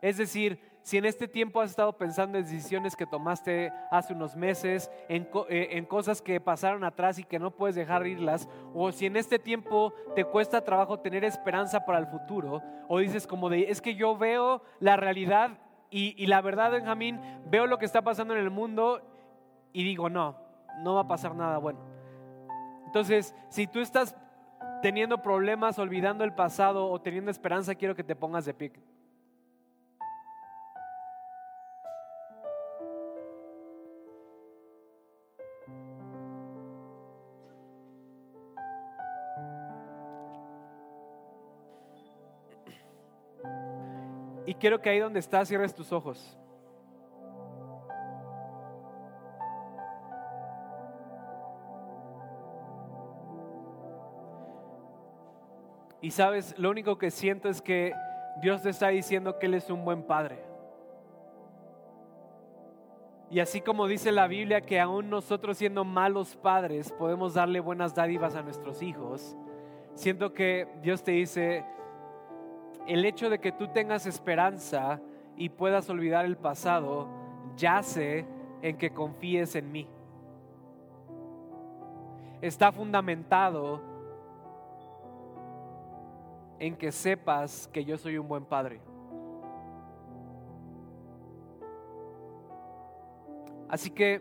es 0.00 0.16
decir, 0.16 0.58
si 0.82 0.96
en 0.96 1.04
este 1.04 1.28
tiempo 1.28 1.60
has 1.60 1.70
estado 1.70 1.92
pensando 1.92 2.38
en 2.38 2.44
decisiones 2.44 2.96
que 2.96 3.04
tomaste 3.04 3.70
hace 3.90 4.14
unos 4.14 4.34
meses, 4.34 4.90
en, 5.08 5.28
eh, 5.50 5.68
en, 5.72 5.84
cosas 5.84 6.22
que 6.22 6.40
pasaron 6.40 6.84
atrás 6.84 7.18
y 7.18 7.24
que 7.24 7.38
no 7.38 7.50
puedes 7.50 7.76
dejar 7.76 8.06
irlas, 8.06 8.48
o 8.72 8.90
si 8.90 9.04
en 9.04 9.16
este 9.16 9.38
tiempo 9.38 9.92
te 10.14 10.24
cuesta 10.24 10.64
trabajo 10.64 11.00
tener 11.00 11.24
esperanza 11.24 11.84
para 11.84 11.98
el 11.98 12.06
futuro, 12.06 12.62
o 12.88 12.98
dices 12.98 13.26
como 13.26 13.50
de, 13.50 13.70
es 13.70 13.82
que 13.82 13.94
yo 13.94 14.16
veo 14.16 14.62
la 14.78 14.96
realidad 14.96 15.58
y, 15.90 16.26
la 16.26 16.40
verdad, 16.40 16.70
Benjamín, 16.70 17.20
veo 17.46 17.66
lo 17.66 17.78
que 17.78 17.84
está 17.84 18.02
pasando 18.02 18.34
en 18.34 18.40
el 18.40 18.50
mundo 18.50 19.02
y 19.72 19.82
digo, 19.82 20.08
no, 20.08 20.36
no 20.78 20.94
va 20.94 21.02
a 21.02 21.08
pasar 21.08 21.34
nada 21.34 21.58
bueno. 21.58 21.80
Entonces, 22.86 23.34
si 23.48 23.66
tú 23.66 23.80
estás 23.80 24.14
teniendo 24.82 25.22
problemas, 25.22 25.78
olvidando 25.78 26.24
el 26.24 26.32
pasado 26.32 26.86
o 26.86 27.00
teniendo 27.00 27.30
esperanza, 27.30 27.74
quiero 27.74 27.94
que 27.94 28.04
te 28.04 28.16
pongas 28.16 28.44
de 28.44 28.54
pie. 28.54 28.72
Quiero 44.60 44.80
que 44.80 44.90
ahí 44.90 45.00
donde 45.00 45.18
estás 45.18 45.48
cierres 45.48 45.74
tus 45.74 45.92
ojos. 45.92 46.36
Y 56.02 56.12
sabes, 56.12 56.56
lo 56.58 56.70
único 56.70 56.96
que 56.96 57.10
siento 57.10 57.48
es 57.48 57.60
que 57.60 57.92
Dios 58.40 58.62
te 58.62 58.70
está 58.70 58.88
diciendo 58.88 59.38
que 59.38 59.46
Él 59.46 59.54
es 59.54 59.68
un 59.68 59.84
buen 59.84 60.02
padre. 60.02 60.38
Y 63.30 63.38
así 63.40 63.60
como 63.60 63.86
dice 63.86 64.10
la 64.10 64.26
Biblia 64.26 64.60
que 64.60 64.80
aún 64.80 65.10
nosotros 65.10 65.58
siendo 65.58 65.84
malos 65.84 66.36
padres 66.36 66.90
podemos 66.92 67.34
darle 67.34 67.60
buenas 67.60 67.94
dádivas 67.94 68.34
a 68.34 68.42
nuestros 68.42 68.82
hijos, 68.82 69.36
siento 69.94 70.32
que 70.32 70.66
Dios 70.82 71.02
te 71.04 71.12
dice, 71.12 71.64
el 72.90 73.04
hecho 73.04 73.30
de 73.30 73.38
que 73.38 73.52
tú 73.52 73.68
tengas 73.68 74.04
esperanza 74.04 75.00
y 75.36 75.48
puedas 75.48 75.88
olvidar 75.88 76.24
el 76.24 76.36
pasado 76.36 77.06
yace 77.56 78.26
en 78.62 78.76
que 78.76 78.90
confíes 78.90 79.54
en 79.54 79.70
mí. 79.70 79.86
Está 82.42 82.72
fundamentado 82.72 83.80
en 86.58 86.74
que 86.74 86.90
sepas 86.90 87.68
que 87.68 87.84
yo 87.84 87.96
soy 87.96 88.18
un 88.18 88.26
buen 88.26 88.44
padre. 88.44 88.80
Así 93.68 93.88
que 93.90 94.20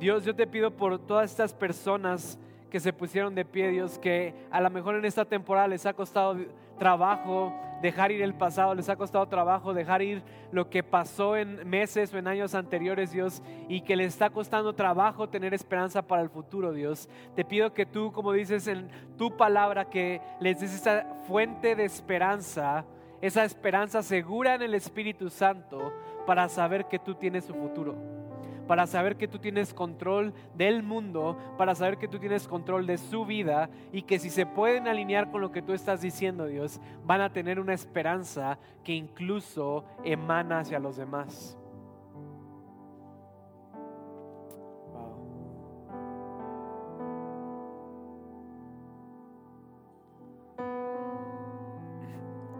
Dios, 0.00 0.24
yo 0.24 0.34
te 0.34 0.48
pido 0.48 0.72
por 0.72 0.98
todas 0.98 1.30
estas 1.30 1.54
personas 1.54 2.36
que 2.68 2.80
se 2.80 2.92
pusieron 2.92 3.36
de 3.36 3.44
pie, 3.44 3.68
Dios, 3.68 3.96
que 3.96 4.34
a 4.50 4.60
lo 4.60 4.70
mejor 4.70 4.96
en 4.96 5.04
esta 5.04 5.24
temporada 5.24 5.68
les 5.68 5.86
ha 5.86 5.92
costado 5.92 6.36
trabajo 6.80 7.54
dejar 7.82 8.12
ir 8.12 8.22
el 8.22 8.34
pasado, 8.34 8.74
les 8.74 8.88
ha 8.88 8.96
costado 8.96 9.26
trabajo 9.26 9.74
dejar 9.74 10.02
ir 10.02 10.22
lo 10.52 10.68
que 10.68 10.82
pasó 10.82 11.36
en 11.36 11.68
meses 11.68 12.12
o 12.12 12.18
en 12.18 12.26
años 12.26 12.54
anteriores, 12.54 13.12
Dios, 13.12 13.42
y 13.68 13.82
que 13.82 13.96
les 13.96 14.14
está 14.14 14.30
costando 14.30 14.74
trabajo 14.74 15.28
tener 15.28 15.54
esperanza 15.54 16.02
para 16.02 16.22
el 16.22 16.30
futuro, 16.30 16.72
Dios. 16.72 17.08
Te 17.34 17.44
pido 17.44 17.72
que 17.72 17.86
tú, 17.86 18.12
como 18.12 18.32
dices 18.32 18.66
en 18.66 18.88
tu 19.16 19.36
palabra, 19.36 19.88
que 19.88 20.20
les 20.40 20.60
des 20.60 20.74
esa 20.74 21.06
fuente 21.26 21.74
de 21.74 21.84
esperanza, 21.84 22.84
esa 23.20 23.44
esperanza 23.44 24.02
segura 24.02 24.54
en 24.54 24.62
el 24.62 24.74
Espíritu 24.74 25.30
Santo 25.30 25.92
para 26.26 26.48
saber 26.48 26.86
que 26.86 26.98
tú 26.98 27.14
tienes 27.14 27.44
su 27.44 27.54
futuro 27.54 28.27
para 28.68 28.86
saber 28.86 29.16
que 29.16 29.26
tú 29.26 29.40
tienes 29.40 29.74
control 29.74 30.32
del 30.54 30.84
mundo, 30.84 31.36
para 31.56 31.74
saber 31.74 31.98
que 31.98 32.06
tú 32.06 32.20
tienes 32.20 32.46
control 32.46 32.86
de 32.86 32.98
su 32.98 33.26
vida 33.26 33.68
y 33.92 34.02
que 34.02 34.20
si 34.20 34.30
se 34.30 34.46
pueden 34.46 34.86
alinear 34.86 35.32
con 35.32 35.40
lo 35.40 35.50
que 35.50 35.62
tú 35.62 35.72
estás 35.72 36.00
diciendo, 36.00 36.46
Dios, 36.46 36.80
van 37.04 37.22
a 37.22 37.32
tener 37.32 37.58
una 37.58 37.74
esperanza 37.74 38.58
que 38.84 38.92
incluso 38.92 39.84
emana 40.04 40.60
hacia 40.60 40.78
los 40.78 40.96
demás. 40.96 41.57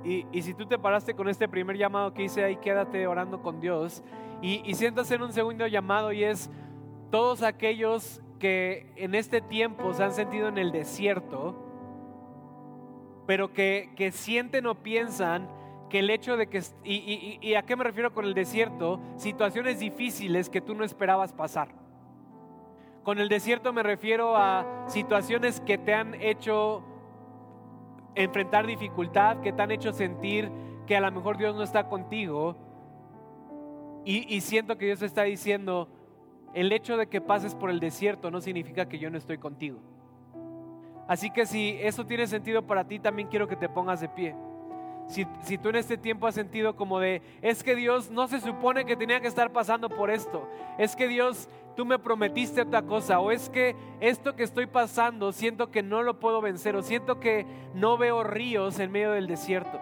Y, 0.09 0.43
si 0.43 0.55
tú 0.55 0.67
te 0.67 0.79
paraste 0.79 1.15
con 1.15 1.29
este 1.29 1.49
primer 1.49 1.77
llamado 1.77 2.15
que 2.15 2.25
hice 2.25 2.45
ahí, 2.45 2.57
quédate 2.57 3.07
orando 3.07 3.43
con 3.43 3.61
Dios. 3.61 4.03
Y, 4.41 4.63
y 4.65 4.75
siento 4.75 5.03
hacer 5.03 5.23
un 5.23 5.33
segundo 5.33 5.67
llamado 5.67 6.13
y 6.13 6.25
es 6.25 6.51
todos 7.11 7.43
aquellos 7.43 8.23
que 8.39 8.93
en 8.97 9.15
este 9.15 9.41
tiempo 9.41 9.93
se 9.93 10.05
han 10.05 10.13
sentido 10.13 10.49
en 10.49 10.59
el 10.59 10.73
desierto, 10.73 11.57
pero 13.27 13.53
que, 13.53 13.91
que 13.97 14.11
sienten 14.13 14.67
o 14.67 14.77
piensan 14.77 15.49
que 15.91 16.01
el 16.01 16.11
hecho 16.11 16.37
de 16.37 16.49
que, 16.49 16.63
y, 16.85 17.39
y, 17.41 17.55
a 17.55 17.63
qué 17.63 17.77
me 17.77 17.85
refiero 17.85 18.13
con 18.13 18.25
el 18.25 18.35
desierto, 18.35 19.01
situaciones 19.17 19.81
difíciles 19.81 20.49
que 20.49 20.61
tú 20.61 20.75
no 20.75 20.85
esperabas 20.85 21.33
pasar. 21.33 21.69
Con 23.03 23.19
el 23.19 23.29
desierto 23.29 23.73
me 23.73 23.83
refiero 23.83 24.37
a 24.37 24.85
situaciones 24.87 25.61
que 25.61 25.79
te 25.79 25.95
han 25.95 26.15
hecho 26.15 26.83
enfrentar 28.19 28.67
dificultad, 28.67 29.41
que 29.41 29.53
te 29.53 29.63
han 29.63 29.71
hecho 29.71 29.93
sentir 29.93 30.51
que 30.87 30.97
a 30.97 31.01
lo 31.01 31.13
mejor 31.13 31.37
Dios 31.37 31.55
no 31.55 31.63
está 31.63 31.89
contigo. 31.89 32.57
Y, 34.05 34.41
siento 34.41 34.79
que 34.79 34.87
Dios 34.87 35.03
está 35.03 35.25
diciendo, 35.25 35.89
el 36.55 36.73
hecho 36.73 36.97
de 36.97 37.09
que 37.09 37.21
pases 37.21 37.55
por 37.55 37.69
el 37.69 37.79
desierto 37.79 38.31
no 38.31 38.41
significa 38.41 38.89
que 38.89 38.99
yo 38.99 39.11
no 39.11 39.19
estoy 39.19 39.37
contigo. 39.37 39.81
Así 41.07 41.31
que 41.31 41.45
si 41.45 41.77
eso 41.81 42.07
tiene 42.07 42.27
sentido 42.27 42.67
para 42.67 42.85
ti, 42.85 42.99
también 42.99 43.29
quiero 43.29 43.47
que 43.49 43.57
te 43.57 43.69
pongas 43.69 44.01
de 44.01 44.09
pie. 44.09 44.35
Si, 45.09 45.27
si, 45.43 45.59
tú 45.59 45.69
en 45.69 45.77
este 45.77 45.99
tiempo 45.99 46.27
has 46.27 46.35
sentido 46.35 46.75
como 46.75 47.01
de, 47.01 47.21
es 47.43 47.63
que 47.63 47.75
Dios 47.75 48.11
no 48.11 48.29
se 48.29 48.41
supone 48.41 48.87
que 48.87 48.97
tenía 48.97 49.21
que 49.21 49.29
estar 49.29 49.53
pasando 49.53 49.91
por 49.91 50.11
esto, 50.11 50.49
es 50.79 50.97
que 50.97 51.07
Dios, 51.07 51.49
tú 51.79 51.85
me 51.85 52.01
prometiste 52.01 52.63
otra 52.63 52.83
cosa, 52.83 53.21
o 53.21 53.31
es 53.31 53.49
que 53.51 53.77
esto 54.01 54.35
que 54.35 54.43
estoy 54.43 54.67
pasando 54.67 55.31
siento 55.31 55.71
que 55.71 55.81
no 55.81 56.03
lo 56.03 56.19
puedo 56.19 56.41
vencer, 56.41 56.75
o 56.75 56.83
siento 56.83 57.21
que 57.21 57.47
no 57.73 57.97
veo 57.97 58.25
ríos 58.25 58.81
en 58.81 58.91
medio 58.91 59.13
del 59.13 59.29
desierto. 59.29 59.79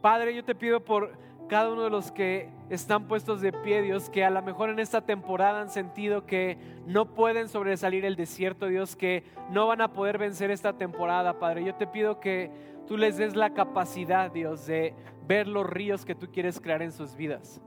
Padre, 0.00 0.34
yo 0.34 0.42
te 0.42 0.56
pido 0.56 0.84
por 0.84 1.16
cada 1.48 1.70
uno 1.70 1.84
de 1.84 1.90
los 1.90 2.10
que 2.10 2.48
están 2.68 3.06
puestos 3.06 3.40
de 3.40 3.52
pie, 3.52 3.80
Dios, 3.82 4.10
que 4.10 4.24
a 4.24 4.30
lo 4.30 4.42
mejor 4.42 4.70
en 4.70 4.80
esta 4.80 5.02
temporada 5.02 5.60
han 5.60 5.70
sentido 5.70 6.26
que 6.26 6.58
no 6.84 7.14
pueden 7.14 7.48
sobresalir 7.48 8.04
el 8.04 8.16
desierto, 8.16 8.66
Dios, 8.66 8.96
que 8.96 9.22
no 9.50 9.68
van 9.68 9.82
a 9.82 9.92
poder 9.92 10.18
vencer 10.18 10.50
esta 10.50 10.72
temporada, 10.72 11.38
Padre. 11.38 11.62
Yo 11.62 11.76
te 11.76 11.86
pido 11.86 12.18
que 12.18 12.50
tú 12.88 12.96
les 12.96 13.18
des 13.18 13.36
la 13.36 13.54
capacidad, 13.54 14.32
Dios, 14.32 14.66
de 14.66 14.96
ver 15.30 15.46
los 15.46 15.64
ríos 15.64 16.04
que 16.04 16.16
tú 16.16 16.26
quieres 16.32 16.58
crear 16.60 16.82
en 16.82 16.90
sus 16.90 17.14
vidas. 17.14 17.62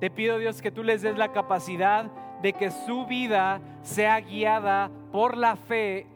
Te 0.00 0.10
pido, 0.10 0.38
Dios, 0.38 0.60
que 0.60 0.72
tú 0.72 0.82
les 0.82 1.00
des 1.00 1.16
la 1.16 1.30
capacidad 1.30 2.10
de 2.42 2.54
que 2.54 2.72
su 2.72 3.06
vida 3.06 3.60
sea 3.82 4.18
guiada 4.20 4.90
por 5.12 5.36
la 5.36 5.54
fe 5.54 6.08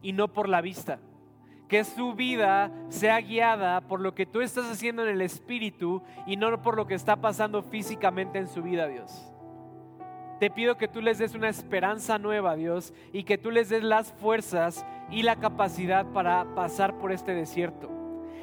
y 0.00 0.14
no 0.14 0.28
por 0.28 0.48
la 0.48 0.62
vista 0.62 0.98
que 1.68 1.84
su 1.84 2.14
vida 2.14 2.72
sea 2.88 3.20
guiada 3.20 3.82
por 3.82 4.00
lo 4.00 4.14
que 4.14 4.24
tú 4.24 4.40
estás 4.40 4.70
haciendo 4.70 5.02
en 5.02 5.10
el 5.10 5.20
Espíritu 5.20 6.02
y 6.26 6.36
no 6.36 6.62
por 6.62 6.78
lo 6.78 6.86
que 6.86 6.94
está 6.94 7.16
pasando 7.16 7.62
físicamente 7.62 8.38
en 8.38 8.48
su 8.48 8.62
vida, 8.62 8.88
Dios. 8.88 9.30
Te 10.40 10.50
pido 10.50 10.78
que 10.78 10.88
tú 10.88 11.02
les 11.02 11.18
des 11.18 11.34
una 11.34 11.50
esperanza 11.50 12.16
nueva, 12.16 12.56
Dios, 12.56 12.94
y 13.12 13.24
que 13.24 13.36
tú 13.36 13.50
les 13.50 13.68
des 13.68 13.82
las 13.82 14.14
fuerzas 14.14 14.86
y 15.10 15.24
la 15.24 15.36
capacidad 15.36 16.06
para 16.06 16.54
pasar 16.54 16.96
por 16.96 17.12
este 17.12 17.34
desierto. 17.34 17.97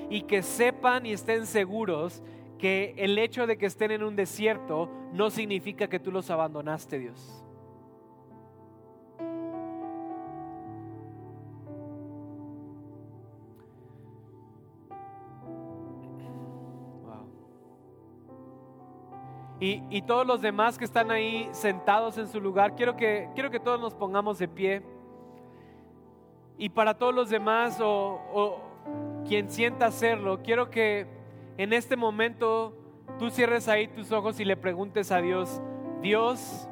Y 0.10 0.22
que 0.22 0.42
sepan 0.42 1.06
y 1.06 1.14
estén 1.14 1.46
seguros 1.46 2.22
que 2.58 2.94
el 2.98 3.18
hecho 3.18 3.48
de 3.48 3.58
que 3.58 3.66
estén 3.66 3.92
en 3.92 4.04
un 4.04 4.16
desierto 4.16 4.90
no 5.14 5.30
significa 5.30 5.88
que 5.88 6.00
tú 6.00 6.12
los 6.12 6.30
abandonaste, 6.30 7.00
Dios. 7.00 7.46
Y, 19.68 20.02
todos 20.04 20.28
los 20.28 20.42
demás 20.42 20.78
que 20.78 20.86
están 20.86 21.10
ahí 21.10 21.50
sentados 21.52 22.18
en 22.20 22.28
su 22.28 22.40
lugar, 22.40 22.76
quiero 22.76 22.96
que, 22.96 23.30
quiero 23.34 23.50
que 23.50 23.60
todos 23.60 23.80
nos 23.80 23.96
pongamos 23.96 24.38
de 24.38 24.48
pie. 24.48 24.84
Y 26.58 26.70
para 26.70 26.94
todos 26.94 27.16
los 27.16 27.30
demás 27.30 27.80
o, 27.82 28.20
o 28.32 28.75
quien 29.28 29.50
sienta 29.50 29.88
hacerlo, 29.88 30.42
quiero 30.44 30.70
que 30.70 31.08
en 31.58 31.74
este 31.74 31.96
momento 31.96 32.78
tú 33.20 33.30
cierres 33.30 33.68
ahí 33.68 33.88
tus 33.88 34.12
ojos 34.12 34.40
y 34.40 34.46
le 34.46 34.58
preguntes 34.58 35.12
a 35.12 35.22
Dios, 35.22 35.62
Dios, 36.02 36.68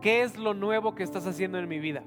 ¿qué 0.00 0.22
es 0.22 0.36
lo 0.36 0.54
nuevo 0.54 0.94
que 0.94 1.02
estás 1.02 1.26
haciendo 1.26 1.58
en 1.58 1.68
mi 1.68 1.78
vida? 1.78 2.02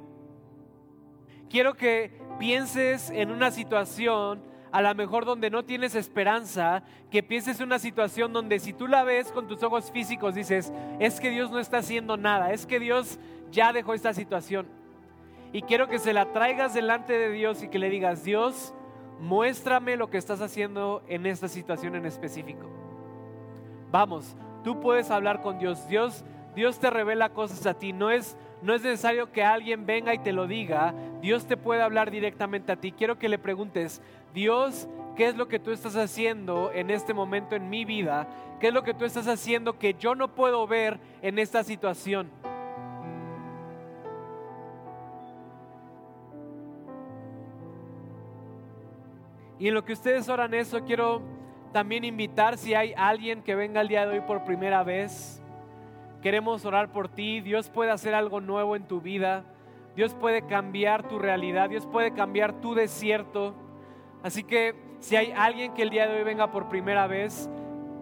Quiero 1.49 1.75
que 1.75 2.11
pienses 2.39 3.09
en 3.09 3.31
una 3.31 3.51
situación 3.51 4.41
a 4.71 4.81
lo 4.81 4.95
mejor 4.95 5.23
donde 5.23 5.51
no 5.51 5.63
tienes 5.63 5.93
esperanza, 5.93 6.83
que 7.11 7.21
pienses 7.21 7.59
en 7.59 7.67
una 7.67 7.77
situación 7.77 8.33
donde 8.33 8.57
si 8.57 8.73
tú 8.73 8.87
la 8.87 9.03
ves 9.03 9.31
con 9.31 9.47
tus 9.47 9.61
ojos 9.61 9.91
físicos 9.91 10.33
dices, 10.33 10.73
es 10.99 11.19
que 11.19 11.29
Dios 11.29 11.51
no 11.51 11.59
está 11.59 11.77
haciendo 11.77 12.17
nada, 12.17 12.51
es 12.51 12.65
que 12.65 12.79
Dios 12.79 13.19
ya 13.51 13.71
dejó 13.71 13.93
esta 13.93 14.15
situación. 14.15 14.65
Y 15.51 15.61
quiero 15.61 15.87
que 15.87 15.99
se 15.99 16.11
la 16.11 16.33
traigas 16.33 16.73
delante 16.73 17.13
de 17.13 17.29
Dios 17.29 17.61
y 17.61 17.67
que 17.67 17.77
le 17.77 17.91
digas, 17.91 18.23
Dios, 18.23 18.73
muéstrame 19.19 19.97
lo 19.97 20.09
que 20.09 20.17
estás 20.17 20.41
haciendo 20.41 21.03
en 21.07 21.25
esta 21.25 21.47
situación 21.47 21.95
en 21.95 22.05
específico. 22.05 22.67
Vamos, 23.91 24.35
tú 24.63 24.79
puedes 24.79 25.11
hablar 25.11 25.41
con 25.41 25.59
Dios. 25.59 25.87
Dios, 25.87 26.25
Dios 26.55 26.79
te 26.79 26.89
revela 26.89 27.29
cosas 27.29 27.65
a 27.65 27.73
ti. 27.73 27.93
No 27.93 28.09
es, 28.09 28.37
no 28.61 28.73
es 28.73 28.81
necesario 28.83 29.31
que 29.31 29.43
alguien 29.43 29.85
venga 29.85 30.13
y 30.13 30.19
te 30.19 30.33
lo 30.33 30.47
diga. 30.47 30.93
Dios 31.21 31.45
te 31.45 31.57
puede 31.57 31.81
hablar 31.81 32.11
directamente 32.11 32.71
a 32.71 32.75
ti. 32.75 32.91
Quiero 32.91 33.19
que 33.19 33.29
le 33.29 33.37
preguntes, 33.37 34.01
Dios, 34.33 34.87
¿qué 35.15 35.27
es 35.27 35.35
lo 35.35 35.47
que 35.47 35.59
tú 35.59 35.71
estás 35.71 35.95
haciendo 35.95 36.71
en 36.71 36.89
este 36.89 37.13
momento 37.13 37.55
en 37.55 37.69
mi 37.69 37.85
vida? 37.85 38.27
¿Qué 38.59 38.69
es 38.69 38.73
lo 38.73 38.83
que 38.83 38.93
tú 38.93 39.05
estás 39.05 39.27
haciendo 39.27 39.77
que 39.77 39.93
yo 39.93 40.15
no 40.15 40.33
puedo 40.33 40.65
ver 40.67 40.99
en 41.21 41.37
esta 41.37 41.63
situación? 41.63 42.31
Y 49.59 49.67
en 49.67 49.73
lo 49.73 49.85
que 49.85 49.93
ustedes 49.93 50.29
oran 50.29 50.53
eso, 50.53 50.83
quiero 50.83 51.21
también 51.71 52.03
invitar 52.03 52.57
si 52.57 52.73
hay 52.73 52.93
alguien 52.95 53.41
que 53.43 53.55
venga 53.55 53.81
el 53.81 53.87
día 53.87 54.05
de 54.05 54.19
hoy 54.19 54.25
por 54.25 54.43
primera 54.43 54.83
vez. 54.83 55.41
Queremos 56.21 56.65
orar 56.65 56.91
por 56.91 57.09
ti. 57.09 57.41
Dios 57.41 57.69
puede 57.69 57.91
hacer 57.91 58.13
algo 58.13 58.41
nuevo 58.41 58.75
en 58.75 58.87
tu 58.87 59.01
vida. 59.01 59.43
Dios 59.95 60.13
puede 60.13 60.45
cambiar 60.45 61.07
tu 61.07 61.19
realidad. 61.19 61.69
Dios 61.69 61.85
puede 61.85 62.13
cambiar 62.13 62.61
tu 62.61 62.73
desierto. 62.73 63.53
Así 64.23 64.43
que 64.43 64.75
si 64.99 65.15
hay 65.15 65.33
alguien 65.35 65.73
que 65.73 65.81
el 65.81 65.89
día 65.89 66.07
de 66.07 66.17
hoy 66.17 66.23
venga 66.23 66.51
por 66.51 66.69
primera 66.69 67.07
vez, 67.07 67.49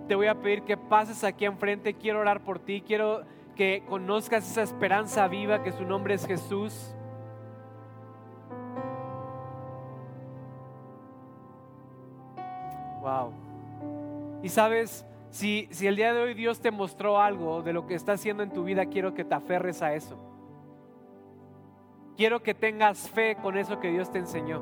te 0.08 0.16
voy 0.16 0.28
a 0.28 0.36
pedir 0.36 0.64
que 0.64 0.78
pases 0.78 1.24
aquí 1.24 1.46
enfrente. 1.46 1.96
Quiero 1.96 2.20
orar 2.20 2.42
por 2.42 2.60
ti. 2.60 2.84
Quiero 2.86 3.24
que 3.56 3.84
conozcas 3.88 4.50
esa 4.50 4.62
esperanza 4.62 5.28
viva 5.28 5.64
que 5.64 5.72
su 5.72 5.84
nombre 5.84 6.14
es 6.14 6.26
Jesús. 6.26 6.96
Wow. 13.02 13.34
Y 14.44 14.50
sabes, 14.50 15.06
si, 15.30 15.68
si 15.72 15.88
el 15.88 15.96
día 15.96 16.14
de 16.14 16.22
hoy 16.22 16.34
Dios 16.34 16.60
te 16.60 16.72
mostró 16.72 17.20
algo 17.20 17.62
de 17.62 17.74
lo 17.74 17.88
que 17.88 17.96
está 17.96 18.14
haciendo 18.14 18.44
en 18.44 18.52
tu 18.52 18.64
vida, 18.64 18.86
quiero 18.86 19.14
que 19.14 19.24
te 19.24 19.36
aferres 19.36 19.82
a 19.82 19.94
eso. 19.94 20.18
Quiero 22.18 22.44
que 22.44 22.54
tengas 22.54 23.10
fe 23.10 23.36
con 23.42 23.58
eso 23.58 23.80
que 23.80 23.90
Dios 23.92 24.12
te 24.12 24.20
enseñó. 24.20 24.62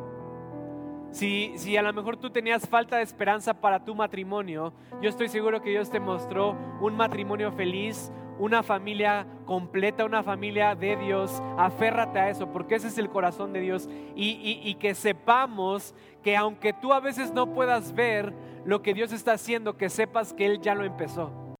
Si, 1.11 1.53
si 1.57 1.75
a 1.75 1.81
lo 1.81 1.91
mejor 1.91 2.17
tú 2.17 2.29
tenías 2.29 2.67
falta 2.67 2.97
de 2.97 3.03
esperanza 3.03 3.53
para 3.53 3.83
tu 3.83 3.95
matrimonio, 3.95 4.73
yo 5.01 5.09
estoy 5.09 5.27
seguro 5.27 5.61
que 5.61 5.71
Dios 5.71 5.89
te 5.89 5.99
mostró 5.99 6.55
un 6.79 6.95
matrimonio 6.95 7.51
feliz, 7.51 8.11
una 8.39 8.63
familia 8.63 9.27
completa, 9.45 10.05
una 10.05 10.23
familia 10.23 10.73
de 10.73 10.95
Dios. 10.95 11.43
Aférrate 11.57 12.19
a 12.19 12.29
eso, 12.29 12.51
porque 12.51 12.75
ese 12.75 12.87
es 12.87 12.97
el 12.97 13.09
corazón 13.09 13.53
de 13.53 13.59
Dios. 13.59 13.87
Y, 14.15 14.59
y, 14.63 14.75
que 14.75 14.95
sepamos 14.95 15.93
que 16.23 16.35
aunque 16.35 16.73
tú 16.73 16.93
a 16.93 16.99
veces 16.99 17.31
no 17.33 17.53
puedas 17.53 17.93
ver 17.93 18.33
lo 18.65 18.81
que 18.81 18.93
Dios 18.93 19.11
está 19.11 19.33
haciendo, 19.33 19.77
que 19.77 19.89
sepas 19.89 20.33
que 20.33 20.45
Él 20.45 20.61
ya 20.61 20.73
lo 20.73 20.83
empezó 20.83 21.31